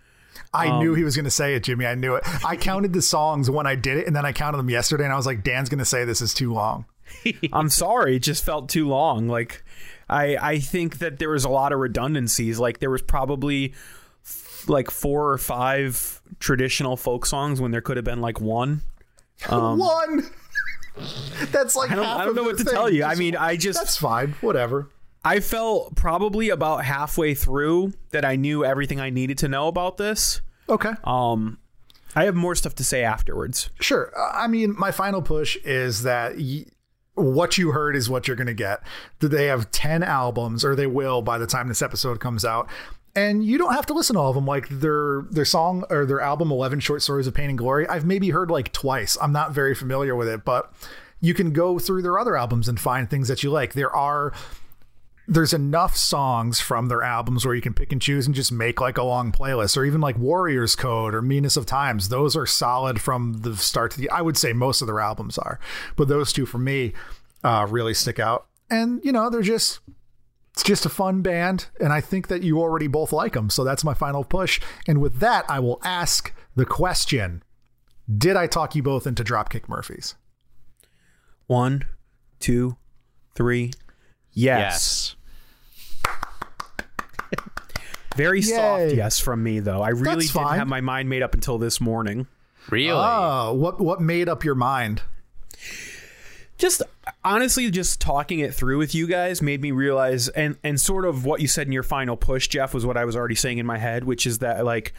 [0.55, 1.87] I knew he was going to say it, Jimmy.
[1.87, 2.25] I knew it.
[2.45, 5.13] I counted the songs when I did it, and then I counted them yesterday, and
[5.13, 6.87] I was like, Dan's going to say this is too long.
[7.53, 9.29] I'm sorry, it just felt too long.
[9.29, 9.65] Like
[10.09, 12.59] I I think that there was a lot of redundancies.
[12.59, 14.00] Like there was probably f-
[14.69, 18.83] like four or five traditional folk songs when there could have been like one.
[19.49, 20.25] One.
[21.51, 22.75] that's like Um, I don't, I don't know what to thing.
[22.75, 23.05] tell you.
[23.05, 24.33] I mean, I just that's fine.
[24.41, 24.89] Whatever.
[25.25, 29.97] I felt probably about halfway through that I knew everything I needed to know about
[29.97, 30.41] this.
[30.69, 30.93] Okay.
[31.05, 31.59] Um
[32.15, 33.71] I have more stuff to say afterwards.
[33.81, 34.13] Sure.
[34.19, 36.67] Uh, I mean, my final push is that y-
[37.15, 38.83] what you heard is what you're going to get.
[39.21, 42.69] That They have 10 albums, or they will by the time this episode comes out.
[43.15, 44.47] And you don't have to listen to all of them.
[44.47, 48.07] Like their their song or their album, 11 Short Stories of Pain and Glory, I've
[48.07, 49.17] maybe heard like twice.
[49.21, 50.73] I'm not very familiar with it, but
[51.21, 53.75] you can go through their other albums and find things that you like.
[53.75, 54.33] There are
[55.29, 58.81] there's enough songs from their albums where you can pick and choose and just make
[58.81, 62.09] like a long playlist or even like Warriors Code or Meanest of Times.
[62.09, 65.39] Those are solid from the start to the I would say most of their albums
[65.39, 65.61] are.
[65.97, 66.95] But those two for me
[67.45, 68.47] uh really stick out.
[68.69, 69.81] And you know, they're just
[70.53, 73.51] it's just a fun band and I think that you already both like them.
[73.51, 74.61] So that's my final push.
[74.87, 77.43] And with that, I will ask the question.
[78.13, 80.17] Did I talk you both into Dropkick Murphys?
[81.47, 81.85] One,
[82.41, 82.77] two,
[83.35, 83.73] three.
[84.33, 85.15] Yes.
[88.17, 89.83] Very soft yes from me though.
[89.83, 90.59] I really That's didn't fine.
[90.59, 92.27] have my mind made up until this morning.
[92.69, 92.91] Really?
[92.91, 95.03] Oh, what what made up your mind?
[96.61, 96.83] just
[97.25, 101.25] honestly just talking it through with you guys made me realize and and sort of
[101.25, 103.67] what you said in your final push jeff was what i was already saying in
[103.67, 104.95] my head which is that like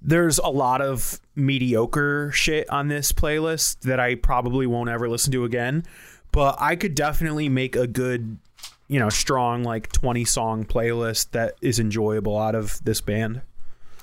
[0.00, 5.32] there's a lot of mediocre shit on this playlist that I probably won't ever listen
[5.32, 5.84] to again.
[6.30, 8.38] But I could definitely make a good,
[8.86, 13.40] you know, strong like 20 song playlist that is enjoyable out of this band.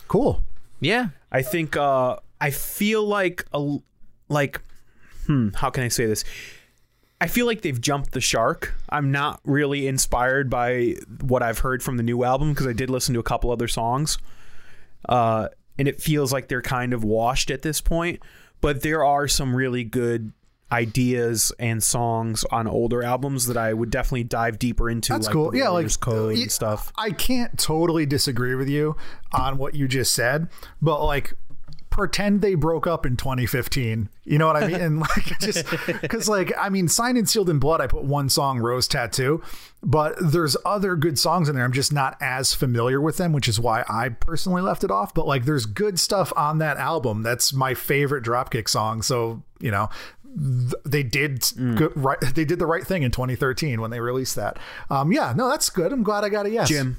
[0.07, 0.43] Cool.
[0.79, 1.09] Yeah.
[1.31, 3.77] I think uh I feel like a
[4.27, 4.61] like
[5.27, 6.23] hmm, how can I say this?
[7.21, 8.73] I feel like they've jumped the shark.
[8.89, 12.89] I'm not really inspired by what I've heard from the new album because I did
[12.89, 14.17] listen to a couple other songs.
[15.07, 15.47] Uh
[15.77, 18.21] and it feels like they're kind of washed at this point,
[18.61, 20.31] but there are some really good
[20.71, 25.13] ideas and songs on older albums that I would definitely dive deeper into.
[25.13, 25.55] That's like cool.
[25.55, 26.91] Yeah, like Code y- and stuff.
[26.97, 28.95] I can't totally disagree with you
[29.31, 30.47] on what you just said,
[30.81, 31.33] but like
[31.95, 34.09] pretend they broke up in 2015.
[34.25, 34.81] You know what I mean?
[34.81, 35.65] And like just
[36.01, 37.79] because like I mean, signed and sealed in blood.
[37.79, 39.41] I put one song, Rose Tattoo,
[39.81, 41.63] but there's other good songs in there.
[41.63, 45.13] I'm just not as familiar with them, which is why I personally left it off.
[45.13, 47.23] But like, there's good stuff on that album.
[47.23, 49.01] That's my favorite Dropkick song.
[49.01, 49.89] So you know.
[50.37, 52.19] They did good, right.
[52.19, 54.59] They did the right thing in 2013 when they released that.
[54.89, 55.93] Um, yeah, no, that's good.
[55.93, 56.67] I'm glad I got a yes.
[56.67, 56.97] Jim,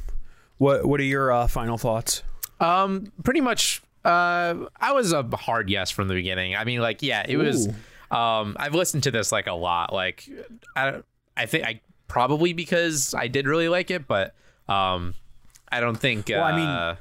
[0.57, 2.23] what what are your uh, final thoughts?
[2.61, 3.83] Um, pretty much.
[4.07, 6.55] Uh, I was a hard yes from the beginning.
[6.55, 7.69] I mean, like, yeah, it was.
[8.09, 9.93] Um, I've listened to this like a lot.
[9.93, 10.29] Like,
[10.77, 11.01] I,
[11.37, 14.35] I think I probably because I did really like it, but
[14.69, 15.15] um,
[15.73, 16.29] I don't think.
[16.29, 16.97] Well, I mean, uh,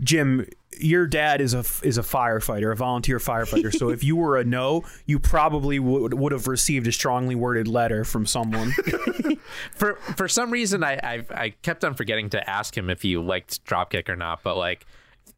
[0.00, 0.46] Jim,
[0.78, 3.74] your dad is a is a firefighter, a volunteer firefighter.
[3.74, 7.66] so if you were a no, you probably would would have received a strongly worded
[7.66, 8.72] letter from someone.
[9.74, 13.16] for for some reason, I, I I kept on forgetting to ask him if he
[13.16, 14.42] liked Dropkick or not.
[14.42, 14.86] But like,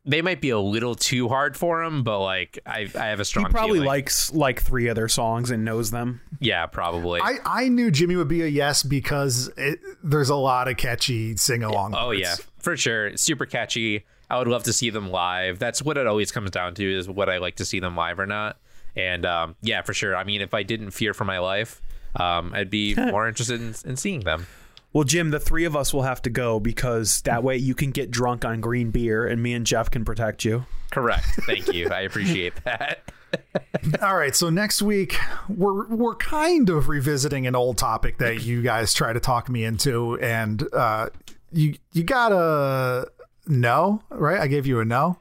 [0.04, 2.02] they might be a little too hard for him.
[2.02, 3.46] But like, I I have a strong.
[3.46, 3.86] he probably feeling.
[3.86, 6.20] likes like three other songs and knows them.
[6.40, 7.20] Yeah, probably.
[7.20, 11.36] I, I knew Jimmy would be a yes because it, there's a lot of catchy
[11.36, 11.94] sing along.
[11.96, 13.16] Oh yeah, for sure.
[13.16, 14.04] Super catchy.
[14.28, 15.58] I would love to see them live.
[15.58, 18.20] That's what it always comes down to is what I like to see them live
[18.20, 18.58] or not.
[18.94, 20.14] And um, yeah, for sure.
[20.14, 21.82] I mean, if I didn't fear for my life,
[22.14, 24.46] um, I'd be more interested in, in seeing them.
[24.92, 27.92] Well, Jim, the three of us will have to go because that way you can
[27.92, 30.66] get drunk on green beer and me and Jeff can protect you.
[30.90, 31.26] Correct.
[31.46, 31.88] Thank you.
[31.90, 33.12] I appreciate that.
[34.02, 35.16] All right, so next week
[35.48, 39.62] we're we're kind of revisiting an old topic that you guys try to talk me
[39.62, 41.10] into, and uh,
[41.52, 43.06] you you got a
[43.46, 44.40] no, right?
[44.40, 45.18] I gave you a no.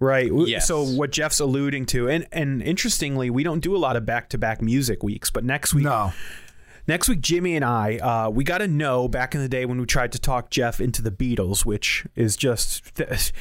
[0.00, 0.30] Right.
[0.32, 0.66] Yes.
[0.66, 4.28] So what Jeff's alluding to, and and interestingly, we don't do a lot of back
[4.30, 6.12] to back music weeks, but next week No,
[6.88, 9.80] Next week, Jimmy and I, uh, we got to know back in the day when
[9.80, 12.82] we tried to talk Jeff into the Beatles, which is just,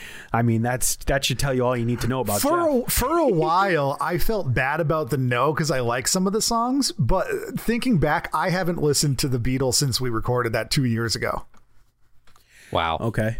[0.34, 2.88] I mean, that's that should tell you all you need to know about for Jeff.
[2.88, 6.34] a, for a while I felt bad about the no because I like some of
[6.34, 7.28] the songs, but
[7.58, 11.46] thinking back, I haven't listened to the Beatles since we recorded that two years ago.
[12.72, 12.98] Wow.
[13.00, 13.38] Okay.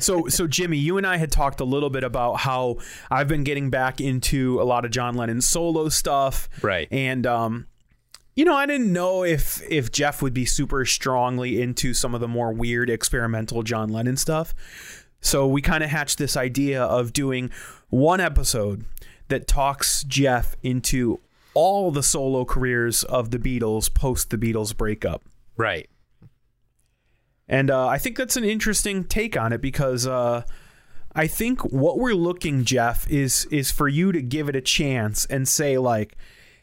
[0.00, 2.78] So, so Jimmy, you and I had talked a little bit about how
[3.10, 6.88] I've been getting back into a lot of John Lennon solo stuff, Right.
[6.90, 7.66] And um,
[8.36, 12.20] you know, I didn't know if if Jeff would be super strongly into some of
[12.20, 14.54] the more weird experimental John Lennon stuff.
[15.20, 17.50] So we kind of hatched this idea of doing
[17.88, 18.84] one episode
[19.28, 21.20] that talks Jeff into
[21.54, 25.22] all the solo careers of the Beatles post the Beatles breakup.
[25.56, 25.88] Right.
[27.48, 30.42] And uh, I think that's an interesting take on it because uh,
[31.14, 35.24] I think what we're looking, Jeff, is is for you to give it a chance
[35.26, 36.16] and say like,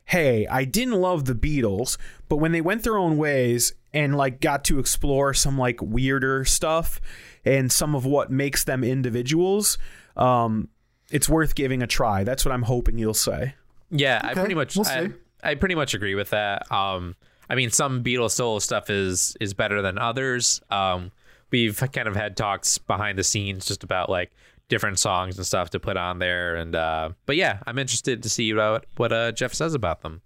[0.06, 1.98] "Hey, I didn't love the Beatles,
[2.30, 6.46] but when they went their own ways and like got to explore some like weirder
[6.46, 7.02] stuff
[7.46, 9.78] and some of what makes them individuals,
[10.16, 10.70] um,
[11.10, 13.56] it's worth giving a try." That's what I'm hoping you'll say.
[13.92, 15.14] Yeah, I pretty much we'll I, see.
[15.44, 16.72] I pretty much agree with that.
[16.72, 17.16] Um
[17.50, 20.62] I mean some Beatles solo stuff is is better than others.
[20.70, 21.12] Um
[21.52, 24.32] we've kind of had talks behind the scenes just about like
[24.72, 28.30] different songs and stuff to put on there and uh but yeah, I'm interested to
[28.30, 30.22] see what what uh Jeff says about them.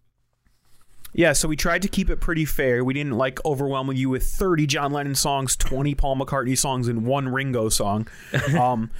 [1.13, 2.83] Yeah, so we tried to keep it pretty fair.
[2.83, 7.05] We didn't like overwhelm you with 30 John Lennon songs, 20 Paul McCartney songs, and
[7.05, 8.07] one Ringo song.
[8.59, 8.91] Um,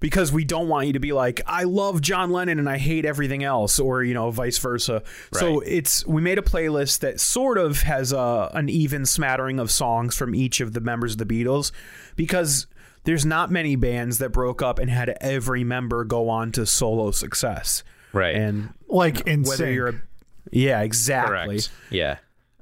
[0.00, 3.04] because we don't want you to be like, I love John Lennon and I hate
[3.04, 5.02] everything else, or, you know, vice versa.
[5.32, 9.70] So it's, we made a playlist that sort of has a, an even smattering of
[9.70, 11.70] songs from each of the members of the Beatles
[12.16, 12.66] because
[13.04, 17.10] there's not many bands that broke up and had every member go on to solo
[17.10, 17.82] success.
[18.12, 18.34] Right.
[18.34, 19.74] And Like in whether sync.
[19.74, 20.02] you're a,
[20.50, 21.56] yeah, exactly.
[21.56, 21.70] Correct.
[21.90, 22.16] Yeah.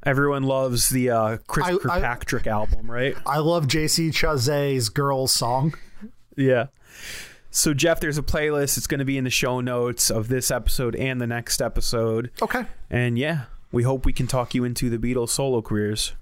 [0.04, 3.16] Everyone loves the uh, Chris I- I- Kirkpatrick album, right?
[3.26, 5.74] I love JC Chasez's "Girls" song.
[6.36, 6.66] Yeah.
[7.50, 8.76] So Jeff, there's a playlist.
[8.76, 12.30] It's going to be in the show notes of this episode and the next episode.
[12.40, 12.64] Okay.
[12.90, 16.12] And yeah, we hope we can talk you into the Beatles solo careers.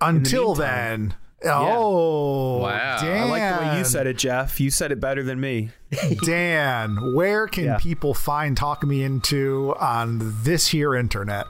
[0.00, 2.98] Until meantime- then, Oh, Wow.
[3.00, 3.22] Dan.
[3.22, 4.60] I like the way you said it, Jeff.
[4.60, 5.70] You said it better than me.
[6.24, 7.78] Dan, where can Yeah.
[7.78, 11.46] people find Talk Me Into on this here internet?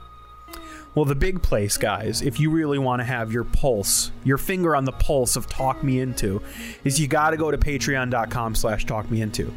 [0.95, 4.75] Well, the big place, guys, if you really want to have your pulse, your finger
[4.75, 6.41] on the pulse of Talk Me Into,
[6.83, 9.53] is you got to go to patreon.com slash talk me into.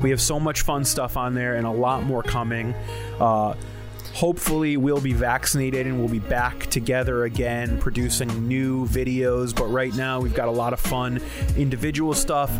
[0.00, 2.72] We have so much fun stuff on there and a lot more coming.
[3.20, 3.54] Uh,
[4.16, 9.54] hopefully, we'll be vaccinated and we'll be back together again producing new videos.
[9.54, 11.20] But right now, we've got a lot of fun
[11.58, 12.50] individual stuff.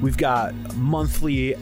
[0.00, 1.54] We've got monthly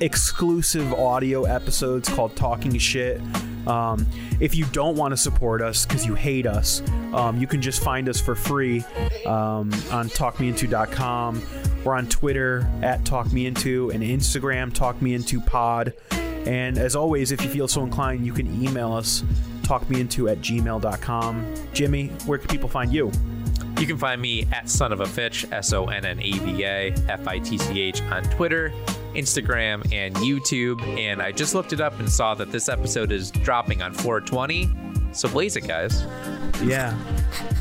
[0.00, 3.22] exclusive audio episodes called Talking Shit.
[3.66, 4.06] Um,
[4.38, 6.82] if you don't want to support us because you hate us,
[7.14, 8.84] um, you can just find us for free
[9.24, 11.42] um, on talkmeinto.com.
[11.84, 15.94] We're on Twitter at talkmeinto and Instagram talkmeinto.pod.
[16.46, 19.22] And as always, if you feel so inclined, you can email us
[19.62, 21.54] talkmeinto at gmail.com.
[21.72, 23.12] Jimmy, where can people find you?
[23.78, 26.64] You can find me at Son of a Fitch, S O N N A V
[26.64, 28.72] A F I T C H, on Twitter,
[29.14, 30.82] Instagram, and YouTube.
[30.98, 34.89] And I just looked it up and saw that this episode is dropping on 420.
[35.12, 36.04] So blaze it, guys.
[36.62, 36.96] Yeah.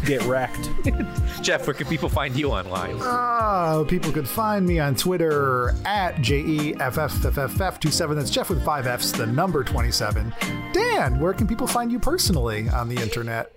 [0.06, 0.70] Get wrecked.
[1.42, 2.98] Jeff, where can people find you online?
[3.02, 8.16] Uh, people could find me on Twitter at E JEFFFFF27.
[8.16, 10.34] That's Jeff with five F's, the number 27.
[10.74, 13.52] Dan, where can people find you personally on the internet?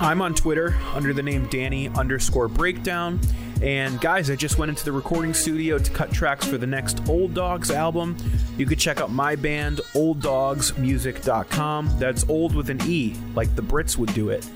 [0.00, 3.20] I'm on Twitter under the name Danny underscore breakdown.
[3.60, 7.08] And guys, I just went into the recording studio to cut tracks for the next
[7.08, 8.16] Old Dogs album.
[8.56, 11.98] You could check out my band, olddogsmusic.com.
[11.98, 14.48] That's old with an E, like the Brits would do it.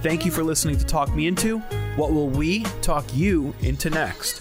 [0.00, 1.58] Thank you for listening to Talk Me Into.
[1.96, 4.40] What will we talk you into next?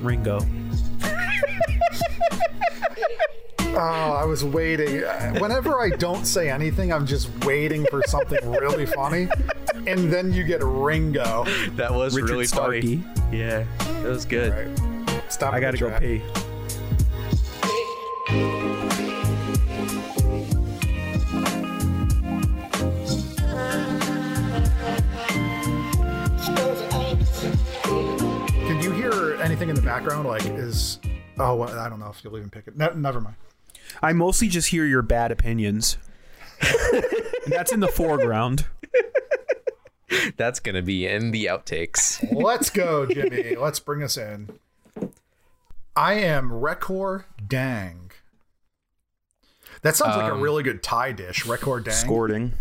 [0.00, 0.40] Ringo.
[3.72, 5.02] Oh, I was waiting.
[5.40, 9.28] Whenever I don't say anything, I'm just waiting for something really funny.
[9.86, 11.44] And then you get Ringo.
[11.76, 12.96] That was Richard really Starkey.
[12.98, 13.36] funny.
[13.38, 14.52] Yeah, that was good.
[14.52, 15.22] Right.
[15.32, 15.54] Stop.
[15.54, 16.20] I gotta go pee.
[27.50, 30.28] Can you hear anything in the background?
[30.28, 30.98] Like, is.
[31.38, 32.76] Oh, I don't know if you'll even pick it.
[32.76, 33.36] Ne- never mind.
[34.02, 35.98] I mostly just hear your bad opinions.
[36.62, 38.66] and that's in the foreground.
[40.36, 42.26] That's gonna be in the outtakes.
[42.32, 43.54] Let's go, Jimmy.
[43.56, 44.50] Let's bring us in.
[45.94, 48.10] I am Rekor Dang.
[49.82, 51.44] That sounds like a um, really good Thai dish.
[51.44, 51.94] Rekor Dang.
[51.94, 52.52] Scoring.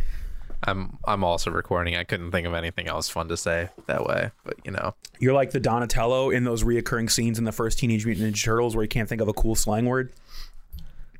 [0.63, 1.95] I'm I'm also recording.
[1.95, 4.93] I couldn't think of anything else fun to say that way, but you know.
[5.19, 8.75] You're like the Donatello in those reoccurring scenes in the first Teenage Mutant Ninja Turtles
[8.75, 10.11] where you can't think of a cool slang word.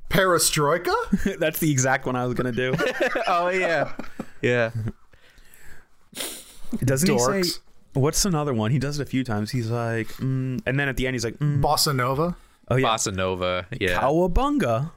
[0.10, 1.38] Perestroika?
[1.40, 2.73] That's the exact one I was gonna do.
[3.27, 3.94] Oh yeah,
[4.41, 4.72] yeah.
[6.84, 7.60] Doesn't he say?
[7.94, 8.72] What's another one?
[8.72, 9.52] He does it a few times.
[9.52, 12.36] He's like, mm, and then at the end he's like, mm, Bossa Nova?
[12.69, 13.65] oh yeah, Bossa Nova.
[13.80, 14.91] Yeah, Cowabunga.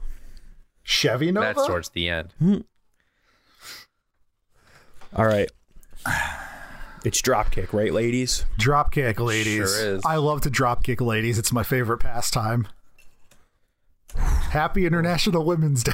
[0.83, 1.47] Chevy Nova?
[1.47, 2.33] that's towards the end.
[5.15, 5.49] All right,
[7.05, 8.45] it's dropkick, right, ladies?
[8.59, 9.75] Dropkick, ladies.
[9.75, 10.01] Sure is.
[10.05, 11.37] I love to dropkick, ladies.
[11.37, 12.67] It's my favorite pastime.
[14.17, 15.93] Happy International Women's Day.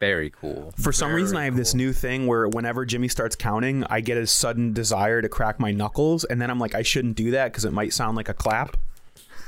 [0.00, 0.72] Very cool.
[0.76, 4.18] For some reason, I have this new thing where whenever Jimmy starts counting, I get
[4.18, 7.52] a sudden desire to crack my knuckles, and then I'm like, I shouldn't do that
[7.52, 8.76] because it might sound like a clap.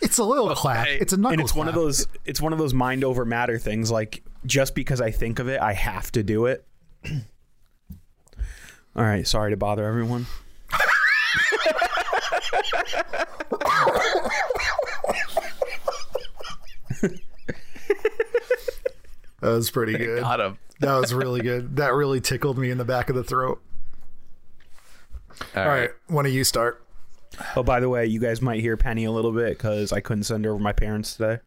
[0.00, 0.86] It's a little clap.
[0.88, 3.58] It's a knuckle and it's one of those it's one of those mind over matter
[3.58, 6.64] things like just because i think of it i have to do it
[8.96, 10.26] all right sorry to bother everyone
[19.40, 20.20] That was pretty good.
[20.20, 20.58] Got him.
[20.80, 21.76] That was really good.
[21.76, 23.60] That really tickled me in the back of the throat.
[25.56, 25.90] All All right.
[26.08, 26.84] One of you start.
[27.54, 30.24] oh by the way you guys might hear penny a little bit because i couldn't
[30.24, 31.38] send her over my parents today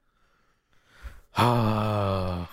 [1.37, 2.47] Oh,